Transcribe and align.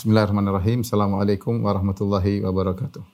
Bismillahirrahmanirrahim. 0.00 0.80
Assalamualaikum 0.80 1.60
warahmatullahi 1.60 2.40
wabarakatuh. 2.40 3.04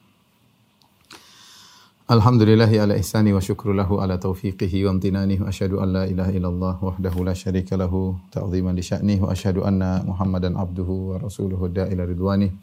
Alhamdulillahi 2.06 2.78
ala 2.78 2.94
ihsani 2.94 3.35
wa 3.35 3.43
syukru 3.43 3.74
lahu 3.74 3.98
ala 3.98 4.22
taufiqihi 4.22 4.86
wa 4.86 4.94
amtinani 4.94 5.42
wa 5.42 5.50
asyhadu 5.50 5.82
an 5.82 5.90
la 5.90 6.04
ilaha 6.06 6.30
illallah 6.30 6.78
wahdahu 6.78 7.26
la 7.26 7.34
syarika 7.34 7.74
lahu 7.74 8.14
ta'ziman 8.30 8.70
li 8.70 8.86
sya'nih 8.86 9.18
wa 9.18 9.34
asyhadu 9.34 9.66
anna 9.66 10.06
Muhammadan 10.06 10.54
abduhu 10.54 11.10
wa 11.10 11.26
rasuluhu 11.26 11.74
da'ila 11.74 12.06
ridwani. 12.06 12.54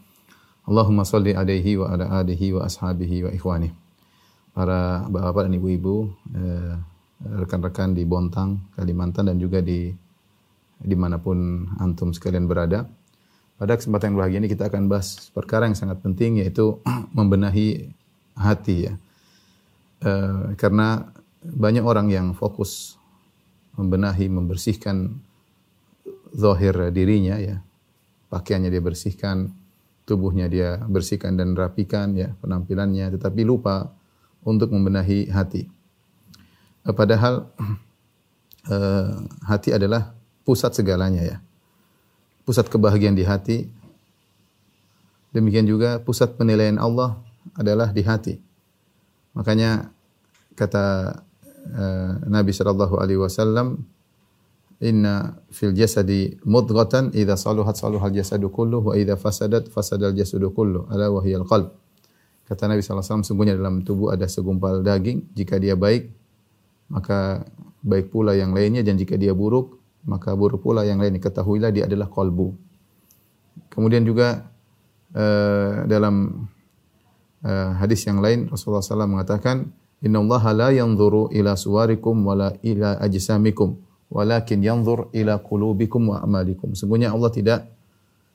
Allahumma 0.71 1.03
salli 1.03 1.35
alaihi 1.35 1.83
wa 1.83 1.91
ala 1.91 2.23
alihi 2.23 2.55
wa 2.55 2.63
ashabihi 2.63 3.27
wa 3.27 3.29
ikhwani. 3.35 3.75
Para 4.55 5.03
bapak 5.03 5.51
dan 5.51 5.59
ibu-ibu, 5.59 6.07
eh, 6.31 6.79
rekan-rekan 7.43 7.91
di 7.91 8.07
Bontang, 8.07 8.71
Kalimantan 8.71 9.27
dan 9.27 9.35
juga 9.35 9.59
di 9.59 9.91
di 10.79 10.95
mana 10.95 11.19
pun 11.19 11.67
antum 11.75 12.15
sekalian 12.15 12.47
berada. 12.47 13.02
Pada 13.53 13.77
kesempatan 13.77 14.13
yang 14.13 14.17
bahagia 14.17 14.39
ini 14.41 14.49
kita 14.49 14.67
akan 14.67 14.89
bahas 14.89 15.29
perkara 15.29 15.69
yang 15.69 15.77
sangat 15.77 16.01
penting 16.01 16.41
yaitu 16.41 16.81
membenahi 17.17 17.93
hati 18.33 18.89
ya. 18.89 18.93
E, 20.01 20.11
karena 20.57 21.07
banyak 21.43 21.85
orang 21.85 22.09
yang 22.09 22.27
fokus 22.33 22.97
membenahi, 23.77 24.25
membersihkan 24.29 25.13
zahir 26.33 26.89
dirinya 26.89 27.37
ya. 27.37 27.61
Pakaiannya 28.33 28.73
dia 28.73 28.81
bersihkan, 28.81 29.53
tubuhnya 30.09 30.49
dia 30.49 30.81
bersihkan 30.89 31.37
dan 31.37 31.53
rapikan 31.53 32.17
ya 32.17 32.33
penampilannya, 32.41 33.13
tetapi 33.13 33.45
lupa 33.45 33.93
untuk 34.41 34.73
membenahi 34.73 35.29
hati. 35.29 35.69
E, 36.81 36.89
padahal 36.89 37.53
e, 38.65 38.75
hati 39.53 39.77
adalah 39.77 40.17
pusat 40.41 40.73
segalanya 40.73 41.21
ya 41.21 41.37
pusat 42.43 42.67
kebahagiaan 42.67 43.15
di 43.15 43.25
hati. 43.25 43.57
Demikian 45.33 45.65
juga 45.65 45.97
pusat 46.03 46.37
penilaian 46.37 46.77
Allah 46.77 47.17
adalah 47.57 47.89
di 47.89 48.05
hati. 48.05 48.37
Makanya 49.33 49.89
kata 50.53 51.17
uh, 51.73 52.11
Nabi 52.29 52.53
sallallahu 52.53 53.01
alaihi 53.01 53.17
wasallam 53.17 53.81
Inna 54.83 55.39
fil 55.47 55.71
jasadi 55.71 56.35
mudghatan 56.43 57.15
idza 57.15 57.39
saluhat 57.39 57.79
saluhal 57.79 58.11
jasadu 58.11 58.51
kullu 58.51 58.83
wa 58.83 58.93
idza 58.99 59.15
fasadat 59.15 59.71
fasadal 59.71 60.11
jasadu 60.11 60.51
kullu 60.51 60.83
ala 60.91 61.07
wa 61.07 61.23
hiyal 61.23 61.47
qalb. 61.47 61.71
Kata 62.43 62.67
Nabi 62.67 62.83
sallallahu 62.83 62.99
alaihi 62.99 63.07
wasallam 63.07 63.23
sungguhnya 63.23 63.55
dalam 63.55 63.79
tubuh 63.87 64.11
ada 64.11 64.27
segumpal 64.27 64.83
daging 64.83 65.31
jika 65.31 65.55
dia 65.55 65.79
baik 65.79 66.11
maka 66.91 67.47
baik 67.79 68.11
pula 68.11 68.35
yang 68.35 68.51
lainnya 68.51 68.83
dan 68.83 68.99
jika 68.99 69.15
dia 69.15 69.31
buruk 69.31 69.79
maka 70.03 70.35
buruk 70.35 70.63
pula 70.63 70.83
yang 70.83 70.99
lain 70.99 71.19
ketahuilah 71.19 71.71
dia 71.71 71.87
adalah 71.87 72.11
kolbu. 72.11 72.55
Kemudian 73.71 74.03
juga 74.03 74.49
uh, 75.15 75.87
dalam 75.87 76.45
uh, 77.41 77.71
hadis 77.79 78.05
yang 78.05 78.19
lain 78.19 78.51
Rasulullah 78.51 78.83
SAW 78.83 79.09
mengatakan 79.09 79.71
Inna 80.03 80.19
Allah 80.19 80.43
la 80.51 80.69
yanzuru 80.75 81.31
ila 81.31 81.55
suwarikum 81.55 82.27
wala 82.27 82.59
ila 82.59 82.99
ajsamikum 82.99 83.79
walakin 84.11 84.59
yanzur 84.61 85.07
ila 85.15 85.39
qulubikum 85.39 86.11
wa 86.11 86.21
amalikum. 86.21 86.75
Sungguhnya 86.75 87.15
Allah 87.15 87.31
tidak 87.31 87.59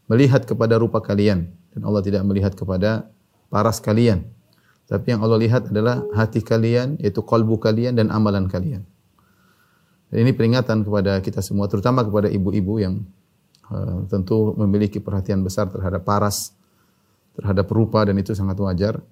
melihat 0.09 0.49
kepada 0.49 0.81
rupa 0.81 0.99
kalian 1.05 1.53
dan 1.77 1.81
Allah 1.85 2.03
tidak 2.03 2.25
melihat 2.25 2.57
kepada 2.57 3.07
paras 3.53 3.79
kalian. 3.79 4.25
Tapi 4.89 5.13
yang 5.13 5.21
Allah 5.21 5.37
lihat 5.37 5.69
adalah 5.69 6.01
hati 6.17 6.41
kalian, 6.41 6.97
yaitu 6.97 7.21
kalbu 7.21 7.61
kalian 7.61 7.93
dan 8.01 8.09
amalan 8.09 8.49
kalian. 8.49 8.89
Ini 10.09 10.33
peringatan 10.33 10.89
kepada 10.89 11.21
kita 11.21 11.45
semua, 11.45 11.69
terutama 11.69 12.01
kepada 12.01 12.33
ibu-ibu 12.33 12.81
yang 12.81 13.05
uh, 13.69 14.09
tentu 14.09 14.57
memiliki 14.57 15.05
perhatian 15.05 15.45
besar 15.45 15.69
terhadap 15.69 16.01
paras, 16.01 16.57
terhadap 17.37 17.69
rupa 17.69 18.09
dan 18.09 18.17
itu 18.17 18.33
sangat 18.33 18.57
wajar. 18.57 19.05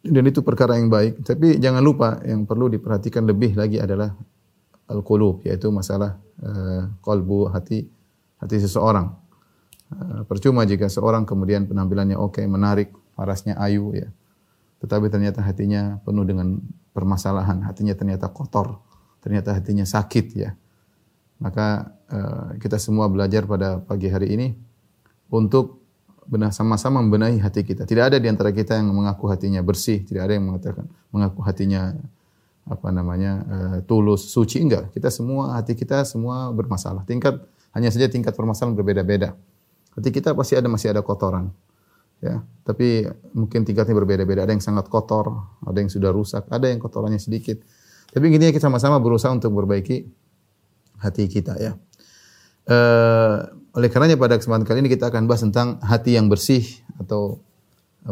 Dan 0.00 0.24
itu 0.30 0.46
perkara 0.46 0.78
yang 0.78 0.88
baik. 0.88 1.26
Tapi 1.26 1.58
jangan 1.58 1.82
lupa 1.82 2.22
yang 2.22 2.46
perlu 2.46 2.70
diperhatikan 2.70 3.26
lebih 3.26 3.58
lagi 3.58 3.82
adalah 3.82 4.14
al-qulub, 4.86 5.42
yaitu 5.42 5.74
masalah 5.74 6.22
uh, 6.38 6.86
kolbu 7.02 7.50
hati 7.50 7.82
hati 8.38 8.56
seseorang. 8.62 9.10
Uh, 9.90 10.22
percuma 10.22 10.62
jika 10.62 10.86
seorang 10.86 11.26
kemudian 11.26 11.66
penampilannya 11.66 12.14
oke, 12.14 12.38
okay, 12.38 12.46
menarik, 12.46 12.94
parasnya 13.18 13.58
ayu 13.58 13.90
ya. 13.90 14.06
Tetapi 14.86 15.10
ternyata 15.10 15.42
hatinya 15.42 15.98
penuh 16.06 16.22
dengan 16.22 16.62
permasalahan, 16.94 17.66
hatinya 17.66 17.92
ternyata 17.92 18.30
kotor 18.30 18.89
ternyata 19.20 19.56
hatinya 19.56 19.84
sakit 19.84 20.26
ya. 20.36 20.52
Maka 21.40 21.96
uh, 22.12 22.48
kita 22.60 22.76
semua 22.76 23.08
belajar 23.08 23.48
pada 23.48 23.80
pagi 23.80 24.12
hari 24.12 24.36
ini 24.36 24.48
untuk 25.32 25.80
benar 26.28 26.52
sama-sama 26.52 27.00
membenahi 27.00 27.40
hati 27.40 27.64
kita. 27.64 27.88
Tidak 27.88 28.04
ada 28.12 28.16
di 28.20 28.28
antara 28.28 28.52
kita 28.52 28.76
yang 28.76 28.92
mengaku 28.92 29.26
hatinya 29.32 29.64
bersih, 29.64 30.04
tidak 30.04 30.30
ada 30.30 30.32
yang 30.36 30.46
mengatakan 30.46 30.86
mengaku 31.10 31.40
hatinya 31.42 31.96
apa 32.68 32.88
namanya 32.92 33.32
uh, 33.48 33.78
tulus, 33.82 34.30
suci 34.30 34.60
enggak. 34.62 34.94
Kita 34.94 35.08
semua 35.10 35.58
hati 35.58 35.74
kita 35.74 36.04
semua 36.04 36.52
bermasalah. 36.52 37.02
Tingkat 37.08 37.40
hanya 37.74 37.88
saja 37.90 38.06
tingkat 38.06 38.36
permasalahan 38.36 38.76
berbeda-beda. 38.78 39.34
Hati 39.96 40.08
kita 40.14 40.36
pasti 40.38 40.54
ada 40.54 40.70
masih 40.70 40.94
ada 40.94 41.02
kotoran. 41.02 41.50
Ya, 42.20 42.44
tapi 42.68 43.08
mungkin 43.32 43.64
tingkatnya 43.64 43.96
berbeda-beda. 43.96 44.44
Ada 44.44 44.52
yang 44.52 44.60
sangat 44.60 44.92
kotor, 44.92 45.40
ada 45.64 45.78
yang 45.80 45.88
sudah 45.88 46.12
rusak, 46.12 46.44
ada 46.52 46.68
yang 46.68 46.76
kotorannya 46.76 47.16
sedikit. 47.16 47.64
Tapi 48.10 48.24
gini 48.26 48.50
ya 48.50 48.52
kita 48.52 48.66
sama-sama 48.66 48.98
berusaha 48.98 49.30
untuk 49.30 49.54
memperbaiki 49.54 50.02
hati 50.98 51.24
kita 51.30 51.54
ya. 51.62 51.72
E, 52.66 52.78
oleh 53.70 53.88
karenanya 53.88 54.18
pada 54.18 54.34
kesempatan 54.34 54.66
kali 54.66 54.82
ini 54.82 54.90
kita 54.90 55.14
akan 55.14 55.30
bahas 55.30 55.46
tentang 55.46 55.78
hati 55.78 56.18
yang 56.18 56.26
bersih 56.26 56.66
atau 56.98 57.38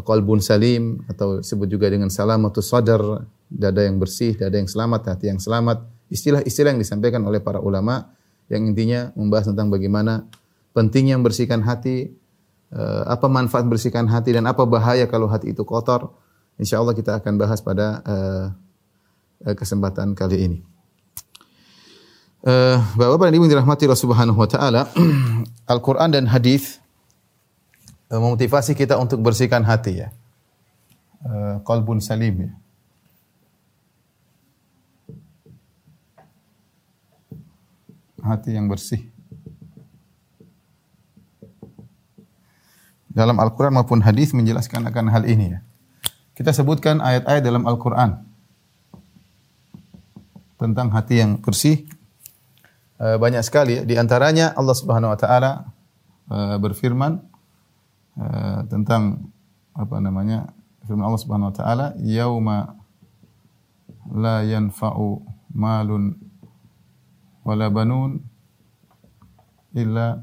qalbun 0.06 0.38
salim 0.38 1.02
atau 1.10 1.42
disebut 1.42 1.66
juga 1.66 1.90
dengan 1.90 2.14
salamatus 2.14 2.70
sadar, 2.70 3.26
dada 3.50 3.82
yang 3.82 3.98
bersih, 3.98 4.38
dada 4.38 4.54
yang 4.54 4.70
selamat, 4.70 5.18
hati 5.18 5.34
yang 5.34 5.42
selamat. 5.42 5.82
Istilah-istilah 6.08 6.78
yang 6.78 6.80
disampaikan 6.80 7.26
oleh 7.26 7.42
para 7.42 7.58
ulama 7.58 8.14
yang 8.48 8.64
intinya 8.70 9.10
membahas 9.18 9.50
tentang 9.50 9.68
bagaimana 9.68 10.24
pentingnya 10.72 11.18
membersihkan 11.18 11.66
hati, 11.66 12.14
e, 12.70 12.82
apa 13.02 13.26
manfaat 13.26 13.66
bersihkan 13.66 14.06
hati 14.06 14.30
dan 14.38 14.46
apa 14.46 14.62
bahaya 14.62 15.10
kalau 15.10 15.26
hati 15.26 15.50
itu 15.50 15.66
kotor. 15.66 16.14
Insya 16.54 16.78
Allah 16.78 16.94
kita 16.94 17.18
akan 17.18 17.34
bahas 17.34 17.58
pada 17.62 18.02
Eh, 18.02 18.46
kesempatan 19.42 20.18
kali 20.18 20.38
ini. 20.50 20.58
Uh, 22.38 22.78
Bapak-bapak 22.94 23.34
dan 23.34 23.34
Ibu 23.34 23.46
dirahmati 23.50 23.82
Allah 23.90 23.98
Subhanahu 23.98 24.38
wa 24.38 24.46
taala, 24.46 24.86
Al-Qur'an 25.74 26.14
dan 26.14 26.30
hadis 26.30 26.78
uh, 28.14 28.18
memotivasi 28.22 28.78
kita 28.78 28.94
untuk 28.94 29.18
bersihkan 29.18 29.66
hati 29.66 30.06
ya. 30.06 30.14
Uh, 31.26 31.58
salim 31.98 32.46
ya. 32.46 32.52
Hati 38.22 38.54
yang 38.54 38.70
bersih. 38.70 39.02
Dalam 43.10 43.34
Al-Quran 43.42 43.74
maupun 43.74 43.98
hadis 43.98 44.30
menjelaskan 44.30 44.86
akan 44.86 45.10
hal 45.10 45.26
ini 45.26 45.58
ya. 45.58 45.60
Kita 46.38 46.54
sebutkan 46.54 47.02
ayat-ayat 47.02 47.42
dalam 47.42 47.66
Al-Quran 47.66 48.27
tentang 50.58 50.90
hati 50.90 51.22
yang 51.22 51.38
bersih 51.38 51.86
eh, 52.98 53.16
banyak 53.16 53.40
sekali. 53.46 53.86
Di 53.86 53.94
antaranya 53.94 54.52
Allah 54.58 54.76
Subhanahu 54.76 55.14
wa 55.14 55.18
taala 55.18 55.52
eh, 56.28 56.56
berfirman 56.58 57.12
eh, 58.18 58.60
tentang 58.66 59.30
apa 59.78 59.96
namanya 60.02 60.50
firman 60.84 61.06
Allah 61.06 61.22
Subhanahu 61.22 61.50
wa 61.54 61.56
taala 61.56 61.86
yauma 62.02 62.74
la 64.10 64.42
yanfa'u 64.42 65.22
malun 65.54 66.18
wala 67.46 67.70
banun 67.70 68.18
illa 69.78 70.20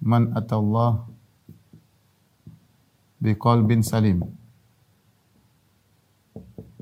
man 0.00 0.32
atallah 0.32 1.04
biqalbin 3.18 3.82
salim 3.82 4.37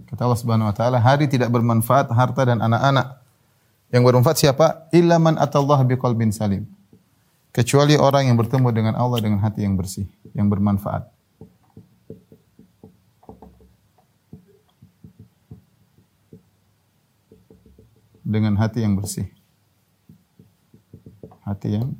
Kata 0.06 0.22
Allah 0.22 0.38
Subhanahu 0.38 0.70
wa 0.70 0.74
taala, 0.74 1.02
hari 1.02 1.26
tidak 1.26 1.50
bermanfaat 1.50 2.14
harta 2.14 2.42
dan 2.46 2.62
anak-anak. 2.62 3.18
Yang 3.90 4.02
bermanfaat 4.06 4.38
siapa? 4.38 4.66
Illa 4.94 5.18
man 5.18 5.34
atallah 5.34 5.82
biqalbin 5.82 6.30
salim. 6.30 6.66
Kecuali 7.50 7.98
orang 7.98 8.30
yang 8.30 8.38
bertemu 8.38 8.68
dengan 8.70 8.94
Allah 8.94 9.18
dengan 9.18 9.42
hati 9.42 9.66
yang 9.66 9.74
bersih, 9.74 10.06
yang 10.36 10.46
bermanfaat. 10.46 11.10
Dengan 18.26 18.58
hati 18.58 18.82
yang 18.82 18.98
bersih. 18.98 19.26
Hati 21.46 21.78
yang 21.78 21.94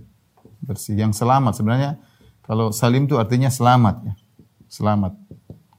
bersih, 0.63 0.95
yang 0.99 1.15
selamat. 1.15 1.59
Sebenarnya 1.59 1.99
kalau 2.47 2.71
salim 2.71 3.07
itu 3.07 3.19
artinya 3.19 3.51
selamat 3.51 3.97
ya. 4.03 4.15
Selamat 4.67 5.15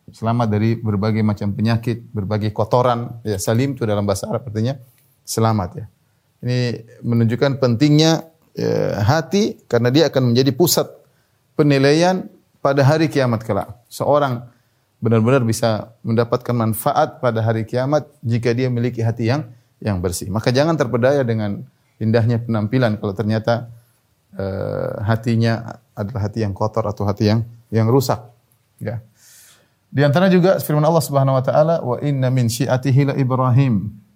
selamat 0.07 0.47
dari 0.47 0.79
berbagai 0.79 1.19
macam 1.23 1.51
penyakit, 1.51 2.07
berbagai 2.15 2.55
kotoran. 2.55 3.19
Ya, 3.27 3.37
salim 3.39 3.75
itu 3.75 3.83
dalam 3.83 4.07
bahasa 4.07 4.27
Arab 4.31 4.47
artinya 4.47 4.79
selamat 5.27 5.69
ya. 5.75 5.85
Ini 6.47 6.59
menunjukkan 7.03 7.59
pentingnya 7.59 8.23
eh, 8.55 8.95
hati 9.01 9.59
karena 9.67 9.89
dia 9.91 10.07
akan 10.07 10.31
menjadi 10.31 10.51
pusat 10.55 10.87
penilaian 11.57 12.29
pada 12.63 12.85
hari 12.85 13.11
kiamat 13.11 13.43
kelak. 13.43 13.73
Seorang 13.91 14.47
benar-benar 14.97 15.45
bisa 15.45 15.93
mendapatkan 16.01 16.53
manfaat 16.53 17.21
pada 17.21 17.41
hari 17.45 17.65
kiamat 17.67 18.09
jika 18.25 18.53
dia 18.53 18.69
memiliki 18.69 19.01
hati 19.01 19.29
yang 19.29 19.49
yang 19.77 20.01
bersih. 20.01 20.29
Maka 20.29 20.49
jangan 20.49 20.73
terpedaya 20.73 21.21
dengan 21.21 21.61
indahnya 22.01 22.41
penampilan 22.41 22.97
kalau 22.97 23.13
ternyata 23.13 23.69
uh, 24.37 25.05
hatinya 25.05 25.81
adalah 25.93 26.29
hati 26.29 26.41
yang 26.41 26.53
kotor 26.53 26.85
atau 26.89 27.05
hati 27.05 27.29
yang 27.29 27.45
yang 27.69 27.85
rusak. 27.89 28.17
Ya. 28.81 29.01
Di 29.87 30.03
antara 30.03 30.27
juga 30.27 30.59
firman 30.59 30.83
Allah 30.83 31.03
Subhanahu 31.03 31.39
wa 31.39 31.43
taala 31.43 31.75
wa 31.81 31.97
inna 32.03 32.27
min 32.29 32.51
syi'atihi 32.51 33.11
la 33.11 33.13
Ibrahim. 33.15 34.07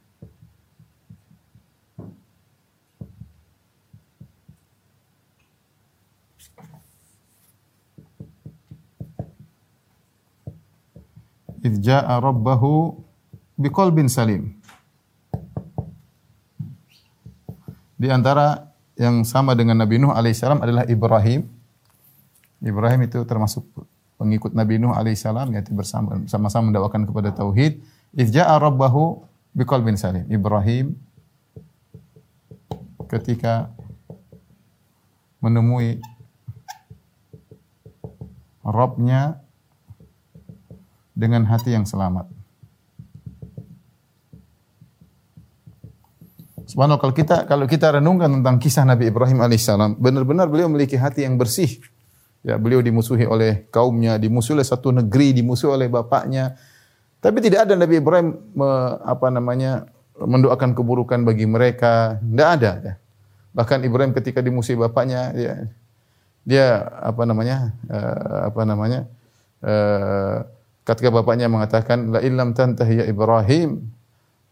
idh 11.62 11.78
ja'a 11.78 12.18
rabbahu 12.18 12.98
biqalbin 13.58 14.10
salim. 14.10 14.58
Di 18.02 18.10
antara 18.10 18.74
yang 18.98 19.22
sama 19.22 19.54
dengan 19.54 19.78
Nabi 19.78 20.02
Nuh 20.02 20.10
alaihissalam 20.10 20.66
adalah 20.66 20.90
Ibrahim. 20.90 21.46
Ibrahim 22.62 23.06
itu 23.06 23.22
termasuk 23.30 23.62
pengikut 24.22 24.54
Nabi 24.54 24.78
Nuh 24.78 24.94
alaihissalam 24.94 25.50
yaitu 25.58 25.74
bersama 25.74 26.22
sama-sama 26.30 26.70
kepada 27.10 27.34
tauhid. 27.34 27.82
Idh 28.14 28.30
ja'a 28.30 28.62
rabbahu 28.62 29.26
biqalbin 29.58 29.98
salim. 29.98 30.30
Ibrahim 30.30 30.94
ketika 33.10 33.74
menemui 35.42 35.98
Robnya 38.62 39.42
dengan 41.18 41.50
hati 41.50 41.74
yang 41.74 41.90
selamat. 41.90 42.30
Subhanallah 46.70 47.02
kalau 47.02 47.12
kita 47.12 47.38
kalau 47.50 47.66
kita 47.68 48.00
renungkan 48.00 48.32
tentang 48.32 48.56
kisah 48.62 48.88
Nabi 48.88 49.12
Ibrahim 49.12 49.44
alaihissalam, 49.44 50.00
benar-benar 50.00 50.48
beliau 50.48 50.70
memiliki 50.72 50.96
hati 50.96 51.28
yang 51.28 51.36
bersih. 51.36 51.84
Ya, 52.42 52.58
beliau 52.58 52.82
dimusuhi 52.82 53.30
oleh 53.30 53.70
kaumnya, 53.70 54.18
dimusuhi 54.18 54.58
oleh 54.58 54.66
satu 54.66 54.90
negeri, 54.90 55.38
dimusuhi 55.38 55.78
oleh 55.78 55.88
bapaknya. 55.88 56.58
Tapi 57.22 57.38
tidak 57.38 57.70
ada 57.70 57.78
Nabi 57.78 58.02
Ibrahim 58.02 58.34
me, 58.58 58.70
apa 59.06 59.30
namanya 59.30 59.86
mendoakan 60.18 60.74
keburukan 60.74 61.22
bagi 61.22 61.46
mereka, 61.46 62.18
tidak 62.18 62.50
ada. 62.58 62.72
Ya. 62.82 62.94
Bahkan 63.54 63.86
Ibrahim 63.86 64.12
ketika 64.18 64.42
dimusuhi 64.42 64.74
bapaknya, 64.74 65.30
ya, 65.38 65.54
dia 66.42 66.82
apa 67.06 67.22
namanya 67.30 67.78
uh, 67.86 68.50
apa 68.50 68.62
namanya 68.66 69.06
uh, 69.62 70.42
Ketika 70.82 71.14
bapaknya 71.14 71.46
mengatakan, 71.46 72.10
La 72.10 72.20
illam 72.26 72.58
tantahi 72.58 73.00
ya 73.00 73.06
Ibrahim, 73.06 73.86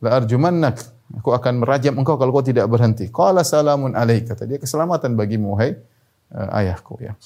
la 0.06 0.21
arjumannak. 0.21 0.77
Aku 1.18 1.33
akan 1.33 1.65
merajam 1.65 1.97
engkau 1.97 2.21
kalau 2.21 2.30
kau 2.30 2.45
tidak 2.45 2.69
berhenti. 2.69 3.09
Qala 3.09 3.41
salamun 3.41 3.97
alaik. 3.97 4.30
Kata 4.30 4.45
dia, 4.45 4.62
keselamatan 4.62 5.18
bagimu, 5.18 5.57
hai 5.57 5.74
uh, 6.30 6.57
ayahku. 6.62 7.01
Ya. 7.01 7.18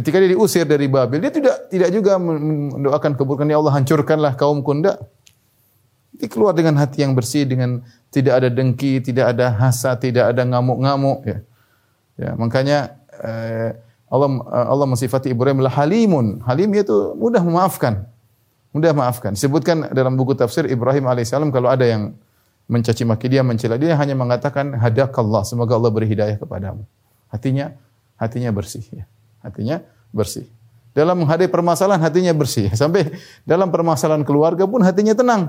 Ketika 0.00 0.16
dia 0.16 0.32
diusir 0.32 0.64
dari 0.64 0.88
Babil, 0.88 1.20
dia 1.20 1.28
tidak 1.28 1.68
tidak 1.68 1.92
juga 1.92 2.16
mendoakan 2.16 3.20
keburukan, 3.20 3.44
Ya 3.44 3.60
Allah 3.60 3.76
hancurkanlah 3.76 4.32
kaum 4.32 4.64
kunda. 4.64 4.96
Dia 6.16 6.24
keluar 6.24 6.56
dengan 6.56 6.80
hati 6.80 7.04
yang 7.04 7.12
bersih, 7.12 7.44
dengan 7.44 7.84
tidak 8.08 8.40
ada 8.40 8.48
dengki, 8.48 9.04
tidak 9.04 9.36
ada 9.36 9.52
hasad, 9.52 10.00
tidak 10.00 10.32
ada 10.32 10.40
ngamuk-ngamuk. 10.48 11.20
Ya. 11.28 11.38
Ya, 12.16 12.30
makanya 12.32 12.96
uh, 13.20 13.76
Allah 14.08 14.30
Allah 14.72 14.86
mensifati 14.88 15.36
Ibrahim 15.36 15.60
lah 15.60 15.72
halimun. 15.76 16.40
Halim 16.48 16.72
itu 16.72 17.12
mudah 17.20 17.44
memaafkan. 17.44 18.08
Mudah 18.72 18.96
maafkan. 18.96 19.36
Disebutkan 19.36 19.92
dalam 19.92 20.16
buku 20.16 20.32
tafsir 20.32 20.64
Ibrahim 20.64 21.12
alaihissalam 21.12 21.52
kalau 21.52 21.68
ada 21.68 21.84
yang 21.84 22.16
mencaci 22.72 23.04
maki 23.04 23.28
dia, 23.28 23.44
mencela 23.44 23.76
dia 23.76 23.92
hanya 24.00 24.16
mengatakan 24.16 24.80
hadakallah, 24.80 25.44
semoga 25.44 25.76
Allah 25.76 25.92
beri 25.92 26.08
hidayah 26.08 26.40
kepadamu. 26.40 26.88
Hatinya 27.28 27.76
hatinya 28.16 28.48
bersih 28.48 28.80
ya. 28.88 29.04
Hatinya 29.40 29.80
bersih. 30.12 30.46
Dalam 30.90 31.22
menghadapi 31.22 31.48
permasalahan 31.48 32.02
hatinya 32.02 32.34
bersih. 32.34 32.70
Sampai 32.80 33.14
dalam 33.46 33.70
permasalahan 33.70 34.26
keluarga 34.26 34.66
pun 34.66 34.82
hatinya 34.82 35.14
tenang. 35.14 35.48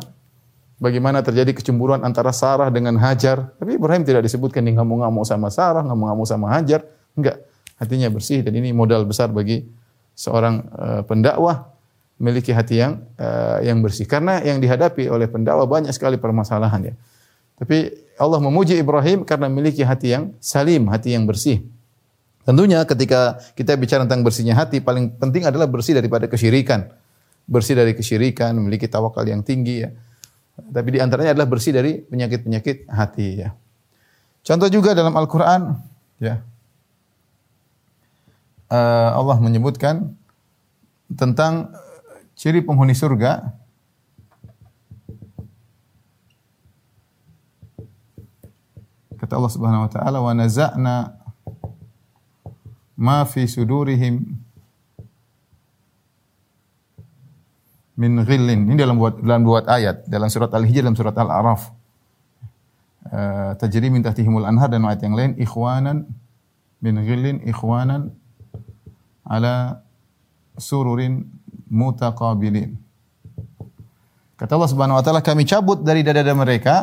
Bagaimana 0.81 1.21
terjadi 1.21 1.53
kecemburuan 1.53 2.01
antara 2.01 2.33
Sarah 2.33 2.73
dengan 2.73 2.97
Hajar. 2.97 3.53
Tapi 3.61 3.77
Ibrahim 3.77 4.01
tidak 4.01 4.25
disebutkan 4.25 4.65
dia 4.65 4.73
ngamuk-ngamuk 4.81 5.25
sama 5.29 5.53
Sarah, 5.53 5.85
ngamuk-ngamuk 5.85 6.25
sama 6.25 6.49
Hajar. 6.57 6.81
Enggak. 7.13 7.45
Hatinya 7.77 8.09
bersih 8.13 8.45
dan 8.45 8.53
ini 8.57 8.73
modal 8.73 9.05
besar 9.05 9.29
bagi 9.33 9.65
seorang 10.13 10.61
uh, 10.73 11.01
pendakwah 11.01 11.73
memiliki 12.21 12.53
hati 12.53 12.77
yang 12.77 13.01
uh, 13.17 13.57
yang 13.65 13.81
bersih. 13.81 14.05
Karena 14.05 14.37
yang 14.45 14.61
dihadapi 14.61 15.09
oleh 15.09 15.25
pendakwa 15.25 15.65
banyak 15.65 15.89
sekali 15.89 16.21
permasalahan 16.21 16.93
ya. 16.93 16.95
Tapi 17.57 17.93
Allah 18.21 18.37
memuji 18.37 18.77
Ibrahim 18.77 19.25
karena 19.25 19.49
memiliki 19.49 19.81
hati 19.81 20.13
yang 20.13 20.33
salim, 20.37 20.89
hati 20.93 21.17
yang 21.17 21.25
bersih. 21.25 21.65
Tentunya 22.41 22.81
ketika 22.85 23.37
kita 23.53 23.77
bicara 23.77 24.03
tentang 24.05 24.25
bersihnya 24.25 24.57
hati, 24.57 24.81
paling 24.81 25.13
penting 25.17 25.45
adalah 25.45 25.69
bersih 25.69 25.93
daripada 25.93 26.25
kesyirikan. 26.25 26.89
Bersih 27.45 27.77
dari 27.77 27.93
kesyirikan, 27.93 28.57
memiliki 28.57 28.89
tawakal 28.89 29.25
yang 29.25 29.45
tinggi 29.45 29.85
ya. 29.85 29.89
Tapi 30.57 30.89
di 30.93 30.99
antaranya 31.01 31.37
adalah 31.37 31.49
bersih 31.49 31.73
dari 31.73 32.01
penyakit-penyakit 32.01 32.89
hati 32.89 33.27
ya. 33.45 33.49
Contoh 34.41 34.69
juga 34.73 34.97
dalam 34.97 35.13
Al-Qur'an 35.13 35.77
ya. 36.17 36.41
Uh, 38.71 39.09
Allah 39.19 39.37
menyebutkan 39.43 40.15
tentang 41.11 41.75
Ciri 42.41 42.63
penghuni 42.65 42.97
surga 42.97 43.53
kata 49.21 49.37
Allah 49.37 49.53
Subhanahu 49.53 49.85
wa 49.85 49.91
taala 49.93 50.17
wa 50.25 50.33
naza'na 50.33 51.20
ma 53.01 53.25
fi 53.25 53.49
sudurihim 53.49 54.21
min 57.97 58.13
ghillin. 58.21 58.69
Ini 58.69 58.77
dalam 58.77 59.01
buat 59.01 59.17
dalam 59.17 59.41
buat 59.41 59.65
ayat 59.65 60.05
dalam 60.05 60.29
surat 60.29 60.53
Al-Hijr 60.53 60.85
dalam 60.85 60.93
surat 60.93 61.17
Al-A'raf. 61.17 61.73
Uh, 63.11 63.57
tajri 63.57 63.89
min 63.89 64.05
tahtihimul 64.05 64.45
anhar 64.45 64.69
dan 64.69 64.85
ayat 64.85 65.01
yang 65.01 65.17
lain 65.17 65.31
ikhwanan 65.35 66.05
min 66.79 66.95
ghillin 67.01 67.41
ikhwanan 67.41 68.13
ala 69.25 69.81
sururin 70.61 71.25
mutaqabilin. 71.67 72.77
Kata 74.37 74.57
Allah 74.57 74.71
Subhanahu 74.73 74.97
wa 74.97 75.03
taala, 75.05 75.21
kami 75.21 75.45
cabut 75.45 75.81
dari 75.85 76.01
dada-dada 76.05 76.33
mereka 76.37 76.75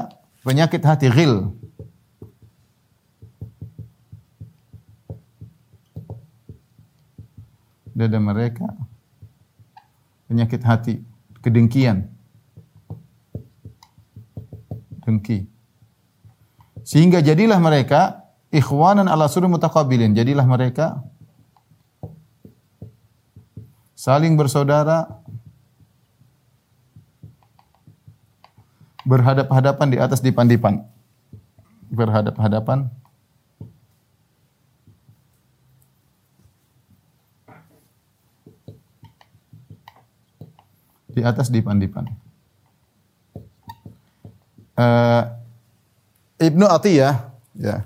penyakit 0.43 0.83
hati 0.83 1.11
ghil. 1.11 1.55
Dada 7.99 8.23
mereka 8.23 8.71
penyakit 10.31 10.63
hati, 10.63 11.03
kedengkian. 11.43 12.07
Dengki. 15.03 15.49
Sehingga 16.85 17.25
jadilah 17.25 17.57
mereka 17.57 18.29
ikhwanan 18.53 19.09
ala 19.09 19.25
suri 19.27 19.49
mutaqabilin. 19.49 20.13
Jadilah 20.13 20.45
mereka 20.45 21.01
saling 23.97 24.37
bersaudara, 24.37 25.09
berhadap-hadapan 29.09 29.87
di 29.89 29.99
atas 29.99 30.21
dipan-dipan. 30.21 30.85
Berhadap-hadapan 31.89 32.93
di 41.19 41.23
atas 41.27 41.51
dipan-dipan. 41.51 42.07
Uh, 44.79 45.23
Ibnu 46.39 46.71
Atiyah 46.71 47.35
ya 47.59 47.83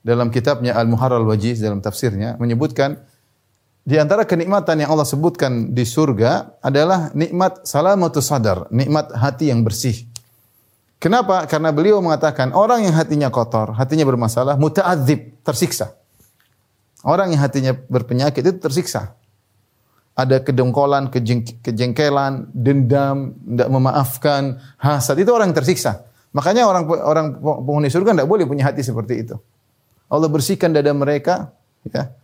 dalam 0.00 0.32
kitabnya 0.32 0.72
Al-Muharrar 0.72 1.20
Al-Wajiz 1.20 1.60
dalam 1.60 1.84
tafsirnya 1.84 2.40
menyebutkan 2.40 2.96
di 3.84 4.00
antara 4.00 4.24
kenikmatan 4.24 4.80
yang 4.80 4.96
Allah 4.96 5.04
sebutkan 5.04 5.76
di 5.76 5.84
surga 5.84 6.56
adalah 6.64 7.12
nikmat 7.12 7.68
salamatu 7.68 8.24
sadar, 8.24 8.64
nikmat 8.72 9.12
hati 9.12 9.52
yang 9.52 9.60
bersih. 9.60 10.08
Kenapa? 10.96 11.44
Karena 11.44 11.68
beliau 11.68 12.00
mengatakan 12.00 12.56
orang 12.56 12.88
yang 12.88 12.96
hatinya 12.96 13.28
kotor, 13.28 13.76
hatinya 13.76 14.08
bermasalah, 14.08 14.56
muta'adzib, 14.56 15.44
tersiksa. 15.44 15.92
Orang 17.04 17.36
yang 17.36 17.44
hatinya 17.44 17.76
berpenyakit 17.76 18.40
itu 18.40 18.56
tersiksa. 18.56 19.12
Ada 20.14 20.46
kedengkolan, 20.46 21.10
kejeng, 21.10 21.42
kejengkelan, 21.58 22.46
dendam, 22.54 23.34
tidak 23.34 23.68
memaafkan, 23.68 24.42
hasad. 24.78 25.18
Itu 25.18 25.34
orang 25.34 25.50
yang 25.50 25.58
tersiksa. 25.58 26.06
Makanya 26.30 26.70
orang 26.70 26.86
orang 26.86 27.26
penghuni 27.42 27.90
surga 27.90 28.14
tidak 28.14 28.30
boleh 28.30 28.46
punya 28.46 28.70
hati 28.70 28.82
seperti 28.86 29.26
itu. 29.26 29.34
Allah 30.06 30.30
bersihkan 30.30 30.70
dada 30.70 30.94
mereka, 30.94 31.50
ya. 31.86 32.14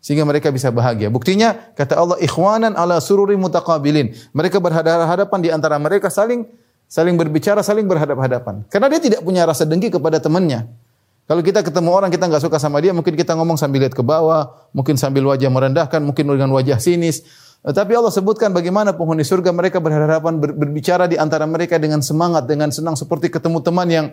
Sehingga 0.00 0.24
mereka 0.24 0.48
bisa 0.48 0.72
bahagia. 0.72 1.10
Buktinya 1.10 1.74
kata 1.74 1.98
Allah 1.98 2.16
ikhwanan 2.22 2.72
ala 2.72 3.02
sururi 3.02 3.34
mutaqabilin. 3.36 4.14
Mereka 4.32 4.62
berhadapan 4.62 5.38
di 5.42 5.50
antara 5.50 5.76
mereka 5.82 6.08
saling 6.08 6.46
saling 6.86 7.18
berbicara, 7.18 7.60
saling 7.60 7.84
berhadap-hadapan. 7.84 8.62
Karena 8.70 8.86
dia 8.86 9.00
tidak 9.02 9.20
punya 9.26 9.42
rasa 9.42 9.66
dengki 9.66 9.90
kepada 9.90 10.22
temannya. 10.22 10.85
Kalau 11.26 11.42
kita 11.42 11.66
ketemu 11.66 11.90
orang 11.90 12.10
kita 12.14 12.30
nggak 12.30 12.42
suka 12.46 12.62
sama 12.62 12.78
dia, 12.78 12.94
mungkin 12.94 13.18
kita 13.18 13.34
ngomong 13.34 13.58
sambil 13.58 13.82
lihat 13.82 13.98
ke 13.98 14.02
bawah, 14.06 14.70
mungkin 14.70 14.94
sambil 14.94 15.26
wajah 15.26 15.50
merendahkan, 15.50 15.98
mungkin 15.98 16.30
dengan 16.30 16.54
wajah 16.54 16.78
sinis. 16.78 17.26
Tapi 17.66 17.98
Allah 17.98 18.14
sebutkan 18.14 18.54
bagaimana 18.54 18.94
penghuni 18.94 19.26
surga 19.26 19.50
mereka 19.50 19.82
berhadapan 19.82 20.38
berbicara 20.38 21.10
di 21.10 21.18
antara 21.18 21.42
mereka 21.50 21.82
dengan 21.82 21.98
semangat, 21.98 22.46
dengan 22.46 22.70
senang 22.70 22.94
seperti 22.94 23.26
ketemu 23.26 23.58
teman 23.58 23.88
yang 23.90 24.06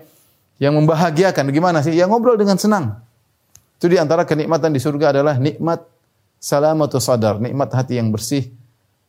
yang 0.58 0.74
membahagiakan. 0.74 1.54
Gimana 1.54 1.86
sih? 1.86 1.94
Yang 1.94 2.18
ngobrol 2.18 2.34
dengan 2.34 2.58
senang. 2.58 3.06
Itu 3.78 3.94
di 3.94 4.02
antara 4.02 4.26
kenikmatan 4.26 4.74
di 4.74 4.82
surga 4.82 5.14
adalah 5.14 5.38
nikmat 5.38 5.86
salamatu 6.42 6.98
sadar, 6.98 7.38
nikmat 7.38 7.70
hati 7.78 8.02
yang 8.02 8.10
bersih, 8.10 8.50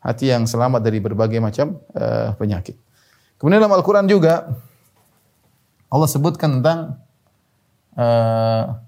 hati 0.05 0.29
yang 0.29 0.45
selamat 0.45 0.85
dari 0.85 1.01
berbagai 1.01 1.41
macam 1.41 1.81
uh, 1.97 2.37
penyakit. 2.37 2.77
Kemudian 3.41 3.65
dalam 3.65 3.73
Al-Quran 3.73 4.05
juga 4.05 4.45
Allah 5.89 6.09
sebutkan 6.11 6.61
tentang 6.61 7.01
uh, 7.99 8.79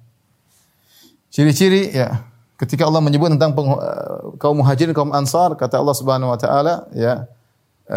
ciri-ciri 1.31 1.95
ya. 1.95 2.27
Ketika 2.57 2.89
Allah 2.89 3.05
menyebut 3.05 3.29
tentang 3.37 3.53
uh, 3.53 4.33
kaum 4.41 4.65
muhajirin 4.65 4.97
kaum 4.97 5.13
ansar 5.13 5.53
kata 5.61 5.77
Allah 5.77 5.93
Subhanahu 5.93 6.33
wa 6.33 6.39
taala 6.41 6.89
ya 6.97 7.29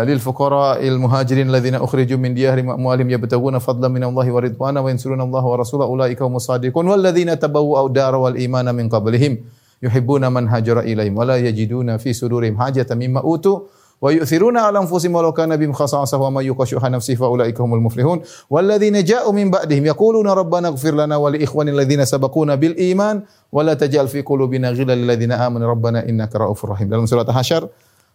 lil 0.06 0.20
fuqara 0.22 0.78
il 0.84 1.02
muhajirin 1.02 1.50
alladziina 1.50 1.82
ukhriju 1.82 2.20
min 2.22 2.38
diyarihim 2.38 2.70
amwalihim 2.70 3.10
yabtaguna 3.10 3.58
fadlan 3.58 3.90
min 3.90 4.06
Allah 4.06 4.28
wa 4.30 4.42
ridwana 4.44 4.80
wa 4.86 4.90
yansuruna 4.92 5.26
Allah 5.26 5.42
wa 5.42 5.56
rasulahu 5.58 5.98
ulaika 5.98 6.28
humus 6.30 6.46
shadiqun 6.46 6.86
wal 6.86 7.02
ladziina 7.02 7.42
tabawwa'u 7.42 7.90
ad-dara 7.90 8.22
wal 8.22 8.38
imana 8.38 8.70
min 8.70 8.86
qablihim 8.86 9.42
yuhibbuna 9.82 10.30
man 10.30 10.46
hajara 10.46 10.86
ilaihim 10.86 11.18
wa 11.18 11.26
la 11.26 11.42
yajiduna 11.42 11.98
fi 11.98 12.14
sudurihim 12.14 12.54
hajatan 12.60 13.02
mimma 13.02 13.26
utu 13.26 13.66
wa 14.00 14.10
yu'thiruna 14.16 14.68
'ala 14.68 14.80
anfusihim 14.80 15.14
walau 15.16 15.36
kana 15.36 15.60
bihim 15.60 15.76
khasasah 15.76 16.16
wa 16.20 16.32
may 16.40 16.48
yuqashuha 16.48 16.90
nafsihi 16.90 17.20
fa 17.20 17.28
ulaika 17.28 17.60
humul 17.64 17.84
muflihun 17.84 18.24
wal 18.50 18.66
ladziina 18.66 19.04
ja'u 19.04 19.32
min 19.36 19.52
ba'dihim 19.52 19.86
yaquluna 19.92 20.36
rabbana 20.36 20.72
ighfir 20.72 20.96
lana 20.96 21.20
wa 21.20 21.28
li 21.32 21.44
ikhwanil 21.44 21.76
ladziina 21.76 22.08
sabaquna 22.08 22.56
bil 22.56 22.76
iman 22.80 23.28
wa 23.52 23.62
la 23.64 23.76
taj'al 23.76 24.08
fi 24.08 24.24
qulubina 24.24 24.72
ghillan 24.72 25.04
lil 25.04 25.08
ladziina 25.08 25.44
amanu 25.44 25.68
rabbana 25.68 26.08
innaka 26.08 26.40
ra'ufur 26.40 26.76
rahim 26.76 26.88
dalam 26.88 27.08
surat 27.08 27.28
Hasyr 27.28 27.68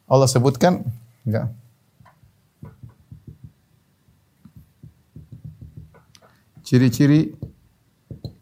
Allah 0.09 0.29
sebutkan 0.29 0.85
enggak 1.29 1.53
ciri-ciri 6.64 7.37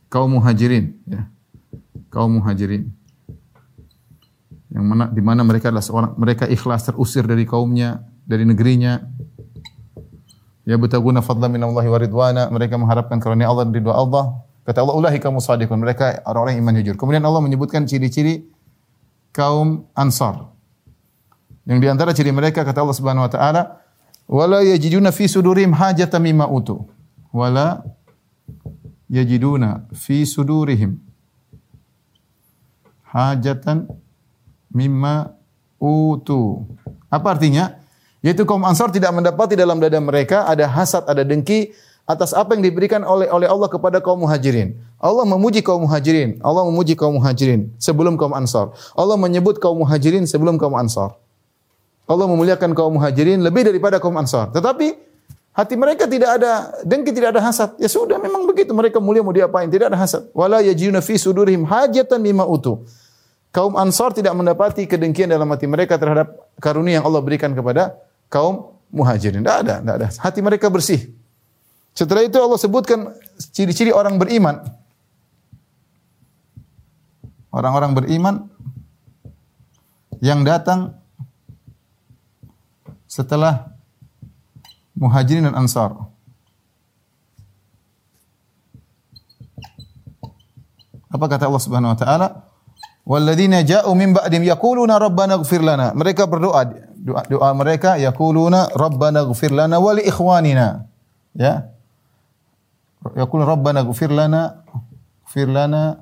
kaum 0.06 0.38
muhajirin 0.38 0.94
ya. 1.10 1.26
Kaum 2.08 2.38
muhajirin. 2.38 2.92
Yang 4.72 4.84
mana 4.88 5.04
di 5.12 5.20
mana 5.20 5.44
mereka 5.44 5.68
adalah 5.68 5.84
seorang 5.84 6.12
mereka 6.16 6.48
ikhlas 6.48 6.88
terusir 6.88 7.28
dari 7.28 7.44
kaumnya, 7.44 8.08
dari 8.24 8.48
negerinya. 8.48 9.04
Ya 10.64 10.80
betaguna 10.80 11.20
fadla 11.20 11.52
min 11.52 11.60
Allah 11.60 11.84
wa 11.84 11.98
ridwana, 12.00 12.48
mereka 12.48 12.80
mengharapkan 12.80 13.20
karunia 13.20 13.52
Allah 13.52 13.68
dan 13.68 13.74
ridha 13.76 13.92
Allah. 13.92 14.40
Kata 14.62 14.80
Allah, 14.80 14.94
"Ulahi 14.94 15.18
kamu 15.18 15.42
sadiqun." 15.42 15.76
Mereka 15.76 16.22
orang-orang 16.24 16.56
iman 16.62 16.72
jujur. 16.80 16.94
Kemudian 16.96 17.20
Allah 17.26 17.42
menyebutkan 17.42 17.84
ciri-ciri 17.84 18.46
kaum 19.34 19.90
Ansar. 19.92 20.54
Yang 21.66 21.78
di 21.82 21.86
antara 21.90 22.10
ciri 22.14 22.30
mereka 22.30 22.62
kata 22.62 22.80
Allah 22.80 22.96
Subhanahu 22.96 23.26
wa 23.26 23.32
taala, 23.32 23.62
"Wala 24.30 24.62
yajiduna 24.62 25.10
fi 25.10 25.26
sudurihim 25.26 25.74
hajatan 25.74 26.22
mimma 26.22 26.46
utu." 26.46 26.86
Wala 27.34 27.82
yajiduna 29.10 29.88
fi 29.92 30.24
sudurihim 30.24 31.00
hajatan 33.12 33.88
mimma 34.72 35.36
utu. 35.78 36.64
Apa 37.12 37.36
artinya? 37.38 37.78
Yaitu 38.24 38.48
kaum 38.48 38.62
Ansar 38.64 38.90
tidak 38.90 39.12
mendapati 39.12 39.54
dalam 39.54 39.78
dada 39.82 39.98
mereka 39.98 40.48
ada 40.48 40.66
hasad, 40.66 41.04
ada 41.06 41.22
dengki 41.22 41.74
atas 42.06 42.34
apa 42.34 42.54
yang 42.58 42.62
diberikan 42.66 43.06
oleh 43.06 43.30
oleh 43.30 43.46
Allah 43.46 43.68
kepada 43.70 44.02
kaum 44.02 44.26
Muhajirin. 44.26 44.74
Allah 44.98 45.26
memuji 45.26 45.62
kaum 45.62 45.86
Muhajirin, 45.86 46.38
Allah 46.42 46.62
memuji 46.66 46.94
kaum 46.98 47.18
Muhajirin 47.18 47.74
sebelum 47.78 48.14
kaum 48.18 48.34
Ansar. 48.34 48.74
Allah 48.94 49.18
menyebut 49.18 49.58
kaum 49.58 49.82
Muhajirin 49.82 50.26
sebelum 50.26 50.58
kaum 50.58 50.74
Ansar. 50.74 51.14
Allah 52.06 52.26
memuliakan 52.26 52.74
kaum 52.74 52.98
Muhajirin 52.98 53.42
lebih 53.42 53.66
daripada 53.66 53.98
kaum 53.98 54.14
Ansar. 54.18 54.50
Tetapi 54.54 55.12
Hati 55.52 55.76
mereka 55.76 56.08
tidak 56.08 56.40
ada 56.40 56.72
dengki, 56.80 57.12
tidak 57.12 57.36
ada 57.36 57.44
hasad. 57.44 57.76
Ya 57.76 57.84
sudah, 57.84 58.16
memang 58.16 58.48
begitu. 58.48 58.72
Mereka 58.72 58.96
mulia 59.04 59.20
mau 59.20 59.36
diapain? 59.36 59.68
Tidak 59.68 59.92
ada 59.92 60.00
hasad. 60.00 60.32
Wala 60.32 60.64
yajiduna 60.64 61.04
fi 61.04 61.20
sudurihim 61.20 61.68
hajatan 61.68 62.24
mimma 62.24 62.48
utu. 62.48 62.80
Kaum 63.52 63.76
Ansar 63.76 64.16
tidak 64.16 64.32
mendapati 64.32 64.88
kedengkian 64.88 65.28
dalam 65.28 65.44
hati 65.52 65.68
mereka 65.68 66.00
terhadap 66.00 66.48
karunia 66.56 66.98
yang 66.98 67.04
Allah 67.04 67.20
berikan 67.20 67.52
kepada 67.52 68.00
kaum 68.32 68.72
Muhajirin. 68.88 69.44
Tidak 69.44 69.56
ada, 69.64 69.74
tidak 69.84 69.94
ada. 70.00 70.08
Hati 70.08 70.40
mereka 70.40 70.72
bersih. 70.72 71.12
Setelah 71.92 72.24
itu 72.24 72.40
Allah 72.40 72.56
sebutkan 72.56 73.12
ciri-ciri 73.36 73.92
orang 73.92 74.16
beriman. 74.16 74.64
Orang-orang 77.52 77.92
beriman 77.92 78.48
yang 80.24 80.40
datang 80.40 80.96
setelah 83.04 83.68
Muhajirin 84.96 85.52
dan 85.52 85.56
Ansar. 85.60 85.92
Apa 91.12 91.28
kata 91.28 91.44
Allah 91.44 91.60
Subhanahu 91.60 91.92
wa 91.92 91.98
taala? 92.00 92.51
Walladzina 93.02 93.66
ja'u 93.66 93.90
min 93.98 94.14
ba'dim 94.14 94.46
yaquluna 94.46 94.98
rabbana 94.98 95.42
ighfir 95.42 95.62
lana. 95.62 95.90
Mereka 95.94 96.26
berdoa 96.30 96.64
doa, 96.94 97.22
doa 97.26 97.50
mereka 97.54 97.98
yaquluna 97.98 98.70
rabbana 98.78 99.26
ighfir 99.26 99.50
lana 99.50 99.82
wa 99.82 99.90
li 99.94 100.06
ikhwanina. 100.06 100.86
Ya. 101.34 101.66
Yaquluna 103.18 103.46
rabbana 103.50 103.82
ighfir 103.82 104.10
lana 104.14 104.62
ighfir 105.26 105.50
lana 105.50 105.98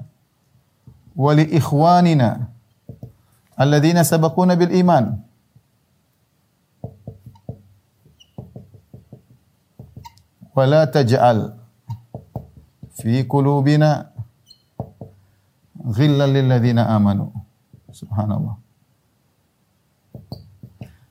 wa 1.16 1.30
li 1.32 1.48
ikhwanina 1.48 2.52
alladzina 3.56 4.04
sabaquna 4.04 4.56
bil 4.56 4.72
iman. 4.76 5.24
ولا 10.50 10.84
تجعل 10.84 11.56
في 13.00 13.22
قلوبنا 13.22 14.09
Ghilla 15.80 16.28
lilladzina 16.28 16.88
amanu. 16.92 17.32
Subhanallah. 17.90 18.54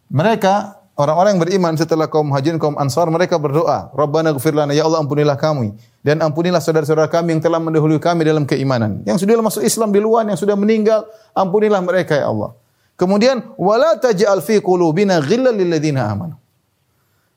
Mereka 0.10 0.54
orang-orang 0.98 1.38
yang 1.38 1.42
beriman 1.42 1.74
setelah 1.78 2.10
kaum 2.10 2.34
Muhajirin 2.34 2.58
kaum 2.58 2.74
Ansar 2.82 3.10
mereka 3.14 3.38
berdoa, 3.38 3.94
Rabbana 3.94 4.34
ighfir 4.34 4.58
lana 4.58 4.74
ya 4.74 4.90
Allah 4.90 5.06
ampunilah 5.06 5.38
kami 5.38 5.78
dan 6.02 6.20
ampunilah 6.20 6.58
saudara-saudara 6.58 7.08
kami 7.08 7.38
yang 7.38 7.42
telah 7.46 7.62
mendahului 7.62 8.02
kami 8.02 8.26
dalam 8.26 8.44
keimanan. 8.50 9.06
Yang 9.06 9.26
sudah 9.26 9.38
masuk 9.40 9.62
Islam 9.62 9.94
di 9.94 10.02
luar, 10.02 10.26
yang 10.26 10.40
sudah 10.40 10.58
meninggal, 10.58 11.06
ampunilah 11.38 11.82
mereka 11.86 12.18
ya 12.18 12.30
Allah. 12.30 12.58
Kemudian 13.00 13.56
wala 13.56 13.96
taj'al 13.96 14.44
fi 14.44 14.60
qulubina 14.60 15.24
ghillal 15.24 15.56
lilladzina 15.56 16.10
amanu. 16.10 16.36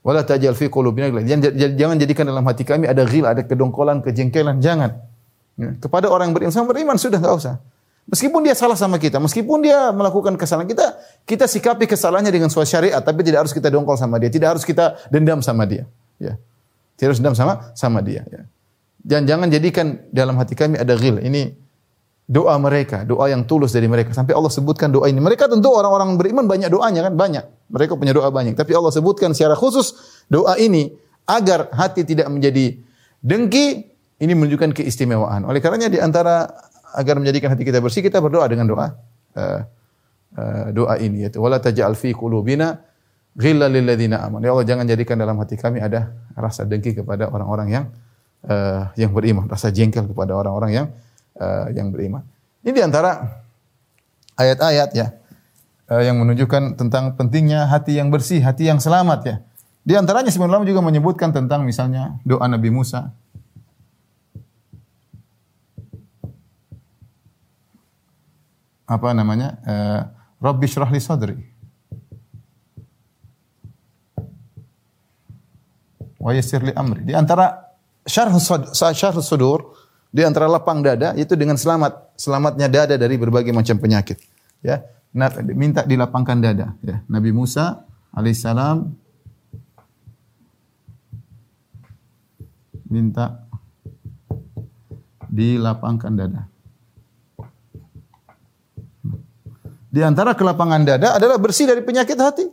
Wala 0.02 0.26
taj'al 0.26 0.58
fi 0.58 0.66
qulubina. 0.66 1.12
Jangan, 1.22 1.54
jangan 1.54 1.96
jadikan 2.00 2.24
dalam 2.26 2.42
hati 2.42 2.66
kami 2.66 2.90
ada 2.90 3.06
ghil, 3.06 3.28
ada 3.28 3.46
kedongkolan, 3.46 4.02
kejengkelan, 4.02 4.58
jangan. 4.58 5.11
Ya. 5.56 5.76
Kepada 5.76 6.08
orang 6.08 6.32
yang 6.32 6.36
beriman, 6.36 6.64
beriman 6.68 6.96
sudah 6.96 7.20
enggak 7.20 7.36
usah. 7.36 7.54
Meskipun 8.02 8.42
dia 8.42 8.58
salah 8.58 8.74
sama 8.74 8.98
kita, 8.98 9.22
meskipun 9.22 9.62
dia 9.62 9.94
melakukan 9.94 10.34
kesalahan 10.34 10.66
kita, 10.66 10.98
kita 11.22 11.46
sikapi 11.46 11.86
kesalahannya 11.86 12.34
dengan 12.34 12.50
sesuai 12.50 12.66
syariat, 12.66 12.98
tapi 12.98 13.22
tidak 13.22 13.46
harus 13.46 13.54
kita 13.54 13.70
dongkol 13.70 13.94
sama 13.94 14.18
dia, 14.18 14.26
tidak 14.26 14.58
harus 14.58 14.66
kita 14.66 14.98
dendam 15.06 15.38
sama 15.38 15.62
dia. 15.70 15.86
Ya. 16.18 16.34
Tidak 16.98 17.14
harus 17.14 17.18
dendam 17.22 17.38
sama 17.38 17.70
sama 17.78 18.02
dia. 18.02 18.26
Ya. 18.26 18.42
Dan 19.02 19.26
jangan 19.26 19.50
jadikan 19.50 20.02
dalam 20.10 20.34
hati 20.38 20.58
kami 20.58 20.82
ada 20.82 20.98
ghil. 20.98 21.22
Ini 21.22 21.54
doa 22.26 22.54
mereka, 22.58 23.06
doa 23.06 23.30
yang 23.30 23.46
tulus 23.46 23.74
dari 23.74 23.86
mereka. 23.86 24.14
Sampai 24.14 24.34
Allah 24.34 24.50
sebutkan 24.50 24.90
doa 24.90 25.06
ini. 25.06 25.18
Mereka 25.22 25.50
tentu 25.50 25.70
orang-orang 25.70 26.14
beriman 26.18 26.46
banyak 26.46 26.70
doanya 26.70 27.06
kan, 27.10 27.14
banyak. 27.14 27.44
Mereka 27.70 27.98
punya 27.98 28.14
doa 28.14 28.30
banyak. 28.30 28.58
Tapi 28.58 28.72
Allah 28.74 28.90
sebutkan 28.94 29.34
secara 29.34 29.54
khusus 29.54 29.94
doa 30.26 30.58
ini 30.58 30.90
agar 31.26 31.70
hati 31.74 32.02
tidak 32.02 32.26
menjadi 32.30 32.78
dengki. 33.22 33.91
Ini 34.22 34.38
menunjukkan 34.38 34.70
keistimewaan. 34.78 35.42
Oleh 35.42 35.58
karenanya 35.58 35.90
di 35.90 35.98
antara 35.98 36.46
agar 36.94 37.18
menjadikan 37.18 37.50
hati 37.50 37.66
kita 37.66 37.82
bersih, 37.82 38.06
kita 38.06 38.22
berdoa 38.22 38.46
dengan 38.46 38.70
doa 38.70 38.86
uh, 39.34 39.60
uh, 40.38 40.66
doa 40.70 40.94
ini 41.02 41.26
yaitu 41.26 41.42
wala 41.42 41.58
taj'al 41.58 41.98
fi 41.98 42.14
qulubina 42.14 42.78
ghillan 43.34 43.72
lil 43.72 43.82
ladzina 43.82 44.22
amanu. 44.22 44.46
Ya 44.46 44.50
Allah 44.54 44.66
jangan 44.68 44.84
jadikan 44.86 45.18
dalam 45.18 45.40
hati 45.42 45.58
kami 45.58 45.82
ada 45.82 46.14
rasa 46.38 46.62
dengki 46.62 46.94
kepada 46.94 47.32
orang-orang 47.34 47.68
yang 47.74 47.84
uh, 48.46 48.92
yang 48.94 49.10
beriman, 49.10 49.50
rasa 49.50 49.74
jengkel 49.74 50.06
kepada 50.06 50.38
orang-orang 50.38 50.70
yang 50.70 50.86
uh, 51.42 51.66
yang 51.74 51.90
beriman. 51.90 52.22
Ini 52.62 52.70
di 52.70 52.82
antara 52.84 53.42
ayat-ayat 54.38 54.90
ya 54.94 55.18
uh, 55.90 56.02
yang 56.04 56.20
menunjukkan 56.22 56.78
tentang 56.78 57.18
pentingnya 57.18 57.66
hati 57.66 57.98
yang 57.98 58.12
bersih, 58.12 58.38
hati 58.38 58.70
yang 58.70 58.78
selamat 58.78 59.20
ya. 59.26 59.36
Di 59.82 59.98
antaranya 59.98 60.30
sebenarnya 60.30 60.70
juga 60.70 60.78
menyebutkan 60.78 61.34
tentang 61.34 61.66
misalnya 61.66 62.22
doa 62.22 62.46
Nabi 62.46 62.70
Musa. 62.70 63.10
Apa 68.92 69.16
namanya? 69.16 69.56
Uh, 69.64 70.00
Rabbi 70.42 70.66
li 70.68 71.00
sadri. 71.00 71.38
Wa 76.20 76.30
amri. 76.76 77.02
Di 77.08 77.14
antara 77.16 77.74
syarh 78.06 78.30
syarh 78.94 79.18
sudur 79.18 79.74
di 80.12 80.20
antara 80.22 80.44
lapang 80.46 80.84
dada 80.84 81.16
itu 81.16 81.32
dengan 81.34 81.56
selamat, 81.56 82.14
selamatnya 82.20 82.68
dada 82.68 82.94
dari 83.00 83.16
berbagai 83.16 83.50
macam 83.50 83.80
penyakit. 83.80 84.20
Ya, 84.60 84.84
minta 85.56 85.82
dilapangkan 85.82 86.38
dada. 86.38 86.76
Ya. 86.84 87.00
Nabi 87.08 87.32
Musa 87.32 87.82
alaihissalam 88.12 88.92
minta 92.92 93.48
dilapangkan 95.32 96.12
dada. 96.12 96.51
Di 99.92 100.00
antara 100.00 100.32
kelapangan 100.32 100.88
dada 100.88 101.20
adalah 101.20 101.36
bersih 101.36 101.68
dari 101.68 101.84
penyakit 101.84 102.16
hati. 102.16 102.48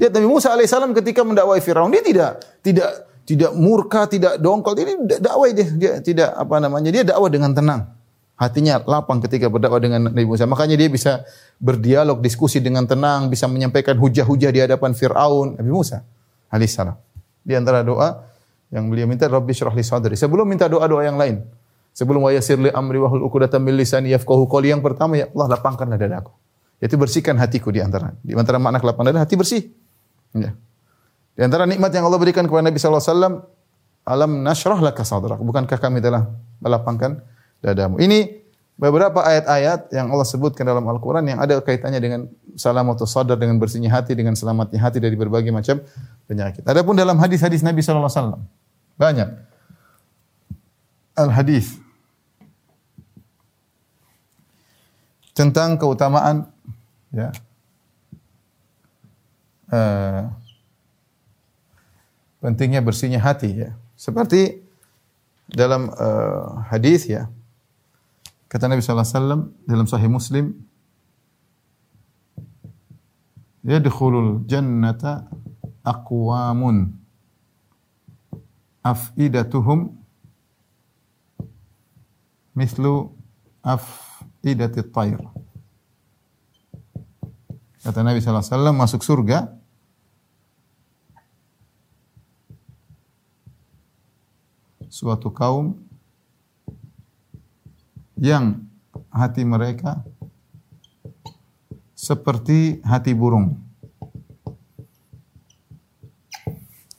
Lihat 0.00 0.10
Nabi 0.16 0.26
Musa 0.26 0.56
alaihissalam 0.56 0.96
ketika 0.96 1.20
mendakwai 1.20 1.60
Firaun 1.60 1.92
dia 1.92 2.00
tidak 2.00 2.30
tidak 2.64 2.90
tidak 3.28 3.52
murka, 3.52 4.08
tidak 4.08 4.40
dongkol. 4.40 4.72
Ini 4.72 5.20
dakwah 5.20 5.52
dia, 5.52 5.68
dia 5.76 5.92
tidak 6.00 6.32
apa 6.32 6.56
namanya 6.64 6.88
dia 6.88 7.04
dakwah 7.04 7.28
dengan 7.28 7.52
tenang. 7.52 7.92
Hatinya 8.34 8.82
lapang 8.82 9.22
ketika 9.22 9.46
berdakwah 9.46 9.78
dengan 9.78 10.10
Nabi 10.10 10.26
Musa. 10.26 10.48
Makanya 10.48 10.74
dia 10.74 10.90
bisa 10.90 11.22
berdialog, 11.62 12.18
diskusi 12.18 12.58
dengan 12.58 12.88
tenang, 12.88 13.30
bisa 13.30 13.46
menyampaikan 13.46 13.94
hujah-hujah 13.94 14.50
di 14.50 14.60
hadapan 14.64 14.96
Firaun, 14.96 15.60
Nabi 15.60 15.70
Musa 15.70 16.02
alaihissalam. 16.50 16.96
Di 17.44 17.52
antara 17.54 17.84
doa 17.84 18.26
yang 18.74 18.90
beliau 18.90 19.06
minta 19.06 19.30
Rabbi 19.30 19.52
syrah 19.54 19.76
sadri. 19.84 20.18
Sebelum 20.18 20.48
minta 20.48 20.66
doa-doa 20.66 21.04
yang 21.06 21.14
lain. 21.14 21.46
Sebelum 21.94 22.26
wa 22.26 22.34
yassir 22.34 22.58
li 22.58 22.74
amri 22.74 22.98
wa 22.98 23.06
hul 23.06 23.22
uqdatam 23.22 23.62
min 23.62 23.78
lisani 23.78 24.10
yafqahu 24.10 24.50
qawli 24.50 24.74
yang 24.74 24.82
pertama 24.82 25.14
ya 25.14 25.30
Allah 25.30 25.54
lapangkanlah 25.54 25.94
dadaku. 25.94 26.34
Yaitu 26.82 26.98
bersihkan 26.98 27.38
hatiku 27.38 27.70
di 27.70 27.78
antara 27.78 28.18
di 28.18 28.34
antara 28.34 28.58
makna 28.58 28.82
lapang 28.82 29.06
dada 29.06 29.22
hati 29.22 29.38
bersih. 29.38 29.62
Ya. 30.34 30.58
Di 31.38 31.42
antara 31.46 31.70
nikmat 31.70 31.94
yang 31.94 32.10
Allah 32.10 32.18
berikan 32.18 32.50
kepada 32.50 32.66
Nabi 32.66 32.82
sallallahu 32.82 32.98
alaihi 32.98 33.14
wasallam 33.14 33.34
alam 34.04 34.30
nashrah 34.42 34.78
laka 34.82 35.06
sadrak. 35.06 35.38
Bukankah 35.38 35.78
kami 35.78 36.02
telah 36.02 36.26
melapangkan 36.58 37.22
dadamu? 37.62 38.02
Ini 38.02 38.42
beberapa 38.74 39.22
ayat-ayat 39.22 39.94
yang 39.94 40.10
Allah 40.10 40.26
sebutkan 40.26 40.66
dalam 40.66 40.82
Al-Qur'an 40.90 41.22
yang 41.22 41.38
ada 41.38 41.62
kaitannya 41.62 42.02
dengan 42.02 42.26
salamatus 42.58 43.06
sadar 43.06 43.38
dengan 43.38 43.62
bersihnya 43.62 43.94
hati 43.94 44.18
dengan 44.18 44.34
selamatnya 44.34 44.82
hati 44.82 44.98
dari 44.98 45.14
berbagai 45.14 45.54
macam 45.54 45.78
penyakit. 46.26 46.66
Adapun 46.66 46.98
dalam 46.98 47.14
hadis-hadis 47.22 47.62
Nabi 47.62 47.86
sallallahu 47.86 48.10
alaihi 48.10 48.18
wasallam 48.18 48.42
banyak 48.98 49.28
al-hadis 51.14 51.83
tentang 55.34 55.76
keutamaan 55.76 56.46
ya 57.10 57.34
uh, 59.74 60.30
pentingnya 62.44 62.84
bersihnya 62.84 63.18
hati 63.18 63.50
ya. 63.66 63.70
Seperti 63.96 64.60
dalam 65.48 65.88
uh, 65.96 66.60
hadis 66.68 67.08
ya. 67.08 67.32
Kata 68.52 68.68
Nabi 68.68 68.84
sallallahu 68.84 69.08
alaihi 69.08 69.18
wasallam 69.18 69.42
dalam 69.66 69.86
sahih 69.88 70.10
Muslim 70.12 70.54
yadkhulul 73.64 74.44
jannata 74.44 75.26
aqwamun 75.82 76.94
afidatuhum 78.84 79.96
mislu 82.54 83.10
af 83.64 84.13
idati 84.52 84.84
tayr. 84.84 85.20
Kata 87.80 88.00
Nabi 88.04 88.20
sallallahu 88.20 88.44
alaihi 88.44 88.52
wasallam 88.52 88.76
masuk 88.76 89.00
surga 89.00 89.38
suatu 94.88 95.28
kaum 95.32 95.76
yang 98.20 98.64
hati 99.10 99.42
mereka 99.44 100.00
seperti 101.92 102.80
hati 102.84 103.12
burung. 103.16 103.58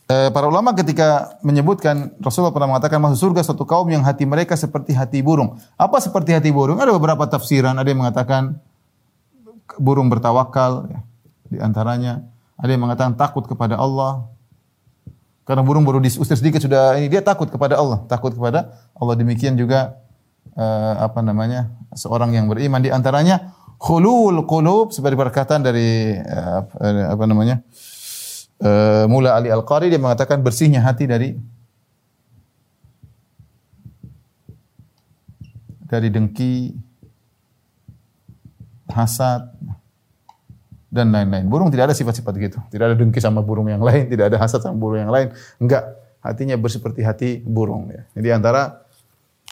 Eh, 0.06 0.30
para 0.30 0.46
ulama 0.46 0.78
ketika 0.78 1.34
menyebutkan 1.42 2.14
Rasulullah 2.22 2.54
pernah 2.54 2.78
mengatakan 2.78 3.02
masuk 3.02 3.26
surga 3.26 3.42
satu 3.42 3.66
kaum 3.66 3.90
yang 3.90 4.06
hati 4.06 4.22
mereka 4.30 4.54
seperti 4.54 4.94
hati 4.94 5.26
burung. 5.26 5.58
Apa 5.82 5.98
seperti 5.98 6.30
hati 6.30 6.54
burung? 6.54 6.78
Ada 6.78 6.94
beberapa 6.94 7.26
tafsiran. 7.26 7.74
Ada 7.74 7.90
yang 7.90 8.06
mengatakan 8.06 8.62
burung 9.82 10.06
bertawakal. 10.14 10.94
Ya. 10.94 11.00
Di 11.50 11.58
antaranya 11.58 12.22
ada 12.54 12.70
yang 12.70 12.86
mengatakan 12.86 13.18
takut 13.18 13.50
kepada 13.50 13.82
Allah. 13.82 14.30
Karena 15.42 15.66
burung 15.66 15.82
baru 15.82 15.98
diusir 15.98 16.38
sedikit 16.38 16.62
sudah 16.62 17.02
ini 17.02 17.10
dia 17.10 17.26
takut 17.26 17.50
kepada 17.50 17.74
Allah, 17.74 18.06
takut 18.06 18.34
kepada 18.34 18.78
Allah. 18.94 19.14
Demikian 19.18 19.58
juga 19.58 19.98
uh, 20.54 21.02
apa 21.02 21.26
namanya 21.26 21.74
seorang 21.98 22.30
yang 22.34 22.46
beriman 22.46 22.82
di 22.82 22.94
antaranya 22.94 23.54
khulul 23.82 24.46
qulub 24.46 24.94
seperti 24.94 25.18
perkataan 25.18 25.62
dari 25.66 26.18
uh, 26.18 26.62
apa 27.10 27.24
namanya 27.30 27.62
uh, 28.62 29.06
Mula 29.10 29.36
Ali 29.36 29.52
Al-Qari 29.52 29.92
dia 29.92 30.00
mengatakan 30.00 30.40
bersihnya 30.40 30.80
hati 30.84 31.10
dari 31.10 31.36
dari 35.86 36.10
dengki, 36.10 36.74
hasad 38.90 39.48
dan 40.90 41.12
lain-lain. 41.12 41.46
Burung 41.48 41.70
tidak 41.70 41.92
ada 41.92 41.96
sifat-sifat 41.96 42.34
gitu. 42.40 42.60
Tidak 42.72 42.86
ada 42.86 42.96
dengki 42.98 43.20
sama 43.20 43.44
burung 43.44 43.68
yang 43.68 43.84
lain, 43.84 44.08
tidak 44.12 44.34
ada 44.34 44.38
hasad 44.42 44.64
sama 44.64 44.76
burung 44.76 45.08
yang 45.08 45.14
lain. 45.14 45.32
Enggak, 45.60 45.84
hatinya 46.24 46.56
berseperti 46.58 47.02
hati 47.06 47.30
burung 47.44 47.92
ya. 47.92 48.02
Jadi 48.18 48.28
antara 48.34 48.82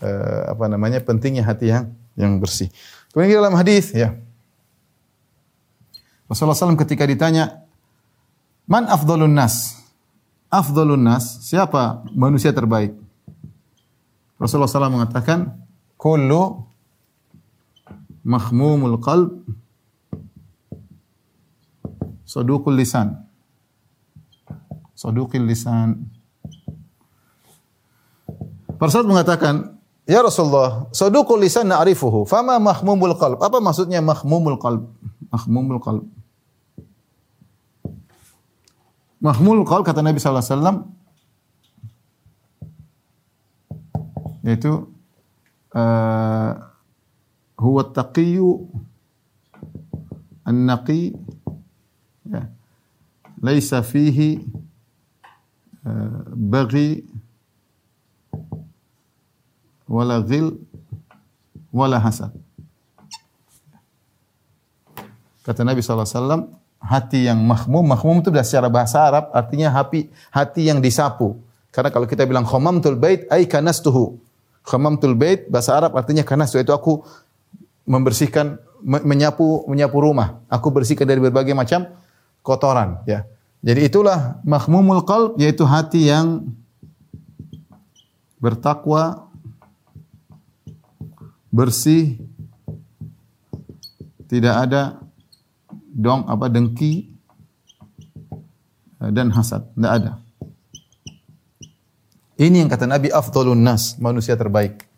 uh, 0.01 0.55
apa 0.55 0.65
namanya 0.67 0.99
pentingnya 1.03 1.45
hati 1.45 1.69
yang 1.69 1.93
yang 2.17 2.39
bersih. 2.41 2.71
Kemudian 3.13 3.39
dalam 3.39 3.55
hadis 3.55 3.93
ya. 3.93 4.17
Rasulullah 6.25 6.57
SAW 6.57 6.79
ketika 6.79 7.05
ditanya 7.05 7.62
Man 8.63 8.87
afdolun 8.87 9.35
nas? 9.35 9.75
Afdolun 10.47 11.01
nas, 11.01 11.43
siapa 11.43 12.05
manusia 12.15 12.53
terbaik? 12.53 12.95
Rasulullah 14.39 14.69
SAW 14.69 14.93
mengatakan, 14.93 15.55
Kullu 15.97 16.67
mahmumul 18.27 18.99
qalb 18.99 19.43
saduqul 22.27 22.75
lisan. 22.75 23.23
Saduqil 24.93 25.43
lisan. 25.47 26.09
Para 28.79 29.03
mengatakan, 29.03 29.79
Ya 30.03 30.19
Rasulullah, 30.19 30.91
saduqul 30.91 31.39
lisan 31.39 31.71
na'rifuhu, 31.71 32.27
fama 32.27 32.59
mahmumul 32.59 33.15
qalb. 33.15 33.39
Apa 33.39 33.63
maksudnya 33.63 34.03
mahmumul 34.03 34.59
qalb? 34.59 34.91
Mahmumul 35.31 35.79
qalb. 35.79 36.03
Mahmul 39.23 39.63
qaul 39.63 39.87
kata 39.87 40.03
Nabi 40.03 40.19
sallallahu 40.19 40.43
alaihi 40.43 40.55
wasallam 40.59 40.77
yaitu 44.43 44.71
uh, 45.71 46.51
huwa 47.55 47.87
taqiyyu 47.95 48.67
an-naqi 50.43 51.15
ya 52.27 52.51
laisa 53.39 53.79
fihi 53.79 54.43
uh, 55.87 56.27
baghi 56.35 57.07
wala 59.87 60.19
wala 61.71 61.97
hasad. 62.03 62.35
Kata 65.47 65.63
Nabi 65.63 65.79
sallallahu 65.79 66.11
alaihi 66.11 66.19
wasallam 66.19 66.43
hati 66.83 67.31
yang 67.31 67.39
mahmum, 67.39 67.87
mahmum 67.87 68.19
itu 68.19 68.27
sudah 68.29 68.43
secara 68.43 68.67
bahasa 68.67 68.99
Arab 68.99 69.31
artinya 69.31 69.71
hati 69.71 70.11
hati 70.29 70.67
yang 70.67 70.83
disapu. 70.83 71.39
Karena 71.71 71.89
kalau 71.89 72.05
kita 72.05 72.27
bilang 72.27 72.43
khamamtul 72.43 72.99
bait 72.99 73.25
ai 73.31 73.47
kanastuhu. 73.47 74.19
Khamamtul 74.67 75.15
bait 75.15 75.47
bahasa 75.47 75.79
Arab 75.79 75.95
artinya 75.95 76.21
kanastu 76.27 76.59
itu 76.59 76.75
aku 76.75 77.01
membersihkan 77.87 78.59
menyapu 78.83 79.63
menyapu 79.65 79.97
rumah. 80.03 80.43
Aku 80.51 80.69
bersihkan 80.69 81.07
dari 81.07 81.23
berbagai 81.23 81.55
macam 81.55 81.87
kotoran, 82.43 82.99
ya. 83.07 83.23
Jadi 83.63 83.87
itulah 83.87 84.43
mahmumul 84.43 85.07
qalb 85.07 85.39
yaitu 85.39 85.63
hati 85.63 86.11
yang 86.11 86.51
bertakwa, 88.43 89.31
bersih, 91.47 92.19
tidak 94.27 94.67
ada 94.67 94.99
dong 95.93 96.25
apa 96.25 96.49
dengki 96.49 97.13
eh, 98.99 99.11
dan 99.13 99.29
hasad. 99.29 99.69
Tidak 99.77 99.93
ada. 99.93 100.17
Ini 102.33 102.65
yang 102.65 102.69
kata 102.69 102.89
Nabi 102.89 103.13
afdolun 103.13 103.61
nas, 103.61 104.01
manusia 104.01 104.33
terbaik. 104.33 104.89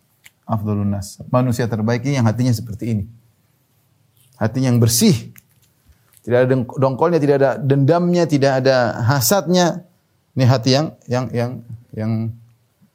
Afdolun 0.47 0.87
nas. 0.87 1.19
Manusia 1.27 1.67
terbaik 1.67 2.07
ini 2.07 2.17
yang 2.17 2.25
hatinya 2.25 2.55
seperti 2.55 2.95
ini. 2.95 3.03
Hatinya 4.39 4.71
yang 4.71 4.79
bersih. 4.79 5.35
Tidak 6.25 6.37
ada 6.41 6.47
dongkolnya, 6.57 7.21
tidak 7.21 7.35
ada 7.43 7.51
dendamnya, 7.59 8.25
tidak 8.25 8.63
ada 8.63 8.97
hasadnya. 9.03 9.85
Ini 10.33 10.43
hati 10.47 10.69
yang 10.73 10.87
yang 11.05 11.25
yang 11.29 11.51
yang 11.93 12.11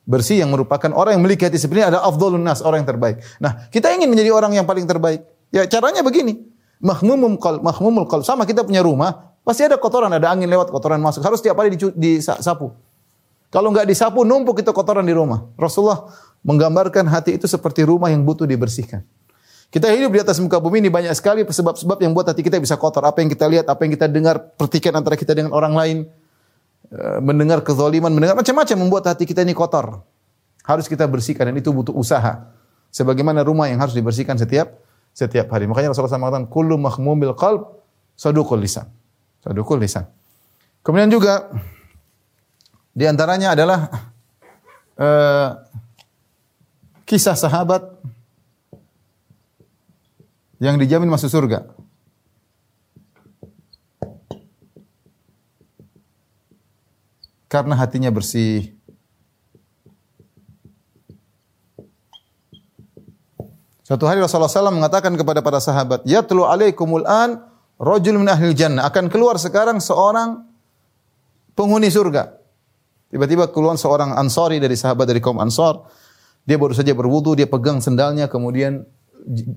bersih 0.02 0.42
yang 0.42 0.50
merupakan 0.50 0.90
orang 0.90 1.14
yang 1.14 1.22
memiliki 1.22 1.46
hati 1.46 1.54
seperti 1.54 1.86
ini 1.86 1.94
adalah 1.94 2.10
afdhalun 2.10 2.42
nas, 2.42 2.58
orang 2.64 2.82
yang 2.82 2.90
terbaik. 2.90 3.22
Nah, 3.38 3.70
kita 3.70 3.94
ingin 3.94 4.10
menjadi 4.10 4.34
orang 4.34 4.58
yang 4.58 4.66
paling 4.66 4.82
terbaik. 4.88 5.22
Ya 5.54 5.62
caranya 5.70 6.02
begini. 6.02 6.49
Mahmumul 6.80 7.36
qalb, 7.36 7.60
mahmumul. 7.60 8.08
Sama 8.24 8.48
kita 8.48 8.64
punya 8.64 8.80
rumah, 8.80 9.36
pasti 9.44 9.68
ada 9.68 9.76
kotoran, 9.76 10.08
ada 10.08 10.32
angin 10.32 10.48
lewat, 10.48 10.72
kotoran 10.72 10.96
masuk. 10.96 11.20
Harus 11.20 11.44
tiap 11.44 11.60
hari 11.60 11.76
disapu. 11.76 12.72
Kalau 13.52 13.68
nggak 13.68 13.84
disapu, 13.84 14.24
numpuk 14.24 14.64
itu 14.64 14.72
kotoran 14.72 15.04
di 15.04 15.12
rumah. 15.12 15.44
Rasulullah 15.60 16.08
menggambarkan 16.40 17.04
hati 17.04 17.36
itu 17.36 17.44
seperti 17.44 17.84
rumah 17.84 18.08
yang 18.08 18.24
butuh 18.24 18.48
dibersihkan. 18.48 19.04
Kita 19.70 19.86
hidup 19.86 20.10
di 20.10 20.18
atas 20.18 20.42
muka 20.42 20.58
bumi 20.58 20.82
ini 20.82 20.90
banyak 20.90 21.14
sekali 21.14 21.46
sebab-sebab 21.46 22.02
yang 22.02 22.10
buat 22.10 22.26
hati 22.26 22.42
kita 22.42 22.58
bisa 22.58 22.74
kotor. 22.74 23.06
Apa 23.06 23.22
yang 23.22 23.30
kita 23.30 23.46
lihat, 23.46 23.70
apa 23.70 23.86
yang 23.86 23.92
kita 23.94 24.10
dengar, 24.10 24.40
pertikan 24.58 24.98
antara 24.98 25.14
kita 25.14 25.30
dengan 25.30 25.54
orang 25.54 25.74
lain, 25.78 25.96
eh, 26.90 27.18
mendengar 27.22 27.62
kezaliman, 27.62 28.10
mendengar 28.10 28.34
macam-macam 28.34 28.76
membuat 28.82 29.04
hati 29.14 29.28
kita 29.28 29.46
ini 29.46 29.54
kotor. 29.54 30.02
Harus 30.66 30.90
kita 30.90 31.06
bersihkan 31.06 31.52
dan 31.52 31.54
itu 31.54 31.70
butuh 31.70 31.94
usaha. 31.94 32.50
Sebagaimana 32.90 33.46
rumah 33.46 33.70
yang 33.70 33.78
harus 33.78 33.94
dibersihkan 33.94 34.34
setiap 34.34 34.74
setiap 35.12 35.50
hari. 35.52 35.66
Makanya 35.68 35.92
Rasulullah 35.92 36.16
SAW 36.16 36.22
mengatakan 36.22 36.48
kullu 36.48 36.76
mahmumil 36.80 37.34
qalb 37.36 37.80
sadukul 38.16 38.60
lisan. 38.60 38.88
Sadukul 39.44 39.80
lisan. 39.80 40.08
Kemudian 40.80 41.12
juga 41.12 41.52
di 42.96 43.04
antaranya 43.04 43.52
adalah 43.52 43.88
uh, 44.96 45.48
kisah 47.04 47.36
sahabat 47.36 47.84
yang 50.60 50.76
dijamin 50.76 51.08
masuk 51.08 51.32
surga. 51.32 51.64
Karena 57.50 57.74
hatinya 57.74 58.14
bersih. 58.14 58.79
Suatu 63.90 64.06
hari 64.06 64.22
Rasulullah 64.22 64.46
SAW 64.46 64.70
mengatakan 64.70 65.18
kepada 65.18 65.42
para 65.42 65.58
sahabat, 65.58 66.06
Yatlu 66.06 66.46
alaikumul 66.46 67.02
an 67.10 67.42
rajul 67.74 68.22
min 68.22 68.30
ahli 68.30 68.54
jannah. 68.54 68.86
Akan 68.86 69.10
keluar 69.10 69.34
sekarang 69.34 69.82
seorang 69.82 70.46
penghuni 71.58 71.90
surga. 71.90 72.38
Tiba-tiba 73.10 73.50
keluar 73.50 73.74
seorang 73.74 74.14
ansari 74.14 74.62
dari 74.62 74.78
sahabat 74.78 75.10
dari 75.10 75.18
kaum 75.18 75.42
ansar. 75.42 75.82
Dia 76.46 76.54
baru 76.54 76.70
saja 76.70 76.94
berwudu, 76.94 77.34
dia 77.34 77.50
pegang 77.50 77.82
sendalnya, 77.82 78.30
kemudian 78.30 78.86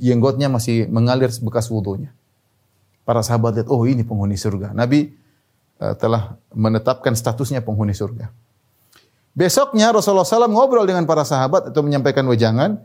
jenggotnya 0.02 0.50
masih 0.50 0.90
mengalir 0.90 1.30
bekas 1.46 1.70
wudhunya. 1.70 2.10
Para 3.06 3.22
sahabat 3.22 3.62
lihat, 3.62 3.70
oh 3.70 3.86
ini 3.86 4.02
penghuni 4.02 4.34
surga. 4.34 4.74
Nabi 4.74 5.14
uh, 5.78 5.94
telah 5.94 6.42
menetapkan 6.58 7.14
statusnya 7.14 7.62
penghuni 7.62 7.94
surga. 7.94 8.34
Besoknya 9.38 9.94
Rasulullah 9.94 10.26
SAW 10.26 10.50
ngobrol 10.50 10.90
dengan 10.90 11.06
para 11.06 11.22
sahabat 11.22 11.70
atau 11.70 11.86
menyampaikan 11.86 12.26
wejangan. 12.26 12.82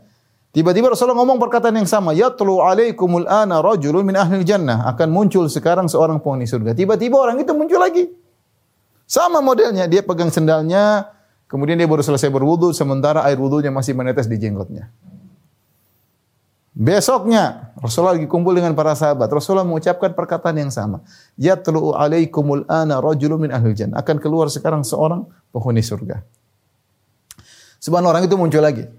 Tiba-tiba 0.49 0.89
Rasulullah 0.89 1.21
ngomong 1.21 1.37
perkataan 1.37 1.77
yang 1.77 1.85
sama. 1.85 2.09
Yatlu 2.17 2.65
alaikumul 2.65 3.29
ana 3.29 3.61
rajulun 3.61 4.01
min 4.01 4.17
ahli 4.17 4.41
jannah. 4.41 4.89
Akan 4.89 5.13
muncul 5.13 5.45
sekarang 5.45 5.85
seorang 5.85 6.17
penghuni 6.17 6.49
surga. 6.49 6.73
Tiba-tiba 6.73 7.21
orang 7.21 7.37
itu 7.37 7.53
muncul 7.53 7.77
lagi. 7.77 8.09
Sama 9.05 9.45
modelnya. 9.45 9.85
Dia 9.85 10.01
pegang 10.01 10.33
sendalnya. 10.33 11.13
Kemudian 11.45 11.77
dia 11.77 11.85
baru 11.85 12.01
selesai 12.01 12.33
berwudu. 12.33 12.73
Sementara 12.73 13.21
air 13.29 13.37
wudunya 13.37 13.69
masih 13.69 13.93
menetes 13.93 14.25
di 14.25 14.41
jenggotnya. 14.41 14.89
Besoknya 16.73 17.75
Rasulullah 17.77 18.17
lagi 18.17 18.25
kumpul 18.25 18.57
dengan 18.57 18.73
para 18.73 18.97
sahabat. 18.97 19.29
Rasulullah 19.29 19.69
mengucapkan 19.69 20.17
perkataan 20.17 20.57
yang 20.57 20.73
sama. 20.73 21.05
Yatlu 21.37 21.93
alaikumul 21.93 22.65
ana 22.65 22.97
rajulun 22.97 23.45
min 23.45 23.51
ahli 23.53 23.77
jannah. 23.77 24.01
Akan 24.01 24.17
keluar 24.17 24.49
sekarang 24.49 24.81
seorang 24.81 25.29
penghuni 25.53 25.85
surga. 25.85 26.25
Subhanallah 27.77 28.17
orang 28.17 28.25
itu 28.25 28.33
muncul 28.33 28.65
lagi. 28.65 28.98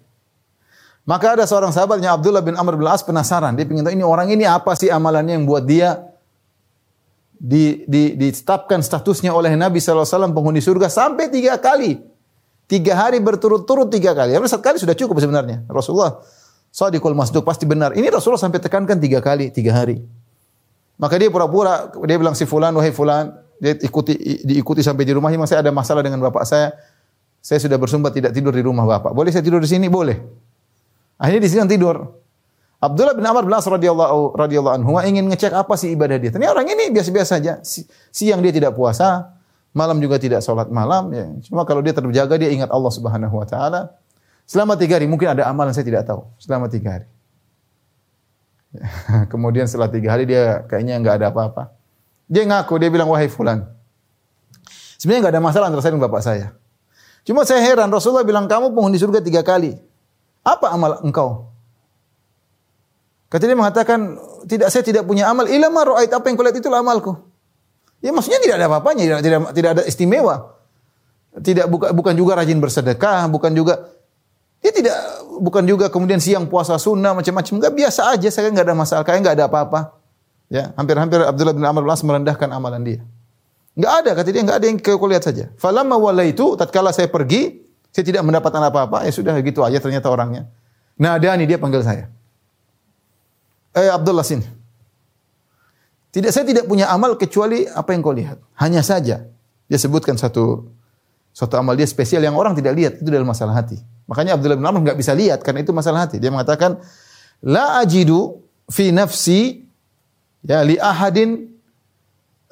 Maka 1.09 1.39
ada 1.39 1.45
seorang 1.49 1.73
sahabatnya 1.73 2.15
Abdullah 2.15 2.45
bin 2.45 2.55
Amr 2.55 2.77
bin 2.77 2.87
As 2.87 3.01
penasaran. 3.01 3.57
Dia 3.57 3.67
ingin 3.67 3.83
tahu 3.83 3.95
ini 3.97 4.05
orang 4.05 4.29
ini 4.31 4.45
apa 4.45 4.77
sih 4.77 4.93
amalannya 4.93 5.41
yang 5.41 5.45
buat 5.49 5.65
dia 5.65 6.07
di, 7.41 7.89
di, 7.89 8.15
ditetapkan 8.15 8.85
statusnya 8.85 9.33
oleh 9.33 9.57
Nabi 9.57 9.81
SAW 9.81 10.05
penghuni 10.31 10.61
surga 10.61 10.93
sampai 10.93 11.33
tiga 11.33 11.57
kali. 11.57 11.99
Tiga 12.71 12.95
hari 12.95 13.19
berturut-turut 13.19 13.91
tiga 13.91 14.15
kali. 14.15 14.37
Tapi 14.37 14.47
satu 14.47 14.63
kali 14.63 14.77
sudah 14.79 14.95
cukup 14.95 15.19
sebenarnya. 15.19 15.67
Rasulullah 15.67 16.23
Sadiqul 16.71 17.19
masduq 17.19 17.43
pasti 17.43 17.67
benar. 17.67 17.99
Ini 17.99 18.07
Rasulullah 18.15 18.39
sampai 18.39 18.63
tekankan 18.63 19.03
tiga 19.03 19.19
kali, 19.19 19.51
tiga 19.51 19.75
hari. 19.75 19.99
Maka 21.03 21.19
dia 21.19 21.27
pura-pura, 21.27 21.91
dia 22.07 22.17
bilang 22.21 22.39
si 22.39 22.47
fulan, 22.47 22.71
wahai 22.79 22.95
fulan, 22.95 23.35
dia 23.59 23.75
ikuti 23.75 24.15
diikuti 24.47 24.79
sampai 24.79 25.03
di 25.03 25.11
rumahnya, 25.11 25.43
saya 25.51 25.67
ada 25.67 25.75
masalah 25.75 26.07
dengan 26.07 26.23
bapak 26.23 26.47
saya. 26.47 26.71
Saya 27.43 27.59
sudah 27.59 27.81
bersumpah 27.81 28.13
tidak 28.13 28.37
tidur 28.37 28.55
di 28.55 28.63
rumah 28.63 28.87
bapak. 28.87 29.17
Boleh 29.17 29.33
saya 29.33 29.43
tidur 29.43 29.59
di 29.59 29.67
sini? 29.67 29.89
Boleh. 29.91 30.21
Akhirnya 31.21 31.45
di 31.45 31.51
sini 31.53 31.69
tidur. 31.69 32.17
Abdullah 32.81 33.13
bin 33.13 33.29
Amr 33.29 33.45
bin 33.45 33.53
As 33.53 33.69
radhiyallahu 33.69 34.41
radhiyallahu 34.41 34.75
anhu 34.81 34.97
ingin 35.05 35.29
ngecek 35.29 35.53
apa 35.53 35.77
sih 35.77 35.93
ibadah 35.93 36.17
dia. 36.17 36.33
Ternyata 36.33 36.57
orang 36.57 36.73
ini 36.73 36.89
biasa-biasa 36.89 37.37
saja. 37.37 37.61
Siang 38.09 38.41
dia 38.41 38.57
tidak 38.57 38.73
puasa, 38.73 39.37
malam 39.77 40.01
juga 40.01 40.17
tidak 40.17 40.41
sholat 40.41 40.73
malam. 40.73 41.13
Ya. 41.13 41.29
Cuma 41.45 41.69
kalau 41.69 41.85
dia 41.85 41.93
terjaga 41.93 42.41
dia 42.41 42.49
ingat 42.49 42.73
Allah 42.73 42.89
Subhanahu 42.89 43.37
Wa 43.37 43.47
Taala. 43.47 43.81
Selama 44.49 44.81
tiga 44.81 44.97
hari, 44.97 45.07
mungkin 45.07 45.29
ada 45.29 45.45
amalan 45.45 45.77
saya 45.77 45.85
tidak 45.85 46.09
tahu. 46.09 46.25
Selama 46.41 46.73
tiga 46.73 46.99
hari. 46.99 47.07
Kemudian 49.33 49.69
setelah 49.69 49.93
tiga 49.93 50.17
hari 50.17 50.25
dia 50.25 50.65
kayaknya 50.67 50.99
nggak 51.05 51.15
ada 51.21 51.27
apa-apa. 51.29 51.63
Dia 52.31 52.49
ngaku, 52.49 52.81
dia 52.81 52.89
bilang, 52.89 53.13
wahai 53.13 53.29
fulan. 53.29 53.67
Sebenarnya 54.97 55.29
nggak 55.29 55.35
ada 55.37 55.43
masalah 55.43 55.67
antara 55.69 55.83
saya 55.83 55.93
dan 55.99 56.03
bapak 56.03 56.23
saya. 56.23 56.47
Cuma 57.27 57.45
saya 57.45 57.61
heran, 57.61 57.91
Rasulullah 57.91 58.25
bilang, 58.25 58.47
kamu 58.47 58.73
penghuni 58.73 58.97
surga 58.97 59.21
tiga 59.21 59.43
kali. 59.43 59.90
Apa 60.45 60.73
amal 60.73 61.01
engkau? 61.05 61.53
Kata 63.31 63.47
dia 63.47 63.55
mengatakan, 63.55 64.19
tidak 64.51 64.75
saya 64.75 64.83
tidak 64.83 65.07
punya 65.07 65.31
amal. 65.31 65.47
Ilama 65.47 65.95
ro'ait, 65.95 66.11
apa 66.11 66.27
yang 66.27 66.35
kulihat 66.35 66.59
itulah 66.59 66.83
amalku. 66.83 67.15
Ya 68.03 68.11
maksudnya 68.11 68.43
tidak 68.43 68.57
ada 68.59 68.67
apa-apanya, 68.67 69.03
tidak, 69.07 69.21
tidak, 69.23 69.41
tidak 69.55 69.71
ada 69.79 69.83
istimewa. 69.87 70.59
Tidak 71.31 71.67
bukan, 71.71 71.95
bukan 71.95 72.15
juga 72.19 72.35
rajin 72.43 72.59
bersedekah, 72.59 73.31
bukan 73.31 73.55
juga 73.55 73.87
dia 74.61 74.73
tidak 74.77 74.97
bukan 75.41 75.65
juga 75.65 75.89
kemudian 75.89 76.21
siang 76.21 76.45
puasa 76.51 76.77
sunnah 76.77 77.17
macam-macam. 77.17 77.53
Enggak 77.63 77.73
biasa 77.73 78.01
aja, 78.13 78.29
saya 78.29 78.53
enggak 78.53 78.67
ada 78.69 78.77
masalah, 78.77 79.03
kayak 79.07 79.19
enggak 79.25 79.35
ada 79.41 79.45
apa-apa. 79.49 79.81
Ya, 80.51 80.75
hampir-hampir 80.75 81.23
Abdullah 81.23 81.55
bin 81.55 81.63
Amr 81.65 81.87
bin 81.87 81.93
As 81.95 82.03
merendahkan 82.03 82.51
amalan 82.51 82.83
dia. 82.83 83.01
Enggak 83.79 83.93
ada, 84.05 84.11
kata 84.19 84.29
dia 84.35 84.43
enggak 84.43 84.59
ada 84.59 84.67
yang 84.67 84.79
kau 84.83 85.07
lihat 85.09 85.25
saja. 85.25 85.49
Falamma 85.57 85.97
itu 86.27 86.59
tatkala 86.59 86.91
saya 86.91 87.07
pergi, 87.09 87.63
saya 87.91 88.05
tidak 88.07 88.23
mendapatkan 88.23 88.63
apa-apa, 88.71 89.03
ya 89.07 89.13
sudah 89.13 89.35
gitu 89.43 89.67
aja 89.67 89.83
ternyata 89.83 90.07
orangnya. 90.07 90.47
Nah, 91.01 91.19
ada 91.19 91.35
nih 91.35 91.55
dia 91.55 91.59
panggil 91.59 91.83
saya. 91.83 92.07
Eh 93.75 93.91
Abdullah 93.91 94.27
sini. 94.27 94.47
Tidak 96.11 96.31
saya 96.35 96.43
tidak 96.43 96.67
punya 96.67 96.91
amal 96.91 97.15
kecuali 97.15 97.71
apa 97.71 97.95
yang 97.95 98.03
kau 98.03 98.11
lihat. 98.11 98.43
Hanya 98.59 98.83
saja 98.83 99.31
dia 99.71 99.79
sebutkan 99.79 100.19
satu 100.19 100.67
satu 101.31 101.55
amal 101.55 101.79
dia 101.79 101.87
spesial 101.87 102.19
yang 102.27 102.35
orang 102.35 102.59
tidak 102.59 102.75
lihat 102.75 102.93
itu 102.99 103.07
dalam 103.07 103.31
masalah 103.31 103.55
hati. 103.55 103.79
Makanya 104.11 104.35
Abdullah 104.35 104.59
bin 104.59 104.67
Amr 104.67 104.81
nggak 104.91 104.99
bisa 104.99 105.15
lihat 105.15 105.47
karena 105.47 105.63
itu 105.63 105.71
masalah 105.71 106.11
hati. 106.11 106.19
Dia 106.19 106.35
mengatakan 106.35 106.83
la 107.47 107.79
ajidu 107.79 108.43
fi 108.67 108.91
nafsi 108.91 109.63
ya 110.43 110.67
li 110.67 110.75
ahadin 110.75 111.47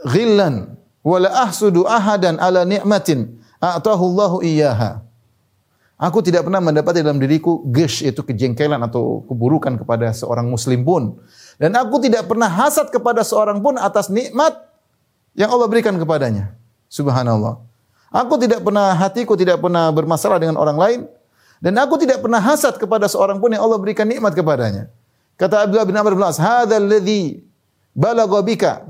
ghillan 0.06 0.78
wa 1.02 1.16
la 1.18 1.50
ahsudu 1.50 1.82
ahadan 1.82 2.38
ala 2.38 2.62
ni'matin 2.62 3.42
a'tahu 3.58 4.02
Allahu 4.14 4.36
iyyaha. 4.46 5.02
Aku 5.98 6.22
tidak 6.22 6.46
pernah 6.46 6.62
mendapati 6.62 7.02
dalam 7.02 7.18
diriku 7.18 7.66
gesh 7.74 8.06
itu 8.06 8.22
kejengkelan 8.22 8.78
atau 8.86 9.26
keburukan 9.26 9.74
kepada 9.82 10.14
seorang 10.14 10.46
muslim 10.46 10.86
pun. 10.86 11.18
Dan 11.58 11.74
aku 11.74 11.98
tidak 11.98 12.30
pernah 12.30 12.46
hasad 12.46 12.94
kepada 12.94 13.26
seorang 13.26 13.58
pun 13.58 13.74
atas 13.74 14.06
nikmat 14.06 14.54
yang 15.34 15.50
Allah 15.50 15.66
berikan 15.66 15.98
kepadanya. 15.98 16.54
Subhanallah. 16.86 17.58
Aku 18.14 18.38
tidak 18.38 18.62
pernah 18.62 18.94
hatiku 18.94 19.34
tidak 19.34 19.58
pernah 19.58 19.90
bermasalah 19.90 20.38
dengan 20.38 20.54
orang 20.54 20.78
lain 20.78 21.00
dan 21.58 21.74
aku 21.82 21.98
tidak 21.98 22.22
pernah 22.22 22.38
hasad 22.38 22.78
kepada 22.78 23.10
seorang 23.10 23.42
pun 23.42 23.50
yang 23.50 23.66
Allah 23.66 23.82
berikan 23.82 24.06
nikmat 24.06 24.38
kepadanya. 24.38 24.86
Kata 25.34 25.66
Abdullah 25.66 25.82
bin 25.82 25.98
Amr 25.98 26.14
bin 26.14 26.22
As, 26.22 26.38
"Hadzal 26.38 26.86
ladzi 26.86 27.42
balagha 27.90 28.38
bika 28.46 28.86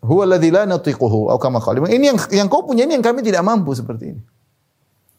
huwa 0.00 0.24
alladzi 0.24 0.48
la 0.48 0.64
natiquhu." 0.64 1.28
Atau. 1.28 1.84
Ini 1.84 2.16
yang 2.16 2.18
yang 2.32 2.48
kau 2.48 2.64
punya 2.64 2.88
ini 2.88 2.96
yang 2.96 3.04
kami 3.04 3.20
tidak 3.20 3.44
mampu 3.44 3.76
seperti 3.76 4.16
ini. 4.16 4.22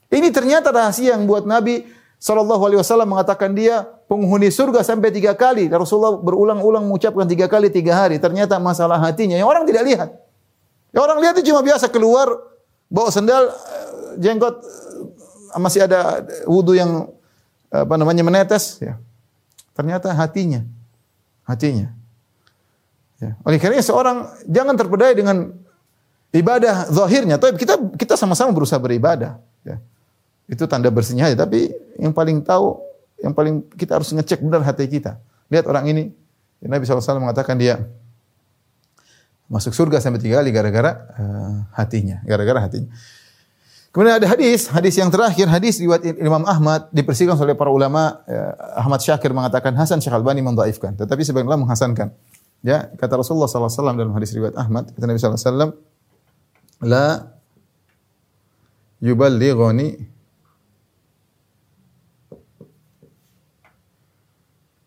Ini 0.09 0.33
ternyata 0.33 0.73
rahasia 0.73 1.13
yang 1.13 1.29
buat 1.29 1.45
Nabi 1.45 1.85
Sallallahu 2.19 2.63
Alaihi 2.65 2.79
Wasallam 2.81 3.15
mengatakan 3.15 3.53
dia 3.53 3.85
penghuni 4.09 4.49
surga 4.49 4.81
sampai 4.81 5.13
tiga 5.13 5.37
kali. 5.37 5.69
Rasulullah 5.69 6.17
berulang-ulang 6.17 6.83
mengucapkan 6.83 7.29
tiga 7.29 7.45
kali 7.45 7.69
tiga 7.69 7.95
hari. 7.95 8.17
Ternyata 8.17 8.57
masalah 8.57 8.97
hatinya 8.99 9.37
yang 9.37 9.47
orang 9.47 9.63
tidak 9.69 9.83
lihat. 9.85 10.09
Yang 10.91 11.03
orang 11.05 11.17
lihat 11.21 11.33
itu 11.39 11.53
cuma 11.53 11.61
biasa 11.61 11.85
keluar 11.87 12.27
bawa 12.89 13.13
sendal 13.13 13.53
eh, 13.53 13.89
jenggot 14.17 14.65
masih 15.55 15.85
ada 15.85 16.25
wudhu 16.49 16.73
yang 16.73 17.07
apa 17.69 17.95
namanya 17.95 18.25
menetes 18.25 18.81
ya. 18.81 18.97
Ternyata 19.77 20.11
hatinya 20.11 20.65
hatinya. 21.49 21.89
Ya. 23.17 23.33
Oleh 23.41 23.57
karena 23.57 23.81
seorang 23.81 24.29
jangan 24.45 24.77
terpedaya 24.77 25.17
dengan 25.17 25.57
ibadah 26.29 26.93
zahirnya, 26.93 27.41
tapi 27.41 27.57
kita 27.57 27.75
kita 27.97 28.13
sama-sama 28.13 28.53
berusaha 28.53 28.77
beribadah. 28.77 29.41
Ya. 29.65 29.81
Itu 30.49 30.65
tanda 30.65 30.89
bersihnya 30.89 31.29
aja. 31.29 31.45
Tapi 31.45 31.69
yang 32.01 32.11
paling 32.11 32.41
tahu, 32.41 32.81
yang 33.21 33.37
paling 33.37 33.61
kita 33.77 34.01
harus 34.01 34.09
ngecek 34.09 34.41
benar 34.41 34.65
hati 34.65 34.89
kita. 34.89 35.21
Lihat 35.53 35.69
orang 35.69 35.85
ini, 35.93 36.03
Nabi 36.65 36.83
SAW 36.83 37.21
mengatakan 37.21 37.55
dia 37.55 37.79
masuk 39.49 39.73
surga 39.73 40.01
sampai 40.01 40.21
tiga 40.21 40.41
kali 40.41 40.49
gara-gara 40.53 40.91
uh, 41.17 41.55
hatinya, 41.77 42.21
gara-gara 42.25 42.65
hatinya. 42.65 42.89
Kemudian 43.89 44.21
ada 44.21 44.27
hadis, 44.29 44.69
hadis 44.69 45.01
yang 45.01 45.09
terakhir, 45.09 45.49
hadis 45.49 45.81
riwayat 45.81 46.05
Imam 46.21 46.45
Ahmad 46.45 46.93
dipersihkan 46.93 47.33
oleh 47.33 47.57
para 47.57 47.73
ulama. 47.73 48.21
Ya, 48.29 48.53
Ahmad 48.77 49.01
Syakir 49.01 49.33
mengatakan 49.33 49.73
Hasan 49.73 49.97
Syekh 49.97 50.13
Albani 50.13 50.45
mendhaifkan, 50.45 50.93
tetapi 50.93 51.25
sebagian 51.25 51.49
ulama 51.49 51.65
menghasankan. 51.65 52.13
Ya, 52.61 52.85
kata 53.01 53.17
Rasulullah 53.17 53.49
wasallam 53.49 53.97
dalam 53.97 54.13
hadis 54.13 54.29
riwayat 54.37 54.53
Ahmad, 54.61 54.93
kata 54.93 55.05
Nabi 55.09 55.17
sallallahu 55.17 55.41
alaihi 55.41 55.49
wasallam, 55.49 55.71
"La 56.85 57.07
yuballighuni 59.01 59.89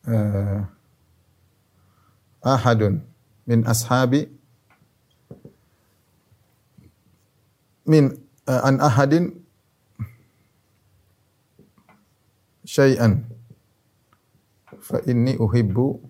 uh, 0.09 0.61
ahadun 2.43 3.03
min 3.47 3.62
ashabi 3.67 4.27
min 7.87 8.11
uh, 8.47 8.61
an 8.67 8.79
ahadin 8.83 9.43
syai'an 12.67 13.27
fa 14.83 14.99
inni 15.07 15.38
uhibbu 15.38 16.01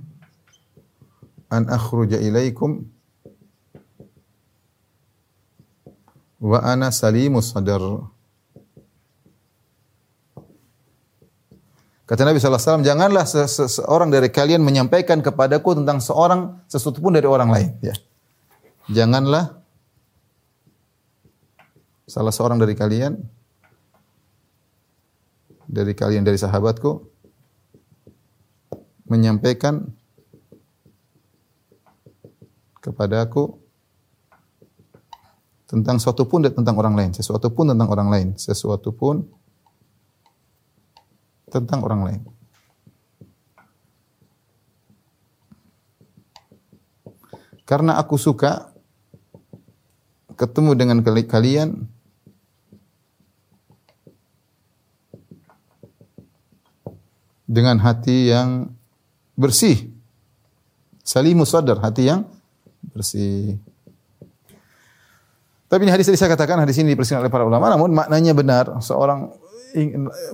an 1.53 1.69
akhruja 1.69 2.17
ilaikum 2.17 2.89
wa 6.41 6.59
ana 6.65 6.89
salimus 6.91 7.53
sadar 7.53 8.09
Kata 12.12 12.29
Nabi 12.29 12.37
SAW, 12.37 12.85
janganlah 12.85 13.25
seseorang 13.25 14.12
dari 14.12 14.29
kalian 14.29 14.61
menyampaikan 14.61 15.25
kepadaku 15.25 15.81
tentang 15.81 15.96
seorang, 15.96 16.61
sesuatu 16.68 17.01
pun 17.01 17.16
dari 17.16 17.25
orang 17.25 17.48
lain. 17.48 17.72
Ya. 17.81 17.96
Janganlah 18.92 19.57
salah 22.05 22.29
seorang 22.29 22.61
dari 22.61 22.77
kalian 22.77 23.16
dari 25.64 25.96
kalian 25.96 26.20
dari 26.20 26.37
sahabatku 26.37 27.01
menyampaikan 29.09 29.88
kepada 32.85 33.25
aku 33.25 33.57
tentang 35.64 35.96
sesuatu 35.96 36.29
pun 36.29 36.44
tentang 36.44 36.77
orang 36.77 36.92
lain, 36.92 37.11
sesuatu 37.16 37.48
pun 37.48 37.72
tentang 37.72 37.88
orang 37.88 38.12
lain, 38.12 38.29
sesuatu 38.37 38.92
pun 38.92 39.25
tentang 41.53 41.85
orang 41.85 42.01
lain. 42.09 42.23
Karena 47.69 48.01
aku 48.01 48.17
suka 48.17 48.73
ketemu 50.35 50.73
dengan 50.75 50.99
kalian 51.05 51.87
dengan 57.47 57.77
hati 57.85 58.33
yang 58.33 58.73
bersih. 59.37 59.93
Salimus 61.05 61.53
sadar, 61.53 61.77
hati 61.85 62.09
yang 62.09 62.25
bersih. 62.97 63.61
Tapi 65.69 65.88
ini 65.88 65.93
hadis 65.93 66.09
tadi 66.09 66.21
saya 66.21 66.33
katakan 66.33 66.61
hadis 66.61 66.77
ini 66.81 66.93
dipersiapkan 66.93 67.25
oleh 67.25 67.33
para 67.33 67.45
ulama, 67.49 67.73
namun 67.73 67.97
maknanya 67.97 68.33
benar. 68.37 68.65
Seorang 68.85 69.33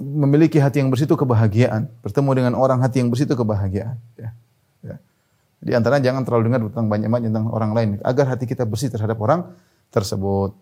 memiliki 0.03 0.59
hati 0.59 0.83
yang 0.83 0.91
bersih 0.93 1.07
itu 1.09 1.17
kebahagiaan. 1.17 1.89
Bertemu 2.03 2.31
dengan 2.35 2.53
orang 2.59 2.83
hati 2.83 3.03
yang 3.03 3.09
bersih 3.09 3.27
itu 3.27 3.37
kebahagiaan. 3.39 3.97
Ya. 4.19 4.31
Ya. 4.83 4.97
Di 5.59 5.73
antara 5.75 5.99
jangan 5.99 6.23
terlalu 6.23 6.53
dengar 6.53 6.61
tentang 6.71 6.87
banyak-banyak 6.91 7.29
tentang 7.31 7.47
orang 7.51 7.71
lain, 7.75 7.89
agar 8.03 8.35
hati 8.35 8.47
kita 8.47 8.67
bersih 8.67 8.91
terhadap 8.91 9.19
orang 9.19 9.51
tersebut. 9.91 10.55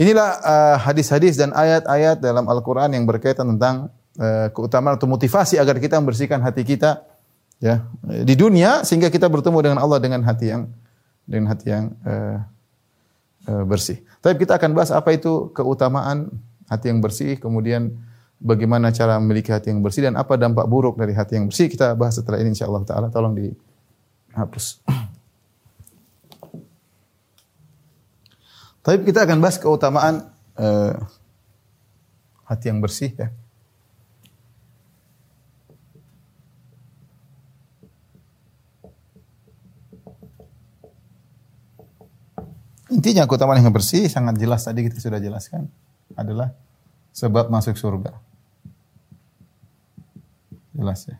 Inilah 0.00 0.30
uh, 0.40 0.76
hadis-hadis 0.80 1.36
uh, 1.36 1.44
dan 1.44 1.50
ayat-ayat 1.52 2.24
dalam 2.24 2.48
Al-Quran 2.48 2.96
yang 2.96 3.04
berkaitan 3.04 3.52
tentang 3.56 3.92
Eh, 4.20 4.48
keutamaan 4.50 4.98
atau 4.98 5.06
motivasi 5.06 5.54
agar 5.54 5.78
kita 5.78 5.96
membersihkan 5.96 6.42
hati 6.42 6.60
kita 6.60 7.06
ya 7.56 7.86
di 8.26 8.34
dunia 8.36 8.82
sehingga 8.82 9.06
kita 9.06 9.30
bertemu 9.30 9.64
dengan 9.64 9.78
Allah 9.78 10.02
dengan 10.02 10.20
hati 10.26 10.50
yang 10.50 10.66
dengan 11.30 11.54
hati 11.54 11.70
yang 11.70 11.94
uh, 12.02 12.42
uh, 13.48 13.64
bersih. 13.64 14.02
Tapi 14.18 14.42
kita 14.42 14.58
akan 14.58 14.74
bahas 14.74 14.90
apa 14.90 15.14
itu 15.14 15.54
keutamaan 15.56 16.26
hati 16.70 16.86
yang 16.86 17.02
bersih, 17.02 17.34
kemudian 17.42 17.98
bagaimana 18.38 18.94
cara 18.94 19.18
memiliki 19.18 19.50
hati 19.50 19.74
yang 19.74 19.82
bersih 19.82 20.06
dan 20.06 20.14
apa 20.14 20.38
dampak 20.38 20.70
buruk 20.70 20.94
dari 20.94 21.12
hati 21.12 21.34
yang 21.36 21.50
bersih. 21.50 21.66
Kita 21.66 21.98
bahas 21.98 22.14
setelah 22.16 22.38
ini 22.38 22.54
insyaallah 22.54 22.86
taala. 22.86 23.10
Tolong 23.10 23.34
dihapus. 23.34 24.80
Tapi 28.86 29.04
kita 29.04 29.28
akan 29.28 29.44
bahas 29.44 29.58
keutamaan 29.60 30.30
uh, 30.56 30.94
hati 32.48 32.70
yang 32.72 32.80
bersih 32.80 33.12
ya. 33.12 33.28
Intinya 42.90 43.22
keutamaan 43.22 43.62
yang 43.62 43.70
bersih 43.70 44.10
sangat 44.10 44.34
jelas 44.42 44.66
tadi 44.66 44.82
kita 44.82 44.98
sudah 44.98 45.22
jelaskan 45.22 45.70
adalah 46.20 46.52
sebab 47.16 47.48
masuk 47.48 47.74
surga. 47.74 48.14
Jelas 50.76 51.08
ya. 51.08 51.16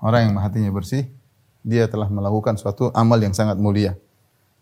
Orang 0.00 0.28
yang 0.28 0.36
hatinya 0.40 0.70
bersih, 0.72 1.08
dia 1.66 1.88
telah 1.88 2.06
melakukan 2.06 2.54
suatu 2.60 2.92
amal 2.92 3.18
yang 3.18 3.32
sangat 3.32 3.56
mulia. 3.58 3.96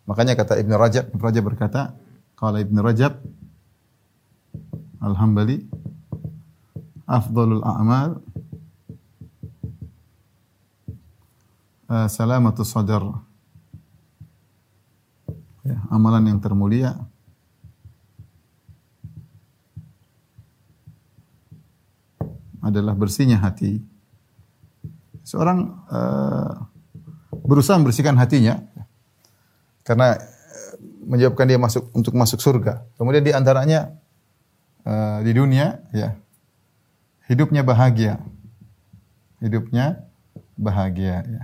Makanya 0.05 0.37
kata 0.37 0.57
Ibn 0.61 0.73
Rajab, 0.77 1.05
Ibn 1.11 1.21
Rajab 1.21 1.43
berkata, 1.43 1.81
kalau 2.37 2.61
Ibn 2.61 2.77
Rajab, 2.81 3.13
Alhamdulillah, 5.01 5.69
afdalul 7.05 7.61
a'mal, 7.61 8.21
uh, 11.89 12.07
sadar, 12.09 13.03
ya, 15.61 15.77
amalan 15.93 16.33
yang 16.33 16.39
termulia 16.41 16.97
adalah 22.65 22.97
bersihnya 22.97 23.37
hati. 23.37 23.77
Seorang 25.21 25.85
uh, 25.89 26.53
berusaha 27.45 27.77
membersihkan 27.77 28.17
hatinya 28.17 28.65
karena 29.85 30.17
uh, 30.17 30.73
menyebabkan 31.05 31.45
dia 31.45 31.61
masuk 31.61 31.93
untuk 31.93 32.17
masuk 32.17 32.41
surga. 32.41 32.81
Kemudian 32.97 33.21
di 33.21 33.33
antaranya 33.33 33.93
uh, 34.81 35.21
di 35.21 35.31
dunia 35.37 35.85
ya 35.93 36.17
hidupnya 37.29 37.61
bahagia. 37.61 38.17
Hidupnya 39.37 40.01
bahagia 40.57 41.21
ya. 41.21 41.43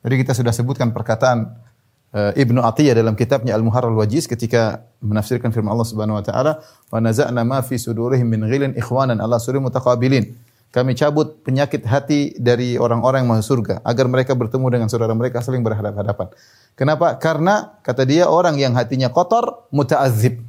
Tadi 0.00 0.14
kita 0.24 0.32
sudah 0.32 0.54
sebutkan 0.56 0.94
perkataan 0.94 1.67
Ibnu 2.08 2.64
Atiyah 2.64 2.96
dalam 2.96 3.12
kitabnya 3.12 3.52
Al-Muharrar 3.52 3.92
Al-Wajiz 3.92 4.24
ketika 4.24 4.88
menafsirkan 5.04 5.52
firman 5.52 5.76
Allah 5.76 5.84
Subhanahu 5.84 6.16
wa 6.16 6.24
taala, 6.24 6.64
"Wa 6.88 7.04
naza'na 7.04 7.44
ma 7.44 7.60
fi 7.60 7.76
sudurihim 7.76 8.24
min 8.24 8.48
ghilin 8.48 8.72
ikhwanan 8.80 9.20
ala 9.20 9.36
surim 9.36 9.68
mutaqabilin." 9.68 10.32
Kami 10.68 10.92
cabut 10.92 11.40
penyakit 11.44 11.84
hati 11.88 12.36
dari 12.36 12.76
orang-orang 12.76 13.24
yang 13.24 13.30
masuk 13.32 13.60
surga 13.60 13.80
agar 13.84 14.04
mereka 14.04 14.36
bertemu 14.36 14.68
dengan 14.68 14.88
saudara 14.92 15.16
mereka 15.16 15.40
saling 15.40 15.64
berhadapan-hadapan. 15.64 16.28
Kenapa? 16.76 17.16
Karena 17.16 17.80
kata 17.80 18.04
dia 18.04 18.28
orang 18.28 18.60
yang 18.60 18.76
hatinya 18.76 19.08
kotor 19.08 19.64
muta'adzib. 19.72 20.44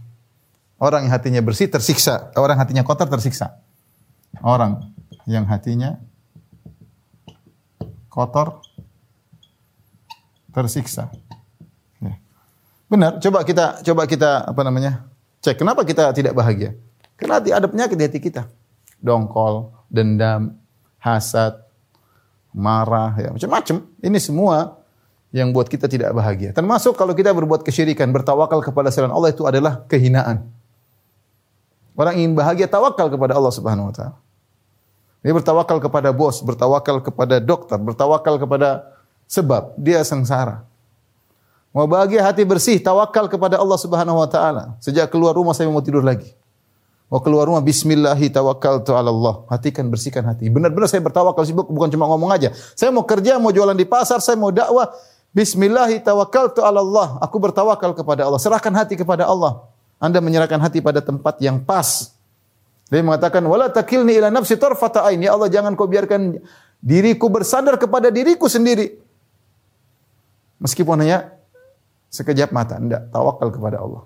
Orang 0.80 1.08
yang 1.08 1.14
hatinya 1.16 1.40
bersih 1.40 1.72
tersiksa. 1.72 2.36
Orang 2.36 2.60
hatinya 2.60 2.84
kotor 2.84 3.08
tersiksa. 3.08 3.64
Orang 4.44 4.92
yang 5.24 5.48
hatinya 5.48 6.04
kotor 8.12 8.60
tersiksa. 10.52 11.12
Benar, 12.90 13.22
coba 13.22 13.46
kita 13.46 13.86
coba 13.86 14.10
kita 14.10 14.50
apa 14.50 14.62
namanya? 14.66 15.06
Cek 15.46 15.62
kenapa 15.62 15.86
kita 15.86 16.10
tidak 16.12 16.34
bahagia? 16.34 16.74
Karena 17.16 17.38
ada 17.38 17.68
penyakit 17.70 17.96
di 17.96 18.04
hati 18.04 18.20
kita. 18.20 18.50
Dongkol, 18.98 19.70
dendam, 19.88 20.58
hasad, 20.98 21.62
marah, 22.50 23.14
ya 23.16 23.30
macam-macam. 23.30 23.86
Ini 24.02 24.18
semua 24.18 24.82
yang 25.30 25.54
buat 25.54 25.70
kita 25.70 25.86
tidak 25.86 26.10
bahagia. 26.18 26.50
Termasuk 26.52 26.98
kalau 26.98 27.14
kita 27.14 27.30
berbuat 27.30 27.62
kesyirikan, 27.62 28.10
bertawakal 28.10 28.66
kepada 28.66 28.90
selain 28.90 29.14
Allah 29.14 29.30
itu 29.30 29.46
adalah 29.46 29.86
kehinaan. 29.86 30.50
Orang 31.94 32.16
ingin 32.16 32.34
bahagia 32.34 32.66
tawakal 32.66 33.12
kepada 33.12 33.36
Allah 33.36 33.54
Subhanahu 33.54 33.92
wa 33.92 33.94
taala. 33.94 34.18
Dia 35.20 35.36
bertawakal 35.36 35.84
kepada 35.84 36.10
bos, 36.16 36.40
bertawakal 36.40 37.04
kepada 37.04 37.44
dokter, 37.44 37.76
bertawakal 37.76 38.40
kepada 38.40 38.88
sebab 39.28 39.76
dia 39.76 40.00
sengsara. 40.02 40.64
Mau 41.70 41.86
bahagia 41.86 42.26
hati 42.26 42.42
bersih, 42.42 42.82
tawakal 42.82 43.30
kepada 43.30 43.62
Allah 43.62 43.78
Subhanahu 43.78 44.18
wa 44.18 44.26
taala. 44.26 44.74
Sejak 44.82 45.06
keluar 45.14 45.38
rumah 45.38 45.54
saya 45.54 45.70
mau 45.70 45.86
tidur 45.86 46.02
lagi. 46.02 46.34
Mau 47.10 47.22
keluar 47.22 47.46
rumah 47.46 47.62
bismillahi 47.62 48.30
tawakkaltu 48.30 48.94
ala 48.94 49.10
Allah. 49.10 49.46
Hatikan 49.50 49.86
bersihkan 49.90 50.26
hati. 50.26 50.50
Benar-benar 50.50 50.90
saya 50.90 51.02
bertawakal 51.02 51.42
sibuk 51.46 51.70
bukan 51.70 51.90
cuma 51.90 52.06
ngomong 52.10 52.30
aja. 52.34 52.54
Saya 52.74 52.94
mau 52.94 53.06
kerja, 53.06 53.38
mau 53.42 53.50
jualan 53.54 53.78
di 53.78 53.86
pasar, 53.86 54.22
saya 54.22 54.38
mau 54.38 54.54
dakwah. 54.54 54.90
Bismillahi 55.30 56.02
tawakkaltu 56.02 56.62
ala 56.62 56.82
Allah. 56.82 57.22
Aku 57.22 57.38
bertawakal 57.38 57.94
kepada 57.94 58.26
Allah. 58.26 58.42
Serahkan 58.42 58.74
hati 58.74 58.98
kepada 58.98 59.30
Allah. 59.30 59.66
Anda 60.02 60.22
menyerahkan 60.22 60.58
hati 60.58 60.82
pada 60.82 61.02
tempat 61.06 61.38
yang 61.42 61.62
pas. 61.62 62.14
Dia 62.90 63.06
mengatakan, 63.06 63.46
"Wala 63.46 63.70
takilni 63.70 64.18
ila 64.18 64.34
nafsi 64.34 64.58
tarfata 64.58 65.06
ain." 65.06 65.22
Ya 65.22 65.38
Allah, 65.38 65.50
jangan 65.54 65.78
kau 65.78 65.86
biarkan 65.86 66.42
diriku 66.82 67.30
bersandar 67.30 67.78
kepada 67.78 68.10
diriku 68.10 68.50
sendiri. 68.50 68.98
Meskipun 70.58 70.98
hanya 71.06 71.39
sekejap 72.10 72.50
mata, 72.50 72.76
enggak 72.78 73.14
tawakal 73.14 73.54
kepada 73.54 73.82
Allah. 73.82 74.04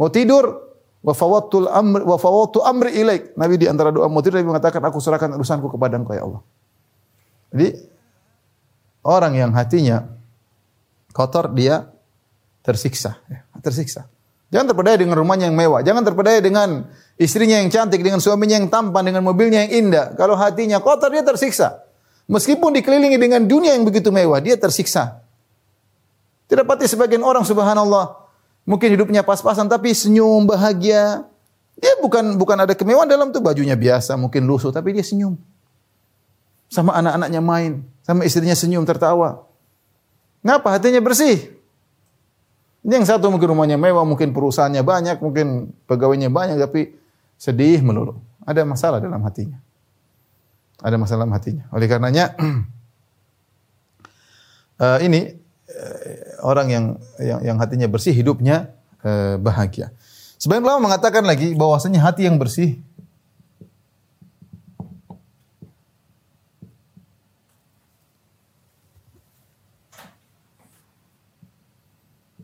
Mau 0.00 0.08
tidur, 0.08 0.70
wa 1.00 1.14
fawattul 1.16 1.68
amr 1.68 2.04
wa 2.04 2.16
amri 2.68 2.90
ilaik. 3.00 3.36
Nabi 3.36 3.54
di 3.60 3.66
antara 3.68 3.92
doa 3.92 4.08
mau 4.08 4.24
tidur 4.24 4.40
Nabi 4.40 4.48
mengatakan, 4.52 4.80
"Aku 4.84 5.00
serahkan 5.00 5.32
urusanku 5.36 5.68
kepada 5.72 5.96
Engkau 6.00 6.16
ya 6.16 6.24
Allah." 6.24 6.42
Jadi 7.52 7.68
orang 9.04 9.32
yang 9.36 9.50
hatinya 9.52 10.08
kotor 11.12 11.52
dia 11.52 11.88
tersiksa, 12.64 13.20
ya, 13.28 13.44
tersiksa. 13.60 14.08
Jangan 14.50 14.74
terpedaya 14.74 14.98
dengan 14.98 15.14
rumahnya 15.14 15.46
yang 15.46 15.54
mewah. 15.54 15.80
Jangan 15.86 16.02
terpedaya 16.02 16.42
dengan 16.42 16.90
istrinya 17.14 17.62
yang 17.62 17.70
cantik, 17.70 18.02
dengan 18.02 18.18
suaminya 18.18 18.58
yang 18.58 18.66
tampan, 18.66 19.06
dengan 19.06 19.22
mobilnya 19.22 19.62
yang 19.66 19.86
indah. 19.86 20.18
Kalau 20.18 20.34
hatinya 20.34 20.82
kotor, 20.82 21.14
dia 21.14 21.22
tersiksa. 21.22 21.86
Meskipun 22.26 22.74
dikelilingi 22.74 23.14
dengan 23.14 23.46
dunia 23.46 23.78
yang 23.78 23.86
begitu 23.86 24.10
mewah, 24.10 24.42
dia 24.42 24.58
tersiksa. 24.58 25.22
Tidak 26.50 26.66
pasti 26.66 26.90
sebagian 26.90 27.22
orang 27.22 27.46
subhanallah 27.46 28.20
mungkin 28.68 28.92
hidupnya 28.92 29.22
pas-pasan 29.22 29.70
tapi 29.70 29.94
senyum 29.94 30.44
bahagia. 30.44 31.26
Dia 31.80 31.96
bukan 32.02 32.36
bukan 32.36 32.58
ada 32.60 32.76
kemewahan 32.76 33.08
dalam 33.08 33.32
tuh 33.32 33.40
bajunya 33.40 33.72
biasa, 33.72 34.12
mungkin 34.20 34.44
lusuh 34.44 34.68
tapi 34.68 34.92
dia 34.92 35.00
senyum. 35.00 35.38
Sama 36.68 36.92
anak-anaknya 36.98 37.40
main, 37.40 37.72
sama 38.04 38.28
istrinya 38.28 38.52
senyum 38.52 38.84
tertawa. 38.84 39.48
Ngapa 40.44 40.76
hatinya 40.76 41.00
bersih? 41.00 41.56
Ini 42.80 43.00
yang 43.00 43.08
satu 43.08 43.28
mungkin 43.32 43.52
rumahnya 43.52 43.76
mewah, 43.80 44.04
mungkin 44.04 44.32
perusahaannya 44.32 44.80
banyak, 44.84 45.16
mungkin 45.20 45.72
pegawainya 45.84 46.32
banyak, 46.32 46.56
tapi 46.60 46.96
sedih 47.36 47.80
melulu. 47.84 48.20
Ada 48.44 48.64
masalah 48.64 49.00
dalam 49.00 49.20
hatinya. 49.24 49.60
Ada 50.80 50.96
masalah 50.96 51.24
dalam 51.24 51.36
hatinya. 51.36 51.64
Oleh 51.76 51.88
karenanya, 51.88 52.32
uh, 54.80 54.98
ini 55.06 55.39
orang 56.42 56.66
yang, 56.70 56.84
yang 57.20 57.40
yang 57.44 57.56
hatinya 57.60 57.88
bersih, 57.88 58.12
hidupnya 58.12 58.72
uh, 59.04 59.36
bahagia. 59.40 59.92
Sebagian 60.40 60.64
ulama 60.64 60.88
mengatakan 60.92 61.24
lagi 61.24 61.52
bahwasanya 61.52 62.00
hati 62.00 62.24
yang 62.24 62.40
bersih 62.40 62.80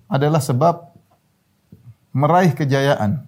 adalah 0.07 0.41
sebab 0.41 0.93
meraih 2.13 2.53
kejayaan. 2.57 3.25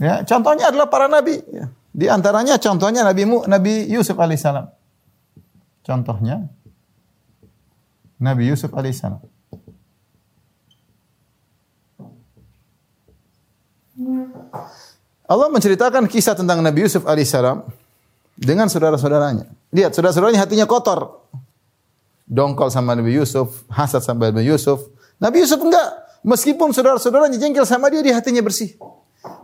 Ya, 0.00 0.20
contohnya 0.26 0.68
adalah 0.68 0.88
para 0.90 1.06
nabi. 1.08 1.40
Ya. 1.48 1.72
Di 1.94 2.10
antaranya 2.10 2.58
contohnya 2.58 3.06
Nabi 3.06 3.22
Nabi 3.46 3.86
Yusuf 3.86 4.18
alaihissalam. 4.18 4.66
Contohnya 5.84 6.48
Nabi 8.16 8.48
Yusuf 8.48 8.72
alaihissalam. 8.72 9.20
Allah 15.24 15.48
menceritakan 15.52 16.08
kisah 16.08 16.34
tentang 16.34 16.64
Nabi 16.64 16.88
Yusuf 16.88 17.04
alaihissalam 17.04 17.68
dengan 18.34 18.66
saudara-saudaranya. 18.72 19.46
Lihat, 19.70 19.92
saudara-saudaranya 19.92 20.40
hatinya 20.40 20.66
kotor 20.66 21.24
dongkol 22.24 22.72
sama 22.72 22.96
Nabi 22.96 23.14
Yusuf, 23.20 23.68
hasad 23.68 24.00
sama 24.00 24.32
Nabi 24.32 24.48
Yusuf. 24.48 24.88
Nabi 25.20 25.44
Yusuf 25.44 25.60
enggak. 25.60 26.04
Meskipun 26.24 26.72
saudara-saudaranya 26.72 27.36
jengkel 27.36 27.68
sama 27.68 27.92
dia, 27.92 28.00
dia 28.00 28.16
hatinya 28.16 28.40
bersih. 28.40 28.72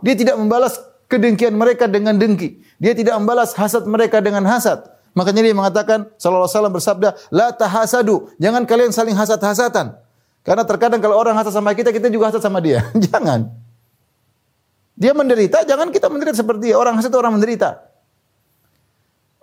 Dia 0.01 0.17
tidak 0.17 0.33
membalas 0.41 0.81
kedengkian 1.05 1.53
mereka 1.53 1.85
dengan 1.85 2.17
dengki. 2.17 2.57
Dia 2.81 2.97
tidak 2.97 3.21
membalas 3.21 3.53
hasad 3.53 3.85
mereka 3.85 4.17
dengan 4.17 4.41
hasad. 4.49 4.81
Makanya 5.11 5.43
dia 5.43 5.51
mengatakan, 5.51 6.07
sallallahu 6.15 6.47
alaihi 6.47 6.55
wasallam 6.55 6.73
bersabda, 6.75 7.09
La 7.35 7.51
tahasadu. 7.51 8.31
Jangan 8.39 8.63
kalian 8.63 8.95
saling 8.95 9.15
hasad-hasatan. 9.15 9.99
Karena 10.41 10.63
terkadang 10.65 11.03
kalau 11.03 11.19
orang 11.19 11.35
hasad 11.35 11.53
sama 11.53 11.75
kita, 11.75 11.91
kita 11.91 12.07
juga 12.07 12.31
hasad 12.31 12.41
sama 12.41 12.63
dia. 12.63 12.87
jangan. 13.11 13.51
Dia 14.95 15.11
menderita, 15.11 15.67
jangan 15.67 15.91
kita 15.91 16.07
menderita 16.07 16.39
seperti 16.39 16.71
dia. 16.71 16.77
Orang 16.79 16.95
hasad 16.95 17.11
itu 17.11 17.19
orang 17.19 17.35
menderita. 17.35 17.91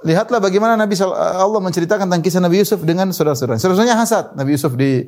Lihatlah 0.07 0.39
bagaimana 0.39 0.79
Nabi 0.79 0.95
Allah 1.03 1.59
menceritakan 1.59 2.07
tentang 2.07 2.23
kisah 2.23 2.39
Nabi 2.39 2.63
Yusuf 2.63 2.81
dengan 2.87 3.11
saudara-saudaranya. 3.11 3.61
Saudara-saudaranya 3.61 3.99
hasad. 3.99 4.25
Nabi 4.39 4.51
Yusuf 4.55 4.73
di 4.79 5.05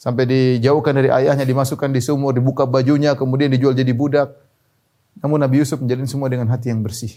sampai 0.00 0.24
dijauhkan 0.24 0.96
dari 0.96 1.12
ayahnya, 1.12 1.44
dimasukkan 1.44 1.92
di 1.92 2.00
sumur, 2.00 2.32
dibuka 2.32 2.64
bajunya, 2.64 3.12
kemudian 3.18 3.52
dijual 3.52 3.76
jadi 3.76 3.90
budak. 3.92 4.32
Namun 5.20 5.42
Nabi 5.42 5.60
Yusuf 5.60 5.82
menjalin 5.82 6.06
semua 6.08 6.30
dengan 6.32 6.48
hati 6.48 6.72
yang 6.72 6.80
bersih. 6.80 7.12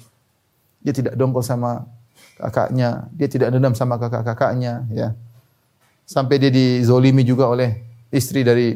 Dia 0.84 0.92
tidak 0.92 1.14
dongkol 1.16 1.46
sama 1.46 1.86
kakaknya, 2.38 3.08
dia 3.14 3.28
tidak 3.30 3.54
dendam 3.54 3.74
sama 3.78 3.98
kakak-kakaknya, 4.02 4.88
ya. 4.94 5.18
Sampai 6.04 6.38
dia 6.38 6.52
dizolimi 6.52 7.24
juga 7.24 7.48
oleh 7.48 7.80
istri 8.12 8.44
dari 8.44 8.76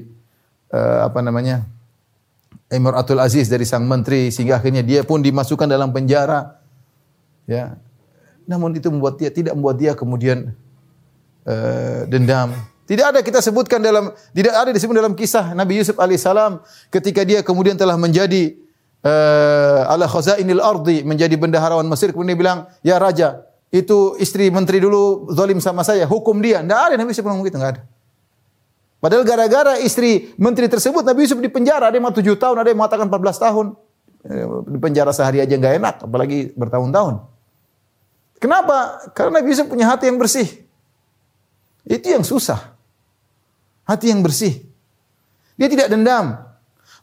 uh, 0.72 1.08
apa 1.08 1.20
namanya? 1.20 1.68
Atul 2.68 3.24
Aziz 3.24 3.48
dari 3.48 3.64
sang 3.64 3.88
menteri 3.88 4.28
sehingga 4.28 4.60
akhirnya 4.60 4.84
dia 4.84 5.04
pun 5.04 5.24
dimasukkan 5.24 5.72
dalam 5.72 5.96
penjara. 5.96 6.60
Ya, 7.48 7.80
namun 8.44 8.76
itu 8.76 8.92
membuat 8.92 9.16
dia 9.20 9.32
tidak 9.32 9.56
membuat 9.56 9.80
dia 9.80 9.96
kemudian 9.96 10.52
uh, 11.48 12.04
dendam. 12.12 12.52
Tidak 12.88 13.04
ada 13.04 13.20
kita 13.20 13.44
sebutkan 13.44 13.84
dalam 13.84 14.16
tidak 14.32 14.56
ada 14.56 14.72
disebut 14.72 14.96
dalam 14.96 15.16
kisah 15.16 15.52
Nabi 15.52 15.84
Yusuf 15.84 16.00
alaihissalam 16.00 16.64
ketika 16.88 17.28
dia 17.28 17.44
kemudian 17.44 17.76
telah 17.76 18.00
menjadi 18.00 18.56
uh, 19.04 19.92
ala 19.92 20.06
khazainil 20.08 20.62
ardi 20.64 21.04
menjadi 21.06 21.36
bendaharawan 21.38 21.86
Mesir 21.86 22.16
kemudian 22.16 22.34
dia 22.34 22.40
bilang 22.40 22.60
ya 22.82 22.96
raja 22.98 23.48
itu 23.68 24.16
istri 24.18 24.48
menteri 24.48 24.80
dulu 24.80 25.28
zalim 25.36 25.60
sama 25.60 25.84
saya 25.84 26.08
hukum 26.08 26.40
dia. 26.40 26.64
Tidak 26.64 26.80
ada 26.80 26.96
Nabi 26.96 27.12
Yusuf 27.12 27.26
ngomong 27.28 27.44
gitu 27.44 27.60
enggak 27.60 27.72
ada. 27.78 27.82
Padahal 28.98 29.24
gara-gara 29.28 29.74
istri 29.78 30.34
menteri 30.40 30.66
tersebut 30.72 31.06
Nabi 31.06 31.28
Yusuf 31.28 31.38
di 31.38 31.52
penjara 31.52 31.92
ada 31.92 31.96
yang 32.00 32.08
mau 32.08 32.16
tujuh 32.16 32.34
tahun 32.40 32.66
ada 32.66 32.70
yang 32.74 32.80
mengatakan 32.82 33.06
14 33.12 33.46
tahun 33.46 33.66
di 34.68 34.80
penjara 34.82 35.14
sehari 35.14 35.38
aja 35.38 35.54
nggak 35.54 35.74
enak 35.78 35.96
apalagi 36.08 36.50
bertahun-tahun. 36.58 37.22
Kenapa? 38.40 39.10
Karena 39.14 39.42
Nabi 39.42 39.54
Yusuf 39.54 39.68
punya 39.68 39.86
hati 39.90 40.10
yang 40.10 40.18
bersih. 40.18 40.48
Itu 41.84 42.08
yang 42.08 42.24
susah. 42.24 42.74
Hati 43.84 44.12
yang 44.14 44.24
bersih. 44.24 44.64
Dia 45.60 45.68
tidak 45.68 45.92
dendam. 45.92 46.47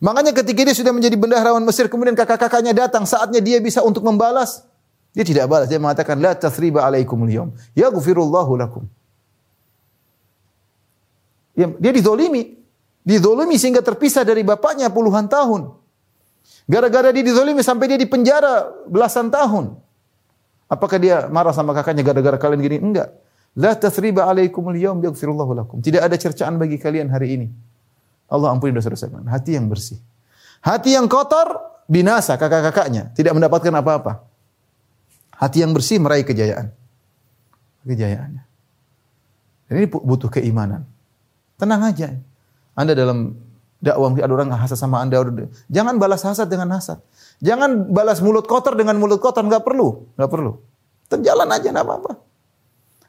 Makanya 0.02 0.35
ketika 0.35 0.66
dia 0.66 0.74
sudah 0.74 0.90
menjadi 0.90 1.14
bendaharawan 1.14 1.62
Mesir, 1.62 1.87
kemudian 1.87 2.18
kakak-kakaknya 2.18 2.74
datang, 2.74 3.07
saatnya 3.07 3.38
dia 3.38 3.62
bisa 3.62 3.83
untuk 3.83 4.02
membalas. 4.02 4.66
Dia 5.14 5.22
tidak 5.22 5.46
balas. 5.46 5.70
Dia 5.70 5.78
mengatakan, 5.78 6.18
La 6.18 6.35
tathriba 6.35 6.83
alaikum 6.83 7.22
liyom. 7.22 7.54
Ya 7.78 7.87
gufirullahu 7.94 8.59
lakum. 8.59 8.85
Dia, 11.54 11.70
dia 11.78 11.92
dizolimi. 11.94 12.59
Dizolimi 13.07 13.54
sehingga 13.54 13.78
terpisah 13.78 14.26
dari 14.26 14.42
bapaknya 14.42 14.90
puluhan 14.90 15.30
tahun. 15.30 15.70
Gara-gara 16.66 17.14
dia 17.14 17.22
dizolimi 17.22 17.62
sampai 17.62 17.95
dia 17.95 17.99
di 18.01 18.09
penjara 18.11 18.66
belasan 18.90 19.30
tahun. 19.30 19.78
Apakah 20.66 20.99
dia 20.99 21.30
marah 21.30 21.55
sama 21.55 21.76
kakaknya 21.76 22.03
gara-gara 22.03 22.34
kalian 22.40 22.61
gini? 22.64 22.78
Enggak. 22.82 23.14
La 23.55 23.78
tathriba 23.78 24.26
alaikum 24.26 24.66
al-yawm 24.66 24.99
yaghfirullahu 24.99 25.53
lakum. 25.55 25.78
Tidak 25.78 26.03
ada 26.03 26.18
cercaan 26.18 26.59
bagi 26.59 26.74
kalian 26.74 27.07
hari 27.12 27.38
ini. 27.38 27.47
Allah 28.29 28.49
ampuni 28.51 28.72
dosa-dosa 28.72 29.09
kalian. 29.09 29.29
Hati 29.29 29.57
yang 29.57 29.66
bersih. 29.68 30.01
Hati 30.64 30.97
yang 30.97 31.07
kotor 31.07 31.61
binasa 31.85 32.41
kakak-kakaknya, 32.41 33.12
tidak 33.12 33.37
mendapatkan 33.37 33.72
apa-apa. 33.72 34.25
Hati 35.37 35.61
yang 35.61 35.77
bersih 35.77 36.01
meraih 36.01 36.25
kejayaan. 36.25 36.72
Kejayaannya. 37.85 38.43
Dan 39.68 39.75
ini 39.77 39.87
butuh 39.93 40.33
keimanan. 40.33 40.89
Tenang 41.61 41.85
aja. 41.85 42.16
Anda 42.72 42.97
dalam 42.97 43.37
dakwah 43.85 44.16
ada 44.16 44.33
orang 44.33 44.49
hasad 44.57 44.81
sama 44.81 45.05
Anda, 45.05 45.20
jangan 45.68 46.01
balas 46.01 46.25
hasad 46.25 46.49
dengan 46.49 46.72
hasad. 46.72 46.99
Jangan 47.45 47.93
balas 47.93 48.25
mulut 48.25 48.49
kotor 48.49 48.72
dengan 48.72 48.97
mulut 48.97 49.20
kotor, 49.20 49.45
nggak 49.45 49.61
perlu, 49.61 50.09
nggak 50.16 50.31
perlu. 50.33 50.57
Terjalan 51.12 51.49
aja, 51.53 51.68
nggak 51.68 51.85
apa-apa. 51.85 52.12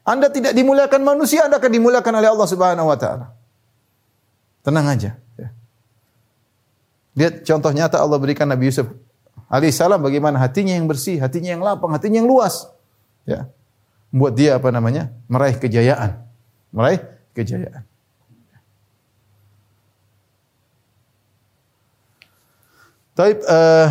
Anda 0.06 0.28
tidak 0.30 0.52
dimuliakan 0.52 1.00
manusia, 1.02 1.48
Anda 1.48 1.58
akan 1.58 1.72
dimuliakan 1.72 2.12
oleh 2.20 2.28
Allah 2.30 2.48
Subhanahu 2.48 2.86
Wa 2.92 2.98
Taala. 3.00 3.26
Tenang 4.66 4.90
aja. 4.90 5.14
Lihat 7.14 7.46
contoh 7.46 7.70
nyata 7.70 8.02
Allah 8.02 8.18
berikan 8.18 8.50
Nabi 8.50 8.68
Yusuf 8.68 8.90
alaihissalam 9.46 10.02
bagaimana 10.02 10.42
hatinya 10.42 10.74
yang 10.74 10.90
bersih, 10.90 11.22
hatinya 11.22 11.54
yang 11.54 11.62
lapang, 11.62 11.94
hatinya 11.94 12.18
yang 12.18 12.26
luas. 12.26 12.66
Ya. 13.22 13.46
Membuat 14.10 14.34
dia 14.34 14.58
apa 14.58 14.68
namanya? 14.74 15.14
meraih 15.30 15.54
kejayaan. 15.54 16.18
Meraih 16.74 17.00
kejayaan. 17.30 17.86
Tapi 23.16 23.32
uh, 23.48 23.88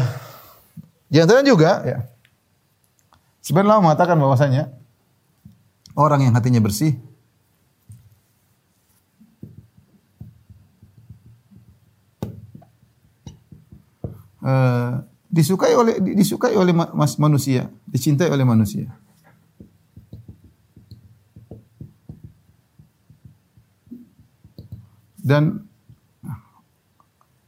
antara 1.17 1.41
juga 1.41 1.81
ya. 1.87 1.97
Sebenarnya 3.41 3.81
mengatakan 3.81 4.19
bahwasanya 4.19 4.69
orang 5.97 6.29
yang 6.29 6.33
hatinya 6.35 6.61
bersih 6.61 6.99
uh, 14.45 15.01
disukai 15.25 15.73
oleh 15.73 15.97
disukai 15.99 16.53
oleh 16.53 16.71
manusia, 17.17 17.67
dicintai 17.89 18.29
oleh 18.29 18.45
manusia. 18.45 18.87
Dan 25.25 25.65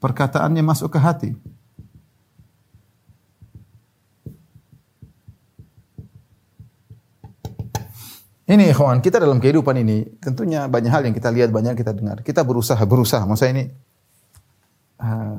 perkataannya 0.01 0.65
masuk 0.65 0.89
ke 0.89 0.99
hati. 0.99 1.31
Ini 8.47 8.71
ikhwan, 8.71 9.03
kita 9.03 9.19
dalam 9.19 9.43
kehidupan 9.43 9.75
ini 9.83 10.07
tentunya 10.23 10.71
banyak 10.71 10.87
hal 10.87 11.03
yang 11.03 11.11
kita 11.11 11.27
lihat, 11.35 11.51
banyak 11.51 11.75
yang 11.75 11.81
kita 11.83 11.91
dengar. 11.91 12.23
Kita 12.23 12.47
berusaha, 12.47 12.79
berusaha. 12.87 13.27
Masa 13.27 13.51
ini 13.51 13.67
uh, 15.03 15.37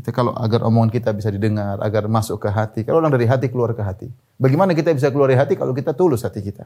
kita 0.00 0.16
kalau 0.16 0.32
agar 0.32 0.64
omongan 0.64 0.88
kita 0.88 1.12
bisa 1.12 1.28
didengar, 1.28 1.76
agar 1.84 2.08
masuk 2.08 2.40
ke 2.40 2.48
hati. 2.48 2.80
Kalau 2.88 3.04
orang 3.04 3.12
dari 3.12 3.28
hati 3.28 3.52
keluar 3.52 3.76
ke 3.76 3.84
hati. 3.84 4.08
Bagaimana 4.40 4.72
kita 4.72 4.96
bisa 4.96 5.12
keluar 5.12 5.28
dari 5.28 5.36
hati 5.36 5.54
kalau 5.60 5.76
kita 5.76 5.92
tulus 5.92 6.24
hati 6.24 6.40
kita? 6.40 6.64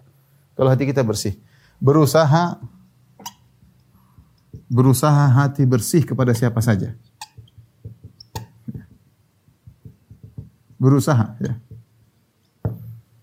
Kalau 0.55 0.71
hati 0.71 0.87
kita 0.87 1.03
bersih. 1.03 1.35
Berusaha 1.83 2.63
berusaha 4.71 5.25
hati 5.35 5.67
bersih 5.67 6.07
kepada 6.07 6.31
siapa 6.31 6.63
saja. 6.63 6.95
Berusaha 10.79 11.35
ya. 11.43 11.59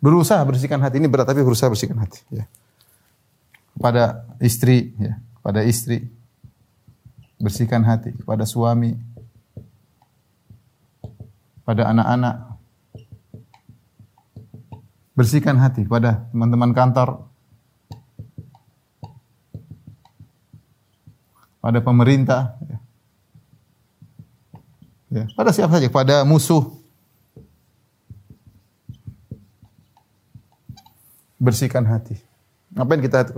Berusaha 0.03 0.43
bersihkan 0.43 0.83
hati 0.83 0.99
ini 0.99 1.07
berat 1.07 1.31
tapi 1.31 1.39
berusaha 1.39 1.71
bersihkan 1.71 1.95
hati 2.03 2.19
ya 2.33 2.45
kepada 3.81 4.27
istri 4.43 4.93
ya, 4.99 5.17
kepada 5.39 5.61
istri 5.65 6.05
bersihkan 7.41 7.81
hati 7.81 8.13
kepada 8.13 8.45
suami 8.45 8.93
pada 11.71 11.87
anak-anak 11.87 12.35
bersihkan 15.15 15.55
hati 15.55 15.87
kepada 15.87 16.27
teman-teman 16.35 16.75
kantor 16.75 17.31
pada 21.63 21.79
pemerintah. 21.79 22.59
Ya, 25.07 25.31
pada 25.31 25.55
siapa 25.55 25.79
saja 25.79 25.87
pada 25.87 26.27
musuh 26.27 26.75
bersihkan 31.35 31.83
hati 31.83 32.15
Ngapain 32.71 32.99
kita 33.03 33.31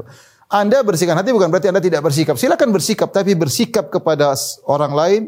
Anda 0.50 0.82
bersihkan 0.82 1.18
hati 1.22 1.30
bukan 1.34 1.54
berarti 1.54 1.70
Anda 1.70 1.82
tidak 1.82 2.02
bersikap. 2.02 2.38
Silakan 2.42 2.74
bersikap 2.74 3.14
tapi 3.14 3.38
bersikap 3.38 3.94
kepada 3.94 4.34
orang 4.66 4.94
lain 4.94 5.22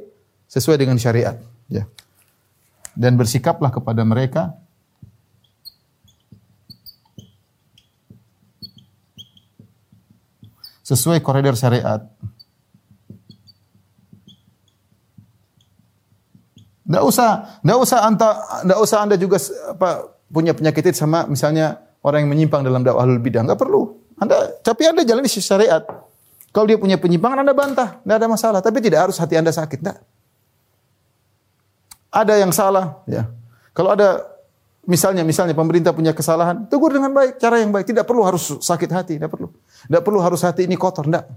sesuai 0.49 0.77
dengan 0.77 0.97
syariat, 1.01 1.37
ya. 1.65 1.85
Dan 2.95 3.19
bersikaplah 3.19 3.75
kepada 3.75 4.01
mereka 4.07 4.55
sesuai 10.85 11.19
koridor 11.19 11.57
syariat. 11.59 12.05
Tidak 16.85 17.01
usah, 17.01 17.59
tidak 17.65 17.79
usah 17.81 17.99
anda, 18.05 18.29
tidak 18.61 18.79
usah 18.79 18.97
anda 19.01 19.15
juga 19.17 19.41
apa 19.73 19.89
punya 20.29 20.53
penyakit 20.53 20.93
itu 20.93 21.01
sama 21.01 21.25
misalnya 21.25 21.81
orang 22.05 22.29
yang 22.29 22.31
menyimpang 22.37 22.61
dalam 22.61 22.85
dakwah 22.85 23.01
ahlul 23.01 23.17
bidah. 23.17 23.41
Enggak 23.41 23.57
perlu. 23.57 23.97
Anda, 24.21 24.61
tapi 24.61 24.85
Anda 24.85 25.01
jalani 25.01 25.27
syariat. 25.27 25.81
Kalau 26.53 26.69
dia 26.69 26.79
punya 26.79 26.95
penyimpangan 26.95 27.41
Anda 27.43 27.51
bantah, 27.51 27.99
tidak 27.99 28.15
ada 28.15 28.27
masalah. 28.31 28.59
Tapi 28.63 28.79
tidak 28.79 29.09
harus 29.09 29.17
hati 29.19 29.35
Anda 29.35 29.51
sakit, 29.51 29.81
tidak. 29.81 29.97
Ada 32.15 32.39
yang 32.39 32.55
salah, 32.55 33.03
ya. 33.11 33.27
Kalau 33.75 33.91
ada 33.91 34.23
misalnya 34.87 35.27
misalnya 35.27 35.51
pemerintah 35.51 35.91
punya 35.91 36.15
kesalahan, 36.15 36.63
tegur 36.71 36.95
dengan 36.95 37.11
baik, 37.11 37.43
cara 37.43 37.59
yang 37.59 37.75
baik. 37.75 37.91
Tidak 37.91 38.07
perlu 38.07 38.23
harus 38.23 38.55
sakit 38.63 38.89
hati, 38.95 39.19
tidak 39.19 39.35
perlu. 39.35 39.51
Tidak 39.51 39.99
perlu 39.99 40.23
harus 40.23 40.39
hati 40.47 40.63
ini 40.63 40.79
kotor, 40.79 41.11
tidak. 41.11 41.27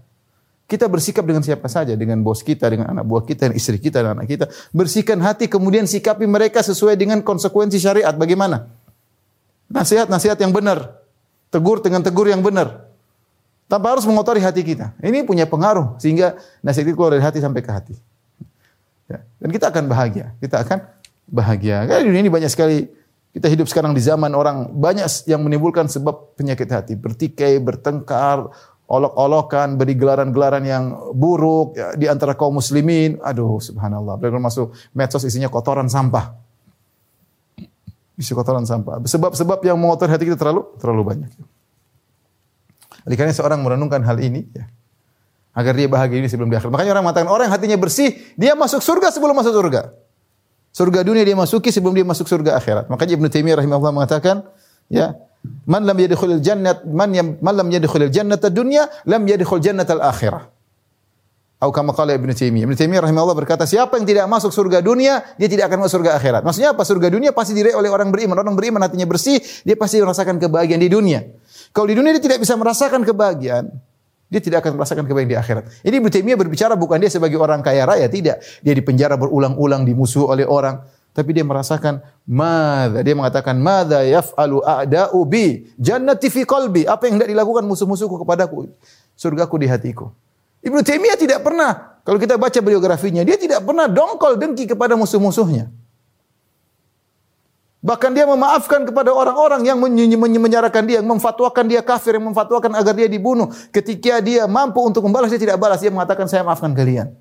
Kita 0.68 0.84
bersikap 0.84 1.24
dengan 1.24 1.40
siapa 1.40 1.64
saja, 1.66 1.96
dengan 1.96 2.20
bos 2.20 2.44
kita, 2.44 2.68
dengan 2.68 2.92
anak 2.92 3.08
buah 3.08 3.24
kita, 3.24 3.48
dengan 3.48 3.56
istri 3.56 3.80
kita, 3.80 4.04
dan 4.04 4.20
anak 4.20 4.28
kita. 4.28 4.46
Bersihkan 4.70 5.18
hati, 5.24 5.48
kemudian 5.48 5.88
sikapi 5.88 6.28
mereka 6.28 6.60
sesuai 6.60 6.94
dengan 6.94 7.24
konsekuensi 7.24 7.80
syariat. 7.80 8.12
Bagaimana? 8.12 8.68
Nasihat-nasihat 9.72 10.36
yang 10.38 10.52
benar. 10.52 11.00
Tegur 11.48 11.80
dengan 11.80 12.04
tegur 12.04 12.28
yang 12.28 12.44
benar. 12.44 12.84
Tanpa 13.64 13.96
harus 13.96 14.04
mengotori 14.04 14.44
hati 14.44 14.60
kita. 14.60 14.92
Ini 15.00 15.24
punya 15.24 15.48
pengaruh 15.48 15.96
sehingga 16.00 16.36
nasihat 16.60 16.92
itu 16.92 16.96
keluar 16.96 17.16
dari 17.16 17.24
hati 17.24 17.40
sampai 17.40 17.60
ke 17.64 17.72
hati. 17.72 17.94
Ya. 19.08 19.24
Dan 19.40 19.48
kita 19.50 19.72
akan 19.72 19.88
bahagia. 19.88 20.36
Kita 20.38 20.62
akan 20.62 20.78
bahagia. 21.28 21.88
Karena 21.88 22.04
dunia 22.04 22.20
ini 22.22 22.32
banyak 22.32 22.50
sekali 22.52 22.86
kita 23.32 23.48
hidup 23.48 23.66
sekarang 23.68 23.92
di 23.92 24.00
zaman 24.04 24.32
orang 24.36 24.72
banyak 24.72 25.08
yang 25.28 25.44
menimbulkan 25.44 25.88
sebab 25.88 26.36
penyakit 26.36 26.68
hati, 26.68 26.94
bertikai, 26.96 27.60
bertengkar, 27.60 28.48
olok-olokan, 28.88 29.76
beri 29.76 29.96
gelaran-gelaran 29.96 30.64
yang 30.64 30.84
buruk 31.12 31.76
ya, 31.76 31.92
di 31.96 32.08
antara 32.08 32.36
kaum 32.36 32.56
muslimin. 32.56 33.20
Aduh, 33.20 33.60
subhanallah. 33.60 34.16
Belum 34.20 34.40
masuk 34.40 34.76
medsos 34.92 35.24
isinya 35.24 35.48
kotoran 35.48 35.88
sampah 35.88 36.48
isi 38.18 38.34
kotoran 38.34 38.66
sampah. 38.66 38.98
Sebab-sebab 39.06 39.62
yang 39.62 39.78
mengotori 39.78 40.10
hati 40.10 40.26
kita 40.26 40.36
terlalu 40.36 40.66
terlalu 40.82 41.02
banyak. 41.06 41.30
Oleh 43.06 43.32
seorang 43.32 43.62
merenungkan 43.62 44.04
hal 44.04 44.20
ini, 44.20 44.44
ya, 44.52 44.68
agar 45.58 45.74
dia 45.74 45.90
bahagia 45.90 46.22
ini 46.22 46.30
sebelum 46.30 46.46
di 46.46 46.54
akhirat. 46.54 46.70
Makanya 46.70 46.94
orang 46.94 47.04
mengatakan 47.10 47.28
orang 47.34 47.44
yang 47.50 47.54
hatinya 47.58 47.78
bersih, 47.82 48.14
dia 48.38 48.54
masuk 48.54 48.78
surga 48.78 49.10
sebelum 49.10 49.34
masuk 49.34 49.50
surga. 49.50 49.90
Surga 50.70 51.02
dunia 51.02 51.26
dia 51.26 51.34
masuki 51.34 51.74
sebelum 51.74 51.98
dia 51.98 52.06
masuk 52.06 52.30
surga 52.30 52.54
akhirat. 52.54 52.86
Makanya 52.86 53.18
Ibnu 53.18 53.26
Taimiyah 53.26 53.58
rahimahullah 53.58 53.90
mengatakan, 53.90 54.46
ya, 54.86 55.18
man 55.66 55.82
lam 55.82 55.98
yadkhulul 55.98 56.38
jannat 56.38 56.86
man 56.86 57.10
yam, 57.10 57.34
man 57.42 57.58
lam 57.58 57.66
yadkhulul 57.74 58.06
jannata 58.06 58.54
dunya 58.54 58.86
lam 59.02 59.26
yadkhul 59.26 59.58
jannatal 59.58 59.98
akhirah. 59.98 60.46
Atau 61.58 61.74
kama 61.74 61.90
qala 61.90 62.14
Ibnu 62.14 62.30
Taimiyah. 62.30 62.70
Ibnu 62.70 62.78
Taimiyah 62.78 63.02
rahimahullah 63.10 63.34
berkata, 63.34 63.66
siapa 63.66 63.98
yang 63.98 64.06
tidak 64.06 64.30
masuk 64.30 64.54
surga 64.54 64.78
dunia, 64.78 65.26
dia 65.42 65.50
tidak 65.50 65.74
akan 65.74 65.82
masuk 65.82 65.98
surga 65.98 66.22
akhirat. 66.22 66.46
Maksudnya 66.46 66.70
apa? 66.70 66.86
Surga 66.86 67.10
dunia 67.10 67.34
pasti 67.34 67.50
diraih 67.58 67.74
oleh 67.74 67.90
orang 67.90 68.14
beriman. 68.14 68.38
Orang 68.38 68.54
beriman 68.54 68.78
hatinya 68.86 69.10
bersih, 69.10 69.42
dia 69.66 69.74
pasti 69.74 69.98
merasakan 69.98 70.38
kebahagiaan 70.38 70.78
di 70.78 70.86
dunia. 70.86 71.26
Kalau 71.74 71.90
di 71.90 71.98
dunia 71.98 72.14
dia 72.14 72.22
tidak 72.22 72.38
bisa 72.46 72.54
merasakan 72.54 73.02
kebahagiaan, 73.02 73.74
dia 74.28 74.40
tidak 74.44 74.60
akan 74.60 74.76
merasakan 74.76 75.08
kebahagiaan 75.08 75.32
di 75.32 75.38
akhirat. 75.40 75.64
Ini 75.80 75.94
Ibnu 76.04 76.12
Taimiyah 76.12 76.36
berbicara 76.36 76.76
bukan 76.76 77.00
dia 77.00 77.08
sebagai 77.08 77.40
orang 77.40 77.64
kaya 77.64 77.88
raya, 77.88 78.04
tidak. 78.12 78.44
Dia 78.60 78.76
di 78.76 78.84
penjara 78.84 79.16
berulang-ulang, 79.16 79.88
dimusuh 79.88 80.28
oleh 80.28 80.44
orang. 80.44 80.84
Tapi 81.16 81.32
dia 81.32 81.42
merasakan 81.42 82.04
madza. 82.28 83.00
Dia 83.00 83.16
mengatakan 83.16 83.56
madza 83.56 84.04
yaf'alu 84.04 84.60
a'da'u 84.60 85.18
bi 85.24 85.64
jannati 85.80 86.28
fi 86.28 86.44
qalbi. 86.44 86.84
Apa 86.84 87.08
yang 87.08 87.16
hendak 87.16 87.32
dilakukan 87.32 87.64
musuh-musuhku 87.64 88.20
kepadaku? 88.20 88.68
Surgaku 89.16 89.56
di 89.58 89.66
hatiku. 89.66 90.12
Ibnu 90.60 90.84
Taimiyah 90.84 91.16
tidak 91.16 91.40
pernah, 91.40 91.98
kalau 92.04 92.20
kita 92.20 92.36
baca 92.36 92.60
biografinya, 92.60 93.24
dia 93.24 93.40
tidak 93.40 93.64
pernah 93.64 93.88
dongkol 93.88 94.36
dengki 94.36 94.68
kepada 94.68 94.92
musuh-musuhnya. 94.92 95.72
Bahkan 97.88 98.12
dia 98.12 98.28
memaafkan 98.28 98.84
kepada 98.84 99.16
orang-orang 99.16 99.64
yang 99.64 99.80
menyarakan 99.80 100.84
dia, 100.84 101.00
yang 101.00 101.08
memfatwakan 101.08 101.64
dia 101.64 101.80
kafir, 101.80 102.20
yang 102.20 102.28
memfatwakan 102.28 102.76
agar 102.76 102.92
dia 102.92 103.08
dibunuh. 103.08 103.48
Ketika 103.72 104.20
dia 104.20 104.44
mampu 104.44 104.84
untuk 104.84 105.00
membalas, 105.08 105.32
dia 105.32 105.40
tidak 105.40 105.56
balas. 105.56 105.80
Dia 105.80 105.88
mengatakan, 105.88 106.28
saya 106.28 106.44
maafkan 106.44 106.76
kalian. 106.76 107.16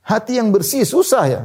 Hati 0.00 0.40
yang 0.40 0.48
bersih 0.48 0.88
susah 0.88 1.24
ya. 1.28 1.42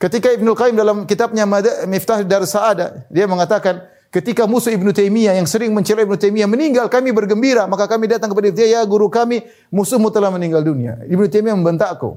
Ketika 0.00 0.32
Ibnu 0.32 0.56
Qayyim 0.56 0.80
dalam 0.80 1.04
kitabnya 1.04 1.44
Miftah 1.84 2.24
Dar 2.24 2.48
Sa'ada, 2.48 3.04
dia 3.12 3.28
mengatakan, 3.28 3.84
Ketika 4.16 4.48
musuh 4.48 4.72
Ibnu 4.72 4.96
Taimiyah 4.96 5.36
yang 5.36 5.44
sering 5.44 5.76
mencela 5.76 6.00
Ibnu 6.00 6.16
Taimiyah 6.16 6.48
meninggal, 6.48 6.88
kami 6.88 7.12
bergembira. 7.12 7.68
Maka 7.68 7.84
kami 7.84 8.08
datang 8.08 8.32
kepada 8.32 8.48
dia, 8.48 8.80
ya 8.80 8.80
guru 8.88 9.12
kami, 9.12 9.44
musuhmu 9.68 10.08
telah 10.08 10.32
meninggal 10.32 10.64
dunia. 10.64 11.04
Ibnu 11.04 11.28
Taimiyah 11.28 11.52
membentakku. 11.52 12.16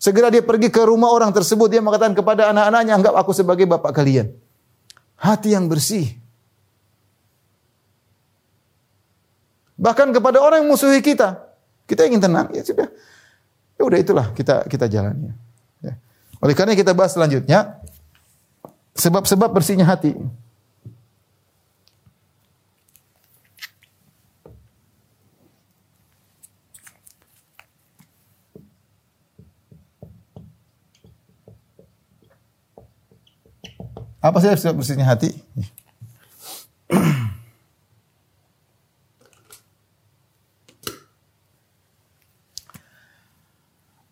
Segera 0.00 0.32
dia 0.32 0.40
pergi 0.40 0.72
ke 0.72 0.80
rumah 0.80 1.12
orang 1.12 1.28
tersebut. 1.28 1.68
Dia 1.68 1.84
mengatakan 1.84 2.16
kepada 2.16 2.48
anak-anaknya, 2.56 2.96
anggap 2.96 3.14
aku 3.20 3.36
sebagai 3.36 3.68
bapak 3.68 3.92
kalian. 3.92 4.32
Hati 5.20 5.52
yang 5.52 5.68
bersih. 5.68 6.16
Bahkan 9.76 10.16
kepada 10.16 10.40
orang 10.40 10.64
yang 10.64 10.72
musuhi 10.72 11.04
kita. 11.04 11.44
Kita 11.84 12.08
ingin 12.08 12.24
tenang, 12.24 12.48
ya 12.56 12.64
sudah. 12.64 12.88
Ya 13.76 13.82
udah 13.84 13.98
itulah 14.00 14.26
kita 14.32 14.64
kita 14.68 14.88
jalannya. 14.88 15.36
Ya. 15.84 15.96
Oleh 16.40 16.56
karena 16.56 16.72
kita 16.72 16.96
bahas 16.96 17.16
selanjutnya 17.16 17.80
sebab-sebab 18.96 19.52
bersihnya 19.52 19.84
hati. 19.84 20.16
Apa 34.20 34.36
sih 34.44 34.52
sebab 34.52 34.84
bersihnya 34.84 35.08
hati? 35.08 35.32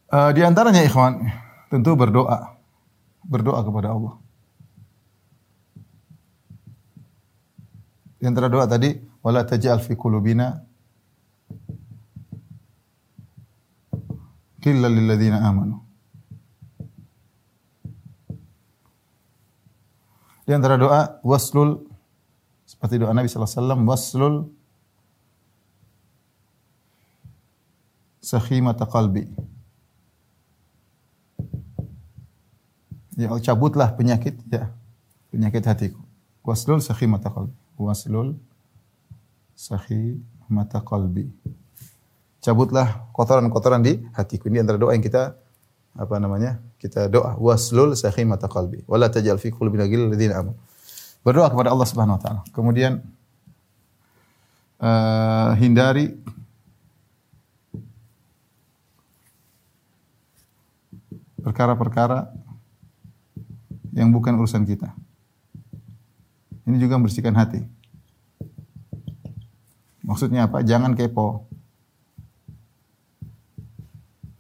Uh, 0.09 0.33
di 0.37 0.41
antaranya 0.41 0.81
ikhwan, 0.81 1.29
tentu 1.69 1.93
berdoa. 1.93 2.57
Berdoa 3.29 3.61
kepada 3.61 3.93
Allah. 3.93 4.17
Di 8.17 8.25
antara 8.25 8.49
doa 8.49 8.65
tadi, 8.65 8.97
wala 9.21 9.45
taj'al 9.45 9.85
fi 9.85 9.93
qulubina 9.93 10.65
illa 14.69 14.89
lil 14.89 15.05
ladzina 15.05 15.45
amanu. 15.45 15.88
Di 20.49 20.57
antara 20.57 20.81
doa 20.81 21.21
waslul 21.21 21.85
seperti 22.65 22.97
doa 22.97 23.13
Nabi 23.13 23.29
sallallahu 23.29 23.53
alaihi 23.53 23.61
wasallam 23.61 23.81
waslul 23.85 24.35
sakhimata 28.25 28.89
qalbi. 28.89 29.29
Ya 33.21 33.29
cabutlah 33.45 33.93
penyakit 33.93 34.41
ya 34.49 34.73
penyakit 35.29 35.69
hatiku. 35.69 36.01
Waslul 36.41 36.81
sakhimata 36.81 37.29
qalbi. 37.29 37.53
Waslul 37.77 38.41
sakhimata 39.53 40.81
qalbi. 40.81 41.29
Cabutlah 42.41 43.05
kotoran-kotoran 43.13 43.85
di 43.85 44.01
hatiku. 44.17 44.49
Ini 44.49 44.65
antara 44.65 44.81
doa 44.81 44.97
yang 44.97 45.05
kita 45.05 45.37
apa 45.93 46.17
namanya? 46.17 46.57
Kita 46.79 47.11
doa 47.11 47.35
waslul 47.35 47.99
sakhimata 47.99 48.47
qalbi 48.47 48.87
wala 48.87 49.11
tajal 49.11 49.37
fi 49.43 49.51
qulubina 49.51 49.91
ghillal 49.91 50.15
ladzina. 50.15 50.47
Berdoa 51.27 51.51
kepada 51.51 51.75
Allah 51.75 51.87
Subhanahu 51.91 52.17
wa 52.17 52.23
taala. 52.23 52.41
Kemudian 52.55 53.03
uh, 54.79 55.59
hindari 55.59 56.15
perkara-perkara 61.43 62.31
yang 63.91 64.15
bukan 64.15 64.39
urusan 64.39 64.63
kita. 64.63 64.95
Ini 66.69 66.77
juga 66.79 67.01
membersihkan 67.01 67.35
hati. 67.35 67.65
Maksudnya 70.05 70.49
apa? 70.49 70.65
Jangan 70.65 70.97
kepo. 70.97 71.49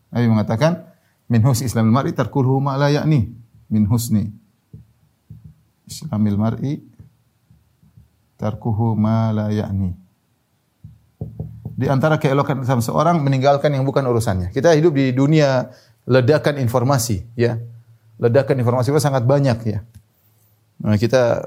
Nabi 0.08 0.26
mengatakan, 0.28 0.87
min 1.28 1.40
husni 1.44 1.68
islamil 1.68 1.92
mar'i 1.92 2.12
tarkuhu 2.16 2.60
ma 2.60 2.76
la 2.80 2.88
ya'ni 2.88 3.28
min 3.68 3.84
husni 3.86 4.32
islamil 5.84 6.40
mar'i 6.40 6.80
tarkuhu 8.40 8.96
ma 8.96 9.32
la 9.32 9.52
ya'ni 9.52 10.08
di 11.78 11.86
antara 11.86 12.18
keelokan 12.18 12.66
Islam 12.66 12.82
seorang 12.82 13.22
meninggalkan 13.22 13.70
yang 13.70 13.86
bukan 13.86 14.02
urusannya. 14.02 14.50
Kita 14.50 14.74
hidup 14.74 14.98
di 14.98 15.14
dunia 15.14 15.70
ledakan 16.10 16.58
informasi, 16.58 17.22
ya. 17.38 17.54
Ledakan 18.18 18.58
informasi 18.58 18.90
itu 18.90 18.98
sangat 18.98 19.22
banyak, 19.22 19.58
ya. 19.62 19.78
Nah, 20.82 20.98
kita 20.98 21.46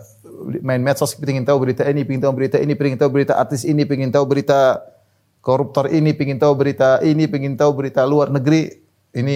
main 0.64 0.80
medsos, 0.80 1.20
ingin 1.20 1.44
tahu 1.44 1.68
berita 1.68 1.84
ini, 1.84 2.08
ingin 2.08 2.24
tahu 2.24 2.32
berita 2.32 2.64
ini, 2.64 2.80
ingin 2.80 2.96
tahu 2.96 3.12
berita 3.12 3.36
artis 3.36 3.68
ini, 3.68 3.84
ingin 3.84 4.08
tahu 4.08 4.24
berita 4.24 4.80
koruptor 5.44 5.92
ini, 5.92 6.16
ingin 6.16 6.40
tahu 6.40 6.56
berita 6.56 7.04
ini, 7.04 7.28
ingin 7.28 7.60
tahu 7.60 7.72
berita 7.76 8.08
luar 8.08 8.32
negeri. 8.32 8.72
Ini 9.12 9.36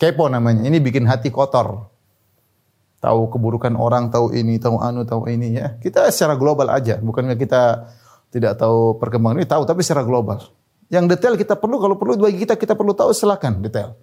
kepo 0.00 0.32
namanya. 0.32 0.64
Ini 0.64 0.80
bikin 0.80 1.04
hati 1.04 1.28
kotor. 1.28 1.92
Tahu 3.00 3.20
keburukan 3.32 3.76
orang, 3.76 4.08
tahu 4.08 4.32
ini, 4.32 4.56
tahu 4.56 4.80
anu, 4.80 5.04
tahu 5.04 5.28
ini 5.28 5.56
ya. 5.56 5.76
Kita 5.76 6.08
secara 6.08 6.36
global 6.36 6.68
aja, 6.72 7.00
bukannya 7.00 7.36
kita 7.36 7.92
tidak 8.32 8.60
tahu 8.60 8.96
perkembangan 8.96 9.40
ini, 9.40 9.48
tahu 9.48 9.64
tapi 9.68 9.84
secara 9.84 10.04
global. 10.04 10.40
Yang 10.92 11.16
detail 11.16 11.34
kita 11.36 11.56
perlu, 11.56 11.80
kalau 11.80 11.96
perlu 11.96 12.20
bagi 12.20 12.44
kita 12.44 12.56
kita 12.56 12.76
perlu 12.76 12.92
tahu 12.92 13.12
silakan 13.12 13.64
detail. 13.64 13.96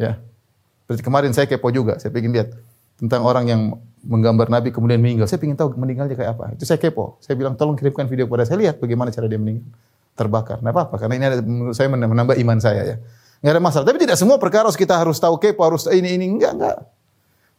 Ya. 0.00 0.20
Seperti 0.84 1.02
kemarin 1.04 1.32
saya 1.36 1.44
kepo 1.44 1.68
juga, 1.68 2.00
saya 2.00 2.12
ingin 2.12 2.32
lihat 2.32 2.48
tentang 2.96 3.26
orang 3.26 3.44
yang 3.50 3.60
menggambar 4.02 4.48
Nabi 4.48 4.72
kemudian 4.72 4.98
meninggal. 5.02 5.28
Saya 5.28 5.42
ingin 5.44 5.58
tahu 5.58 5.76
meninggalnya 5.76 6.16
kayak 6.16 6.38
apa. 6.38 6.56
Itu 6.56 6.64
saya 6.64 6.80
kepo. 6.80 7.20
Saya 7.20 7.36
bilang 7.36 7.54
tolong 7.54 7.76
kirimkan 7.76 8.08
video 8.08 8.26
kepada 8.26 8.48
saya 8.48 8.58
lihat 8.64 8.80
bagaimana 8.80 9.12
cara 9.12 9.28
dia 9.28 9.38
meninggal. 9.38 9.68
Terbakar. 10.12 10.60
Nah 10.60 10.72
karena 10.72 11.14
ini 11.16 11.24
ada 11.24 11.36
menurut 11.40 11.72
saya 11.72 11.88
menambah 11.88 12.36
iman 12.36 12.58
saya 12.60 12.82
ya. 12.84 12.96
Enggak 13.42 13.58
ada 13.58 13.62
masalah. 13.62 13.84
Tapi 13.90 13.98
tidak 14.06 14.14
semua 14.14 14.38
perkara 14.38 14.70
harus 14.70 14.78
kita 14.78 14.94
harus 14.94 15.18
tahu 15.18 15.34
kepo, 15.34 15.66
harus 15.66 15.82
ini 15.90 16.14
ini 16.14 16.30
enggak 16.30 16.54
enggak. 16.54 16.78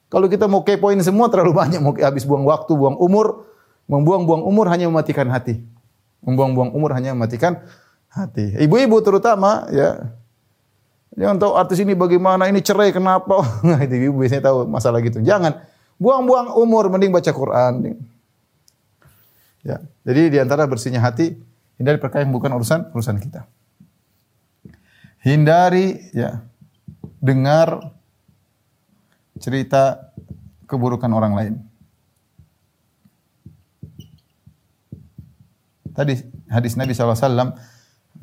Kalau 0.07 0.31
kita 0.31 0.47
mau 0.47 0.63
kepoin 0.63 0.95
semua 1.03 1.27
terlalu 1.27 1.51
banyak, 1.51 1.84
mau 1.84 1.91
habis 1.99 2.23
buang 2.23 2.47
waktu, 2.47 2.71
buang 2.71 2.95
umur, 3.01 3.49
membuang-buang 3.91 4.47
umur 4.47 4.71
hanya 4.71 4.88
mematikan 4.88 5.27
hati. 5.27 5.59
Membuang-buang 6.23 6.71
umur 6.71 6.95
hanya 6.95 7.11
mematikan 7.11 7.59
hati. 8.07 8.55
Ibu-ibu 8.63 9.03
terutama 9.03 9.67
ya. 9.73 10.13
Jangan 11.19 11.38
tahu 11.38 11.51
artis 11.53 11.77
ini 11.84 11.93
bagaimana, 11.97 12.47
ini 12.47 12.63
cerai 12.63 12.95
kenapa. 12.95 13.43
itu 13.86 14.07
ibu 14.07 14.23
biasanya 14.23 14.53
tahu 14.53 14.69
masalah 14.69 15.03
gitu. 15.03 15.19
Jangan 15.19 15.59
buang-buang 15.99 16.55
umur 16.61 16.88
mending 16.88 17.11
baca 17.11 17.34
Quran. 17.36 17.99
Ya. 19.65 19.84
Jadi 20.07 20.21
di 20.31 20.38
antara 20.39 20.63
bersihnya 20.63 21.03
hati 21.03 21.36
hindari 21.75 21.99
perkara 21.99 22.23
yang 22.23 22.31
bukan 22.31 22.53
urusan 22.55 22.93
urusan 22.95 23.17
kita 23.17 23.49
hindari 25.24 26.11
ya 26.11 26.43
dengar 27.24 27.95
cerita 29.39 30.11
keburukan 30.67 31.09
orang 31.09 31.34
lain. 31.34 31.53
Tadi 35.93 36.19
hadis 36.49 36.74
Nabi 36.76 36.91
SAW, 36.91 37.55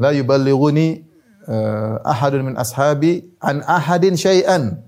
La 0.00 0.10
yuballighuni 0.16 1.06
uh, 1.46 2.00
ahadun 2.04 2.52
min 2.52 2.54
ashabi 2.56 3.24
an 3.40 3.62
ahadin 3.64 4.16
syai'an. 4.16 4.80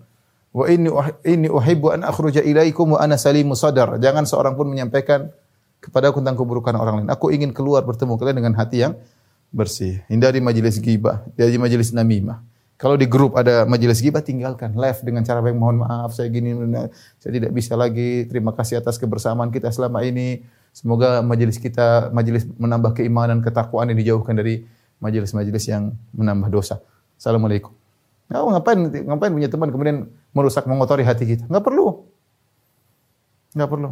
Wa 0.52 0.68
inni, 0.68 0.92
inni 1.24 1.48
uhibbu 1.48 1.96
an 1.96 2.04
akhruja 2.04 2.44
ilaikum 2.44 2.96
wa 2.96 2.98
ana 3.00 3.16
salimu 3.16 3.56
sadar. 3.56 3.96
Jangan 3.96 4.28
seorang 4.28 4.52
pun 4.52 4.68
menyampaikan 4.68 5.32
kepada 5.80 6.12
aku 6.12 6.20
tentang 6.20 6.36
keburukan 6.36 6.74
orang 6.76 7.02
lain. 7.02 7.08
Aku 7.08 7.32
ingin 7.32 7.56
keluar 7.56 7.86
bertemu 7.86 8.20
kalian 8.20 8.36
dengan 8.44 8.54
hati 8.56 8.84
yang 8.84 8.98
bersih. 9.52 10.00
Hindari 10.08 10.40
majelis 10.40 10.80
gibah, 10.80 11.22
hindari 11.36 11.60
majelis 11.60 11.92
namimah. 11.92 12.40
Kalau 12.80 12.98
di 12.98 13.06
grup 13.06 13.38
ada 13.38 13.62
majelis 13.62 14.02
gibah 14.02 14.24
tinggalkan, 14.24 14.74
left 14.74 15.06
dengan 15.06 15.22
cara 15.22 15.38
baik 15.38 15.54
mohon 15.54 15.86
maaf 15.86 16.18
saya 16.18 16.26
gini 16.26 16.50
saya 17.22 17.30
tidak 17.30 17.54
bisa 17.54 17.78
lagi. 17.78 18.26
Terima 18.26 18.50
kasih 18.50 18.82
atas 18.82 18.98
kebersamaan 18.98 19.54
kita 19.54 19.70
selama 19.70 20.02
ini. 20.02 20.42
Semoga 20.74 21.22
majelis 21.22 21.62
kita 21.62 22.10
majelis 22.10 22.42
menambah 22.58 22.98
keimanan, 22.98 23.38
ketakwaan 23.38 23.92
yang 23.94 23.98
dijauhkan 24.02 24.34
dari 24.34 24.66
majelis-majelis 24.98 25.62
yang 25.70 25.94
menambah 26.10 26.50
dosa. 26.50 26.82
Assalamualaikum. 27.14 27.70
Nah, 28.26 28.42
ngapain 28.58 28.80
ngapain 28.88 29.30
punya 29.30 29.46
teman 29.52 29.68
kemudian 29.70 30.10
merusak 30.34 30.66
mengotori 30.66 31.06
hati 31.06 31.22
kita? 31.28 31.46
Enggak 31.46 31.68
perlu. 31.68 32.08
Enggak 33.54 33.68
perlu. 33.68 33.90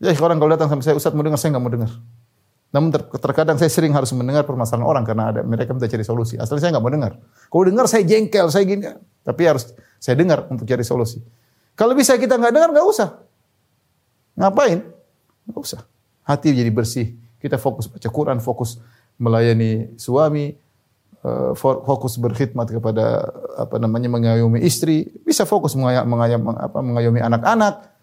Ya, 0.00 0.12
orang 0.22 0.38
kalau 0.40 0.50
datang 0.52 0.68
sama 0.72 0.80
saya, 0.84 0.96
Ustaz 0.96 1.12
mau 1.12 1.24
dengar, 1.24 1.40
saya 1.40 1.56
enggak 1.56 1.64
mau 1.64 1.72
dengar. 1.72 1.90
Namun 2.74 2.90
ter 2.90 3.02
terkadang 3.22 3.56
saya 3.56 3.70
sering 3.70 3.94
harus 3.94 4.10
mendengar 4.12 4.42
permasalahan 4.42 4.86
orang 4.86 5.04
karena 5.06 5.30
ada 5.30 5.40
mereka 5.46 5.70
minta 5.72 5.86
cari 5.86 6.02
solusi. 6.02 6.34
Asalnya 6.36 6.66
saya 6.66 6.70
nggak 6.76 6.84
mau 6.84 6.92
dengar. 6.92 7.12
Kalau 7.22 7.64
dengar 7.64 7.86
saya 7.86 8.02
jengkel, 8.02 8.46
saya 8.50 8.64
gini. 8.66 8.84
Tapi 9.22 9.42
harus 9.46 9.70
saya 10.02 10.18
dengar 10.18 10.50
untuk 10.50 10.66
cari 10.66 10.82
solusi. 10.82 11.22
Kalau 11.78 11.94
bisa 11.94 12.18
kita 12.18 12.36
nggak 12.36 12.52
dengar 12.52 12.70
nggak 12.74 12.86
usah. 12.86 13.08
Ngapain? 14.36 14.82
Nggak 15.46 15.60
usah. 15.62 15.80
Hati 16.26 16.52
jadi 16.52 16.70
bersih. 16.74 17.14
Kita 17.38 17.56
fokus 17.56 17.86
baca 17.86 18.08
Quran, 18.10 18.38
fokus 18.42 18.82
melayani 19.16 19.94
suami, 19.96 20.52
eh, 21.22 21.52
fokus 21.56 22.18
berkhidmat 22.20 22.68
kepada 22.68 23.30
apa 23.56 23.76
namanya 23.80 24.10
mengayomi 24.12 24.60
istri, 24.60 25.08
bisa 25.24 25.48
fokus 25.48 25.72
mengayom, 25.78 26.04
mengayom, 26.04 26.42
apa, 26.52 26.78
mengayomi 26.82 27.20
anak-anak, 27.22 27.95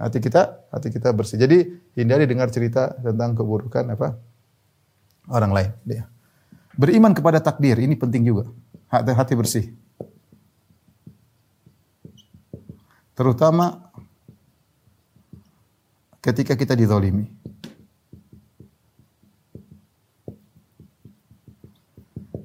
hati 0.00 0.18
kita 0.18 0.64
hati 0.72 0.88
kita 0.88 1.12
bersih. 1.12 1.36
Jadi 1.36 1.68
hindari 1.94 2.24
dengar 2.24 2.48
cerita 2.48 2.96
tentang 2.96 3.36
keburukan 3.36 3.84
apa 3.92 4.16
orang 5.28 5.52
lain. 5.52 5.70
Dia. 5.84 6.08
Beriman 6.72 7.12
kepada 7.12 7.44
takdir 7.44 7.76
ini 7.76 7.94
penting 7.94 8.24
juga. 8.24 8.48
Hati, 8.88 9.12
hati 9.12 9.34
bersih. 9.36 9.64
Terutama 13.12 13.92
ketika 16.24 16.56
kita 16.56 16.72
dizalimi. 16.72 17.28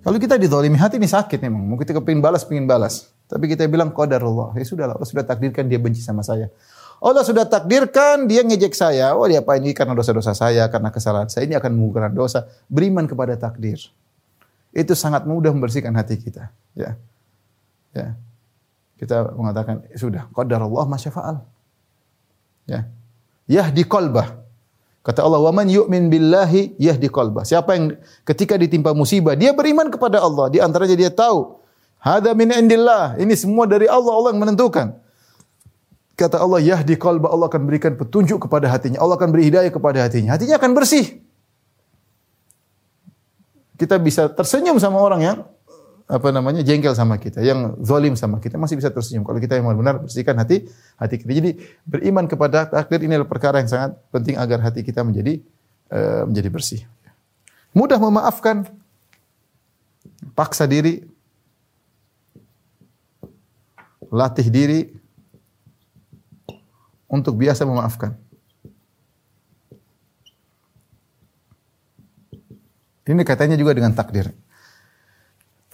Kalau 0.03 0.21
kita 0.21 0.37
dizalimi 0.37 0.77
hati 0.77 1.01
ini 1.01 1.09
sakit 1.09 1.39
memang. 1.41 1.65
Mau 1.65 1.77
kita 1.81 1.95
kepingin 1.95 2.21
balas, 2.21 2.45
pingin 2.45 2.69
balas. 2.69 3.09
Tapi 3.25 3.49
kita 3.49 3.65
bilang 3.65 3.89
qadarullah. 3.89 4.53
Ya 4.53 4.61
sudah 4.67 4.85
Allah 4.85 5.07
sudah 5.07 5.25
takdirkan 5.25 5.65
dia 5.65 5.81
benci 5.81 6.03
sama 6.03 6.21
saya. 6.21 6.51
Allah 7.03 7.23
sudah 7.27 7.45
takdirkan 7.45 8.25
dia 8.25 8.41
ngejek 8.41 8.71
saya. 8.71 9.13
Oh 9.13 9.27
dia 9.27 9.43
apa 9.43 9.59
ini 9.59 9.75
karena 9.75 9.93
dosa-dosa 9.93 10.31
saya, 10.31 10.67
karena 10.71 10.89
kesalahan 10.89 11.27
saya. 11.27 11.43
Ini 11.45 11.59
akan 11.59 11.71
mengukurkan 11.75 12.13
dosa. 12.15 12.47
Beriman 12.71 13.05
kepada 13.05 13.35
takdir. 13.35 13.79
Itu 14.75 14.91
sangat 14.95 15.23
mudah 15.23 15.55
membersihkan 15.55 15.95
hati 15.95 16.19
kita. 16.19 16.51
Ya. 16.75 16.99
Ya. 17.95 18.15
Kita 18.95 19.31
mengatakan 19.35 19.83
sudah 19.95 20.27
qadarullah 20.31 20.87
masyafa'al. 20.87 21.43
Ya. 22.67 22.87
Yahdi 23.45 23.85
qalbah. 23.85 24.41
Kata 25.05 25.21
Allah, 25.21 25.37
"Wa 25.37 25.53
man 25.53 25.69
yu'min 25.69 26.09
billahi 26.09 26.81
yahdi 26.81 27.13
qalbah." 27.13 27.45
Siapa 27.45 27.77
yang 27.77 27.93
ketika 28.25 28.57
ditimpa 28.57 28.97
musibah, 28.97 29.37
dia 29.37 29.53
beriman 29.53 29.93
kepada 29.93 30.17
Allah, 30.17 30.49
di 30.49 30.57
antaranya 30.57 30.97
dia 30.97 31.13
tahu, 31.13 31.61
"Hadza 32.01 32.33
min 32.33 32.49
indillah." 32.49 33.13
Ini 33.21 33.37
semua 33.37 33.69
dari 33.69 33.85
Allah, 33.85 34.09
Allah 34.09 34.33
yang 34.33 34.41
menentukan. 34.41 35.04
Kata 36.15 36.39
Allah, 36.39 36.63
"Yahdi 36.63 36.95
qalbah." 36.95 37.27
Allah 37.27 37.51
akan 37.51 37.67
berikan 37.67 37.99
petunjuk 37.99 38.47
kepada 38.47 38.71
hatinya. 38.71 39.03
Allah 39.03 39.19
akan 39.19 39.35
beri 39.35 39.51
hidayah 39.51 39.67
kepada 39.67 39.99
hatinya. 40.07 40.39
Hatinya 40.39 40.55
akan 40.55 40.71
bersih. 40.71 41.19
Kita 43.75 43.99
bisa 43.99 44.31
tersenyum 44.31 44.79
sama 44.79 45.03
orang 45.03 45.21
yang 45.21 45.37
apa 46.05 46.29
namanya 46.29 46.61
jengkel 46.61 46.93
sama 46.93 47.17
kita, 47.17 47.41
yang 47.41 47.75
zalim 47.81 48.13
sama 48.13 48.37
kita 48.37 48.61
masih 48.61 48.77
bisa 48.77 48.93
tersenyum 48.93 49.25
kalau 49.25 49.41
kita 49.41 49.57
yang 49.57 49.65
benar 49.73 49.99
bersihkan 49.99 50.37
hati 50.37 50.69
hati 50.95 51.19
kita. 51.19 51.31
Jadi 51.33 51.51
beriman 51.83 52.29
kepada 52.29 52.69
takdir 52.69 53.03
ini 53.03 53.19
adalah 53.19 53.27
perkara 53.27 53.59
yang 53.59 53.67
sangat 53.67 53.97
penting 54.13 54.37
agar 54.37 54.61
hati 54.61 54.85
kita 54.85 55.01
menjadi 55.01 55.41
uh, 55.91 56.23
menjadi 56.29 56.49
bersih. 56.53 56.81
Mudah 57.75 57.99
memaafkan, 57.99 58.69
paksa 60.31 60.63
diri, 60.69 61.03
latih 64.13 64.47
diri 64.47 64.95
untuk 67.09 67.37
biasa 67.37 67.63
memaafkan. 67.67 68.17
Ini 73.05 73.21
katanya 73.21 73.53
juga 73.53 73.77
dengan 73.77 73.93
takdir 73.93 74.33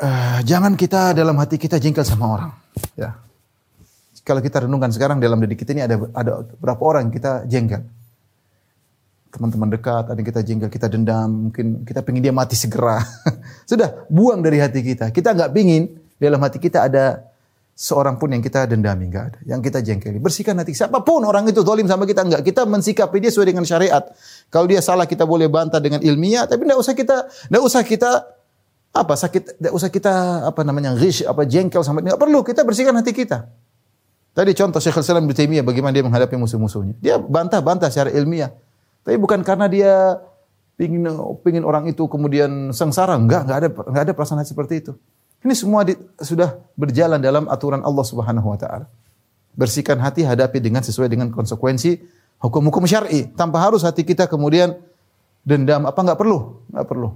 uh, 0.01 0.39
jangan 0.43 0.73
kita 0.73 1.13
dalam 1.13 1.37
hati 1.37 1.61
kita 1.61 1.77
jengkel 1.77 2.03
sama 2.03 2.25
orang. 2.27 2.51
Ya. 2.97 3.21
Kalau 4.21 4.41
kita 4.41 4.65
renungkan 4.65 4.93
sekarang 4.93 5.17
dalam 5.17 5.41
diri 5.41 5.57
kita 5.57 5.73
ini 5.73 5.81
ada 5.85 5.97
ada 6.13 6.45
berapa 6.57 6.81
orang 6.81 7.09
kita 7.09 7.45
jengkel. 7.49 7.81
Teman-teman 9.31 9.71
dekat, 9.71 10.11
ada 10.11 10.19
yang 10.19 10.27
kita 10.27 10.41
jengkel, 10.43 10.67
kita 10.67 10.91
dendam, 10.91 11.49
mungkin 11.49 11.87
kita 11.87 12.03
pengen 12.03 12.19
dia 12.19 12.35
mati 12.35 12.59
segera. 12.59 12.99
Sudah, 13.69 14.03
buang 14.11 14.43
dari 14.43 14.59
hati 14.59 14.83
kita. 14.83 15.07
Kita 15.07 15.31
nggak 15.31 15.55
pingin 15.55 15.87
dalam 16.19 16.43
hati 16.43 16.59
kita 16.59 16.91
ada 16.91 17.30
seorang 17.81 18.21
pun 18.21 18.29
yang 18.29 18.45
kita 18.45 18.69
dendami, 18.69 19.09
nggak 19.09 19.25
ada. 19.33 19.39
Yang 19.41 19.59
kita 19.73 19.79
jengkeli. 19.81 20.21
Bersihkan 20.21 20.53
hati. 20.61 20.77
Siapa 20.77 21.01
pun 21.01 21.25
orang 21.25 21.49
itu 21.49 21.65
zalim 21.65 21.89
sama 21.89 22.05
kita, 22.05 22.21
nggak. 22.21 22.45
Kita 22.45 22.69
mensikapi 22.69 23.17
dia 23.17 23.33
sesuai 23.33 23.49
dengan 23.49 23.65
syariat. 23.65 24.05
Kalau 24.53 24.69
dia 24.69 24.85
salah 24.85 25.09
kita 25.09 25.25
boleh 25.25 25.49
bantah 25.49 25.81
dengan 25.81 25.97
ilmiah, 26.05 26.45
tapi 26.45 26.69
nggak 26.69 26.77
usah 26.77 26.93
kita, 26.93 27.25
nggak 27.49 27.63
usah 27.65 27.81
kita 27.81 28.11
apa 28.91 29.15
sakit 29.15 29.55
tidak 29.55 29.71
usah 29.71 29.87
kita 29.87 30.13
apa 30.51 30.67
namanya 30.67 30.91
ghish 30.99 31.23
apa 31.23 31.47
jengkel 31.47 31.79
sama 31.79 32.03
tidak 32.03 32.19
perlu 32.19 32.43
kita 32.43 32.67
bersihkan 32.67 32.91
hati 32.91 33.15
kita. 33.15 33.47
Tadi 34.35 34.51
contoh 34.51 34.79
Syekhul 34.83 35.03
Islam 35.03 35.23
Ibnu 35.27 35.35
Taimiyah 35.35 35.63
bagaimana 35.63 35.95
dia 35.95 36.03
menghadapi 36.03 36.35
musuh-musuhnya. 36.39 36.95
Dia 36.99 37.15
bantah-bantah 37.19 37.87
secara 37.91 38.11
ilmiah. 38.11 38.51
Tapi 39.03 39.15
bukan 39.15 39.43
karena 39.43 39.67
dia 39.71 40.19
pingin 40.75 41.07
pingin 41.43 41.63
orang 41.63 41.87
itu 41.87 42.07
kemudian 42.07 42.71
sengsara, 42.75 43.15
enggak, 43.15 43.47
enggak 43.47 43.57
ada 43.57 43.69
enggak 43.71 44.03
ada 44.07 44.13
perasaan 44.15 44.43
seperti 44.43 44.83
itu. 44.83 44.93
Ini 45.41 45.53
semua 45.57 45.81
di, 45.81 45.97
sudah 46.21 46.61
berjalan 46.77 47.17
dalam 47.17 47.49
aturan 47.49 47.81
Allah 47.81 48.05
Subhanahu 48.05 48.53
wa 48.53 48.57
taala. 48.61 48.85
Bersihkan 49.57 49.97
hati, 49.97 50.21
hadapi 50.21 50.61
dengan 50.61 50.85
sesuai 50.85 51.09
dengan 51.09 51.33
konsekuensi 51.33 51.97
hukum-hukum 52.37 52.85
syar'i. 52.85 53.25
Tanpa 53.33 53.57
harus 53.61 53.81
hati 53.81 54.05
kita 54.05 54.29
kemudian 54.29 54.77
dendam 55.41 55.89
apa 55.89 55.97
enggak 55.97 56.19
perlu, 56.21 56.61
enggak 56.69 56.87
perlu. 56.87 57.09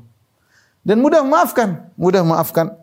Dan 0.82 1.02
mudah 1.02 1.22
memaafkan, 1.22 1.90
mudah 1.98 2.22
memaafkan. 2.26 2.74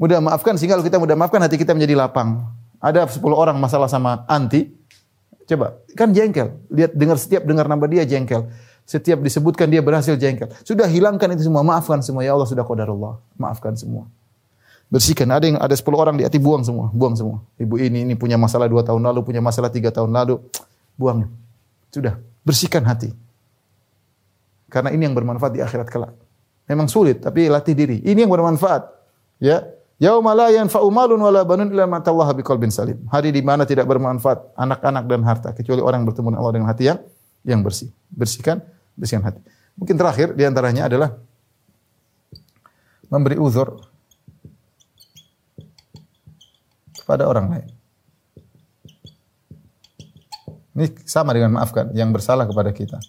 Mudah 0.00 0.16
memaafkan 0.16 0.56
sehingga 0.56 0.80
kalau 0.80 0.86
kita 0.88 0.96
mudah 0.96 1.12
memaafkan 1.12 1.40
hati 1.44 1.60
kita 1.60 1.76
menjadi 1.76 1.92
lapang. 2.00 2.40
Ada 2.80 3.04
10 3.04 3.20
orang 3.36 3.60
masalah 3.60 3.84
sama 3.84 4.24
anti, 4.24 4.72
coba 5.44 5.76
kan 5.92 6.16
jengkel. 6.16 6.56
Lihat 6.72 6.96
dengar 6.96 7.20
setiap 7.20 7.44
dengar 7.44 7.68
nama 7.68 7.84
dia 7.84 8.08
jengkel. 8.08 8.48
Setiap 8.88 9.20
disebutkan 9.20 9.68
dia 9.68 9.84
berhasil 9.84 10.16
jengkel. 10.16 10.48
Sudah 10.64 10.88
hilangkan 10.88 11.36
itu 11.36 11.44
semua, 11.44 11.60
maafkan 11.60 12.00
semua 12.00 12.24
ya 12.24 12.32
Allah 12.32 12.48
sudah 12.48 12.64
qadarullah. 12.64 13.20
Maafkan 13.36 13.76
semua. 13.76 14.08
Bersihkan. 14.90 15.30
Ada 15.30 15.44
yang 15.46 15.58
ada 15.62 15.70
10 15.70 15.86
orang 15.94 16.18
di 16.18 16.26
hati 16.26 16.42
buang 16.42 16.66
semua, 16.66 16.90
buang 16.90 17.14
semua. 17.14 17.46
Ibu 17.62 17.78
ini 17.78 18.02
ini 18.02 18.14
punya 18.18 18.34
masalah 18.34 18.66
2 18.66 18.82
tahun 18.82 19.00
lalu, 19.06 19.22
punya 19.22 19.38
masalah 19.38 19.70
3 19.70 19.94
tahun 19.94 20.10
lalu. 20.10 20.42
Buang. 20.98 21.30
Sudah, 21.94 22.18
bersihkan 22.42 22.82
hati. 22.82 23.14
Karena 24.66 24.90
ini 24.90 25.06
yang 25.06 25.14
bermanfaat 25.14 25.52
di 25.54 25.62
akhirat 25.62 25.86
kelak. 25.86 26.14
Memang 26.66 26.90
sulit, 26.90 27.22
tapi 27.22 27.46
latih 27.46 27.74
diri. 27.74 28.02
Ini 28.02 28.26
yang 28.26 28.30
bermanfaat. 28.30 28.82
Ya. 29.38 29.66
Yauma 30.00 30.32
la 30.32 30.48
yanfa'u 30.48 30.88
malun 30.88 31.20
wala 31.20 31.44
banun 31.44 31.68
illa 31.68 31.84
man 31.84 32.00
tallaha 32.00 32.32
biqalbin 32.32 32.72
salim. 32.72 33.04
Hari 33.12 33.36
di 33.36 33.44
mana 33.44 33.68
tidak 33.68 33.84
bermanfaat 33.84 34.56
anak-anak 34.56 35.04
dan 35.04 35.20
harta 35.28 35.52
kecuali 35.52 35.84
orang 35.84 36.08
bertemu 36.08 36.32
dengan 36.32 36.40
Allah 36.40 36.54
dengan 36.56 36.68
hati 36.72 36.84
yang 36.88 36.98
yang 37.44 37.60
bersih. 37.60 37.92
Bersihkan, 38.08 38.64
bersihkan 38.96 39.28
hati. 39.28 39.44
Mungkin 39.76 40.00
terakhir 40.00 40.32
di 40.32 40.48
antaranya 40.48 40.88
adalah 40.88 41.20
memberi 43.12 43.36
uzur 43.36 43.89
kepada 47.10 47.26
orang 47.26 47.50
lain. 47.50 47.68
Ini 50.78 50.86
sama 51.02 51.34
dengan 51.34 51.58
maafkan 51.58 51.90
yang 51.90 52.14
bersalah 52.14 52.46
kepada 52.46 52.70
kita. 52.70 53.02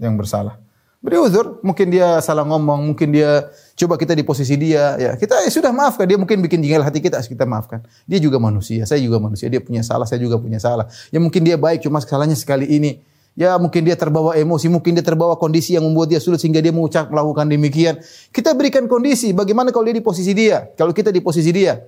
Yang 0.00 0.24
bersalah. 0.24 0.56
Beri 1.04 1.20
uzur, 1.20 1.60
mungkin 1.60 1.92
dia 1.92 2.18
salah 2.24 2.48
ngomong, 2.48 2.90
mungkin 2.90 3.12
dia 3.12 3.52
coba 3.76 4.00
kita 4.00 4.16
di 4.16 4.24
posisi 4.24 4.56
dia, 4.56 4.98
ya 4.98 5.10
kita 5.14 5.46
ya 5.46 5.50
sudah 5.52 5.70
maafkan 5.70 6.08
dia 6.10 6.18
mungkin 6.18 6.42
bikin 6.42 6.58
jengkel 6.58 6.82
hati 6.82 6.98
kita, 6.98 7.20
kita 7.22 7.44
maafkan. 7.46 7.84
Dia 8.08 8.18
juga 8.18 8.40
manusia, 8.40 8.82
saya 8.88 8.98
juga 8.98 9.20
manusia, 9.20 9.46
dia 9.46 9.60
punya 9.60 9.84
salah, 9.84 10.08
saya 10.08 10.18
juga 10.18 10.40
punya 10.40 10.58
salah. 10.58 10.88
Ya 11.12 11.20
mungkin 11.20 11.44
dia 11.44 11.54
baik, 11.60 11.84
cuma 11.84 12.00
salahnya 12.02 12.34
sekali 12.34 12.66
ini. 12.66 13.04
Ya 13.38 13.54
mungkin 13.54 13.86
dia 13.86 13.94
terbawa 13.94 14.34
emosi, 14.34 14.66
mungkin 14.66 14.98
dia 14.98 15.04
terbawa 15.06 15.38
kondisi 15.38 15.78
yang 15.78 15.86
membuat 15.86 16.10
dia 16.10 16.18
sulit 16.18 16.42
sehingga 16.42 16.58
dia 16.58 16.74
mengucap 16.74 17.06
melakukan 17.06 17.46
demikian. 17.46 18.02
Kita 18.34 18.50
berikan 18.58 18.90
kondisi, 18.90 19.30
bagaimana 19.30 19.70
kalau 19.70 19.86
dia 19.86 19.94
di 19.94 20.02
posisi 20.02 20.34
dia, 20.34 20.66
kalau 20.74 20.90
kita 20.90 21.14
di 21.14 21.22
posisi 21.22 21.54
dia. 21.54 21.78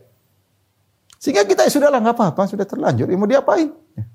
Sehingga 1.20 1.44
kita 1.44 1.68
ya 1.68 1.70
sudahlah 1.70 2.00
nggak 2.00 2.16
apa-apa, 2.16 2.48
sudah 2.48 2.64
terlanjur, 2.64 3.04
ya 3.12 3.16
mau 3.20 3.28
diapain? 3.28 3.68
Ya. 3.92 4.08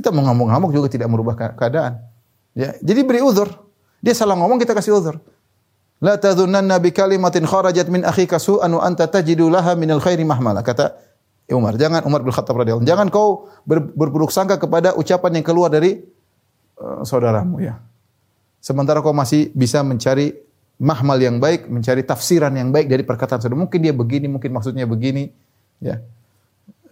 Kita 0.00 0.08
mau 0.08 0.24
ngamuk-ngamuk 0.24 0.72
juga 0.72 0.88
tidak 0.88 1.08
merubah 1.12 1.36
keadaan. 1.36 2.00
Ya, 2.56 2.72
jadi 2.80 3.04
beri 3.04 3.20
uzur. 3.20 3.52
Dia 4.00 4.16
salah 4.16 4.32
ngomong 4.40 4.56
kita 4.56 4.72
kasih 4.72 4.96
uzur. 4.96 5.20
La 6.00 6.16
tadhunanna 6.16 6.80
bi 6.80 6.92
kalimatin 6.92 7.44
kharajat 7.44 7.88
min 7.92 8.04
akhika 8.04 8.40
su'an 8.40 8.72
wa 8.72 8.80
anta 8.84 9.08
tajidu 9.08 9.52
laha 9.52 9.76
min 9.76 9.92
al 9.92 10.00
khairi 10.00 10.24
mahmala. 10.24 10.64
Kata 10.64 10.96
Umar, 11.52 11.76
jangan 11.76 12.02
Umar 12.08 12.24
bin 12.24 12.32
Khattab 12.32 12.58
radhiyallahu 12.58 12.88
jangan 12.88 13.06
kau 13.12 13.46
ber, 13.62 13.78
berburuk 13.94 14.34
sangka 14.34 14.58
kepada 14.58 14.98
ucapan 14.98 15.40
yang 15.40 15.44
keluar 15.46 15.70
dari 15.70 16.02
uh, 16.80 17.06
saudaramu 17.06 17.62
ya. 17.62 17.78
Sementara 18.58 18.98
kau 18.98 19.14
masih 19.14 19.54
bisa 19.54 19.84
mencari 19.86 20.34
mahmal 20.80 21.16
yang 21.22 21.38
baik, 21.38 21.70
mencari 21.70 22.02
tafsiran 22.02 22.50
yang 22.52 22.74
baik 22.74 22.90
dari 22.90 23.06
perkataan 23.06 23.40
saudara. 23.40 23.62
Mungkin 23.62 23.78
dia 23.78 23.94
begini, 23.94 24.26
mungkin 24.26 24.50
maksudnya 24.52 24.84
begini, 24.84 25.30
ya. 25.80 26.02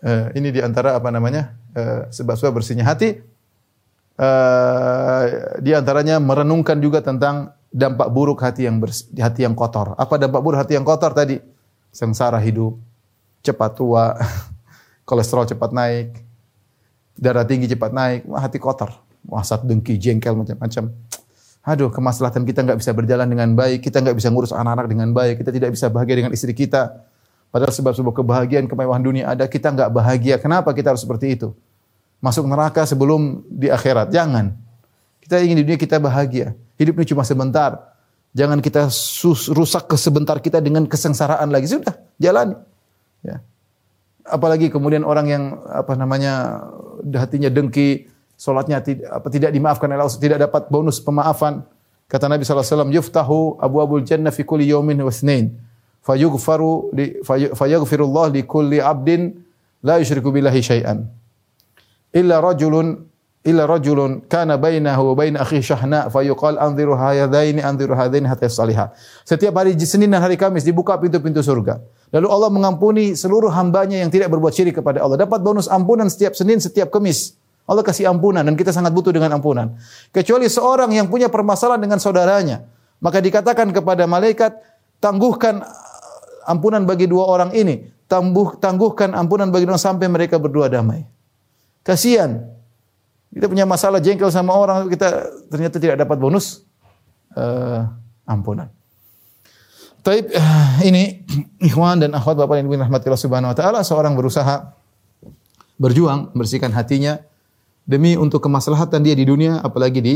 Uh, 0.04 0.28
ini 0.36 0.52
di 0.52 0.60
antara 0.60 1.00
apa 1.00 1.08
namanya 1.08 1.56
uh, 1.72 2.12
sebab-sebab 2.12 2.60
bersihnya 2.60 2.84
hati 2.84 3.24
uh, 4.20 5.24
di 5.64 5.72
antaranya 5.72 6.20
merenungkan 6.20 6.76
juga 6.76 7.00
tentang 7.00 7.56
dampak 7.74 8.08
buruk 8.14 8.38
hati 8.38 8.70
yang 8.70 8.78
bersih, 8.78 9.10
hati 9.18 9.42
yang 9.42 9.58
kotor. 9.58 9.98
Apa 9.98 10.14
dampak 10.14 10.38
buruk 10.38 10.62
hati 10.62 10.78
yang 10.78 10.86
kotor 10.86 11.10
tadi? 11.10 11.42
Sengsara 11.90 12.38
hidup, 12.38 12.78
cepat 13.42 13.74
tua, 13.74 14.14
kolesterol 15.08 15.50
cepat 15.50 15.70
naik, 15.74 16.22
darah 17.18 17.42
tinggi 17.42 17.66
cepat 17.66 17.90
naik, 17.90 18.20
wah 18.30 18.42
hati 18.42 18.62
kotor, 18.62 18.94
wasat 19.26 19.66
dengki, 19.66 19.98
jengkel 19.98 20.38
macam-macam. 20.38 20.94
Aduh, 21.64 21.88
kemaslahatan 21.88 22.44
kita 22.44 22.60
nggak 22.60 22.78
bisa 22.78 22.92
berjalan 22.92 23.26
dengan 23.26 23.56
baik, 23.56 23.82
kita 23.82 24.04
nggak 24.04 24.16
bisa 24.20 24.28
ngurus 24.28 24.52
anak-anak 24.52 24.86
dengan 24.86 25.08
baik, 25.16 25.40
kita 25.40 25.50
tidak 25.50 25.70
bisa 25.72 25.88
bahagia 25.88 26.20
dengan 26.22 26.32
istri 26.36 26.52
kita. 26.52 27.08
Padahal 27.54 27.70
sebab-sebab 27.70 28.10
kebahagiaan, 28.10 28.66
kemewahan 28.66 28.98
dunia 28.98 29.30
ada, 29.30 29.46
kita 29.46 29.70
nggak 29.70 29.94
bahagia. 29.94 30.42
Kenapa 30.42 30.74
kita 30.74 30.90
harus 30.90 31.06
seperti 31.06 31.38
itu? 31.38 31.54
masuk 32.24 32.48
neraka 32.48 32.88
sebelum 32.88 33.44
di 33.52 33.68
akhirat. 33.68 34.08
Jangan. 34.08 34.56
Kita 35.20 35.44
ingin 35.44 35.60
di 35.60 35.62
dunia 35.68 35.76
kita 35.76 36.00
bahagia. 36.00 36.56
Hidup 36.80 36.96
ini 36.96 37.04
cuma 37.04 37.20
sebentar. 37.20 37.92
Jangan 38.32 38.64
kita 38.64 38.88
sus, 38.88 39.52
rusak 39.52 39.92
ke 39.92 39.96
sebentar 40.00 40.40
kita 40.40 40.64
dengan 40.64 40.88
kesengsaraan 40.88 41.52
lagi. 41.52 41.68
Sudah, 41.68 42.00
jalani. 42.16 42.56
Ya. 43.20 43.44
Apalagi 44.24 44.72
kemudian 44.72 45.04
orang 45.04 45.26
yang 45.28 45.44
apa 45.68 45.92
namanya 46.00 46.64
hatinya 47.12 47.52
dengki, 47.52 48.08
solatnya 48.40 48.80
tidak, 48.80 49.20
tidak 49.28 49.52
dimaafkan 49.52 49.86
oleh 49.92 50.00
Allah, 50.00 50.16
tidak 50.16 50.40
dapat 50.48 50.72
bonus 50.72 51.04
pemaafan. 51.04 51.60
Kata 52.08 52.28
Nabi 52.28 52.44
SAW, 52.44 52.88
yuftahu 52.88 53.60
abu 53.60 53.84
abul 53.84 54.04
jannah 54.04 54.32
fi 54.32 54.44
kulli 54.48 54.72
yawmin 54.72 54.96
wa 55.04 55.12
fayughfaru 56.04 56.92
li 56.92 57.06
fayaghfirullah 57.56 58.30
li 58.36 58.44
kulli 58.44 58.78
'abdin 58.78 59.32
la 59.80 59.96
yusyriku 60.00 60.28
billahi 60.30 60.60
syai'an 60.60 61.08
illa 62.14 62.38
rajulun 62.38 63.14
illa 63.44 63.68
rajulun 63.68 64.24
kana 64.24 64.56
bainahu 64.56 65.12
wa 65.12 65.14
bain 65.20 65.36
akhi 65.36 65.60
syahna 65.60 66.08
fayuqal 66.08 66.56
anziru 66.56 66.96
hadzaini 66.96 67.60
anziru 67.60 67.92
hadzaini 67.92 68.24
hatta 68.24 68.48
salihah. 68.48 68.96
Setiap 69.28 69.52
hari 69.60 69.76
Senin 69.84 70.08
dan 70.08 70.24
hari 70.24 70.40
Kamis 70.40 70.64
dibuka 70.64 70.96
pintu-pintu 70.96 71.44
surga. 71.44 71.84
Lalu 72.08 72.26
Allah 72.32 72.48
mengampuni 72.48 73.12
seluruh 73.12 73.52
hambanya 73.52 74.00
yang 74.00 74.08
tidak 74.08 74.32
berbuat 74.32 74.56
syirik 74.56 74.80
kepada 74.80 75.04
Allah. 75.04 75.20
Dapat 75.20 75.44
bonus 75.44 75.68
ampunan 75.68 76.08
setiap 76.08 76.32
Senin, 76.32 76.56
setiap 76.56 76.88
Kamis. 76.88 77.36
Allah 77.68 77.84
kasih 77.84 78.08
ampunan 78.08 78.44
dan 78.44 78.56
kita 78.56 78.72
sangat 78.72 78.96
butuh 78.96 79.12
dengan 79.12 79.36
ampunan. 79.36 79.76
Kecuali 80.08 80.48
seorang 80.48 80.92
yang 80.96 81.08
punya 81.12 81.28
permasalahan 81.28 81.80
dengan 81.80 82.00
saudaranya, 82.00 82.64
maka 83.00 83.20
dikatakan 83.20 83.72
kepada 83.72 84.08
malaikat, 84.08 84.56
tangguhkan 85.00 85.64
ampunan 86.44 86.84
bagi 86.84 87.08
dua 87.08 87.26
orang 87.28 87.50
ini, 87.56 87.84
tangguh, 88.08 88.60
tangguhkan 88.60 89.16
ampunan 89.16 89.48
bagi 89.50 89.66
dua 89.66 89.80
sampai 89.80 90.06
mereka 90.08 90.36
berdua 90.38 90.68
damai. 90.68 91.04
Kasihan 91.84 92.44
kita 93.34 93.50
punya 93.50 93.66
masalah 93.66 93.98
jengkel 93.98 94.30
sama 94.30 94.54
orang, 94.54 94.86
kita 94.86 95.26
ternyata 95.50 95.76
tidak 95.82 96.06
dapat 96.06 96.16
bonus 96.22 96.62
uh, 97.34 97.82
ampunan. 98.24 98.70
Taib 100.04 100.30
uh, 100.30 100.84
ini 100.84 101.24
ikhwan 101.64 101.98
dan 101.98 102.12
akhwat 102.12 102.36
Bapak 102.36 102.60
yang 102.60 102.68
dirahmati 102.68 103.08
Allah 103.08 103.24
Subhanahu 103.24 103.50
wa 103.52 103.56
taala 103.56 103.80
seorang 103.80 104.12
berusaha 104.14 104.76
berjuang 105.80 106.30
membersihkan 106.36 106.70
hatinya 106.76 107.18
demi 107.88 108.14
untuk 108.14 108.44
kemaslahatan 108.44 109.00
dia 109.02 109.16
di 109.16 109.24
dunia 109.24 109.64
apalagi 109.64 110.00
di 110.04 110.14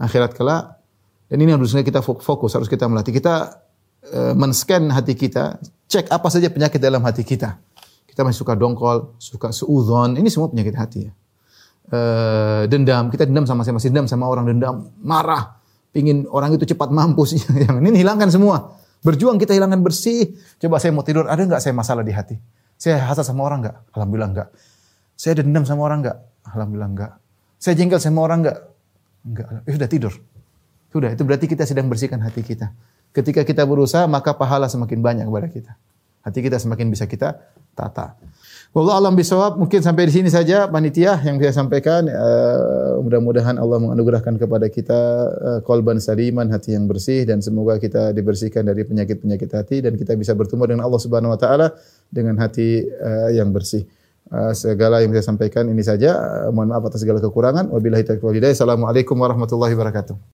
akhirat 0.00 0.32
kelak. 0.36 0.80
Dan 1.26 1.42
ini 1.42 1.50
harusnya 1.52 1.82
kita 1.82 2.06
fokus, 2.06 2.54
harus 2.54 2.70
kita 2.70 2.86
melatih. 2.86 3.10
Kita 3.10 3.65
uh, 4.12 4.34
men-scan 4.36 4.90
hati 4.92 5.14
kita, 5.16 5.58
cek 5.90 6.10
apa 6.12 6.28
saja 6.28 6.50
penyakit 6.52 6.78
dalam 6.82 7.02
hati 7.02 7.24
kita. 7.26 7.58
Kita 8.06 8.24
masih 8.24 8.44
suka 8.44 8.56
dongkol, 8.56 9.16
suka 9.20 9.52
suudzon, 9.52 10.16
ini 10.16 10.28
semua 10.32 10.48
penyakit 10.48 10.74
hati 10.76 11.00
ya 11.08 11.12
uh, 11.92 12.62
dendam, 12.66 13.12
kita 13.12 13.28
dendam 13.28 13.46
sama 13.46 13.62
masih 13.62 13.90
dendam 13.90 14.06
sama 14.10 14.26
orang 14.26 14.46
dendam, 14.48 14.90
marah, 15.02 15.58
pingin 15.94 16.26
orang 16.30 16.54
itu 16.54 16.66
cepat 16.66 16.90
mampus. 16.90 17.38
yang 17.66 17.78
ini 17.82 18.02
hilangkan 18.02 18.30
semua. 18.32 18.78
Berjuang 19.04 19.38
kita 19.38 19.54
hilangkan 19.54 19.84
bersih. 19.84 20.34
Coba 20.58 20.82
saya 20.82 20.90
mau 20.90 21.06
tidur, 21.06 21.30
ada 21.30 21.38
nggak 21.38 21.62
saya 21.62 21.74
masalah 21.76 22.02
di 22.02 22.10
hati? 22.10 22.34
Saya 22.76 23.00
hasad 23.06 23.22
sama 23.22 23.46
orang 23.46 23.62
nggak? 23.62 23.76
Alhamdulillah 23.94 24.30
nggak. 24.34 24.48
Saya 25.16 25.40
dendam 25.40 25.62
sama 25.64 25.86
orang 25.86 26.02
nggak? 26.02 26.18
Alhamdulillah 26.52 26.90
nggak. 26.92 27.12
Saya 27.56 27.74
jengkel 27.78 28.00
sama 28.02 28.20
orang 28.26 28.38
nggak? 28.44 28.58
Enggak. 29.26 29.48
Eh, 29.64 29.72
sudah 29.74 29.88
tidur. 29.88 30.12
Sudah, 30.92 31.10
itu 31.12 31.22
berarti 31.24 31.46
kita 31.50 31.64
sedang 31.68 31.88
bersihkan 31.88 32.20
hati 32.24 32.40
kita. 32.40 32.72
Ketika 33.16 33.48
kita 33.48 33.64
berusaha, 33.64 34.04
maka 34.04 34.36
pahala 34.36 34.68
semakin 34.68 35.00
banyak 35.00 35.24
kepada 35.24 35.48
kita. 35.48 35.72
Hati 36.20 36.44
kita 36.44 36.60
semakin 36.60 36.92
bisa 36.92 37.08
kita 37.08 37.40
tata. 37.72 38.12
Wallah 38.76 39.00
alam 39.00 39.16
bisawab 39.16 39.56
mungkin 39.56 39.80
sampai 39.80 40.04
di 40.04 40.20
sini 40.20 40.28
saja 40.28 40.68
panitia 40.68 41.16
yang 41.24 41.40
saya 41.40 41.64
sampaikan. 41.64 42.04
Uh, 42.12 43.00
mudah-mudahan 43.00 43.56
Allah 43.56 43.80
menganugerahkan 43.80 44.36
kepada 44.36 44.68
kita 44.68 45.00
uh, 45.32 45.60
kolban 45.64 45.96
saliman, 45.96 46.52
hati 46.52 46.76
yang 46.76 46.84
bersih 46.84 47.24
dan 47.24 47.40
semoga 47.40 47.80
kita 47.80 48.12
dibersihkan 48.12 48.68
dari 48.68 48.84
penyakit-penyakit 48.84 49.48
hati 49.48 49.80
dan 49.80 49.96
kita 49.96 50.12
bisa 50.12 50.36
bertemu 50.36 50.76
dengan 50.76 50.82
Allah 50.84 51.00
Subhanahu 51.00 51.32
wa 51.32 51.40
taala 51.40 51.72
dengan 52.12 52.36
hati 52.36 52.84
uh, 52.84 53.32
yang 53.32 53.48
bersih. 53.48 53.88
Uh, 54.28 54.52
segala 54.52 55.00
yang 55.00 55.14
saya 55.16 55.24
sampaikan 55.24 55.64
ini 55.72 55.80
saja. 55.80 56.20
Uh, 56.44 56.52
mohon 56.52 56.68
maaf 56.68 56.84
atas 56.90 57.00
segala 57.00 57.22
kekurangan. 57.22 57.72
Wabillahi 57.72 58.02
taufiq 58.04 58.28
wal 58.28 58.36
hidayah. 58.36 58.52
Assalamualaikum 58.52 59.16
warahmatullahi 59.16 59.72
wabarakatuh. 59.72 60.34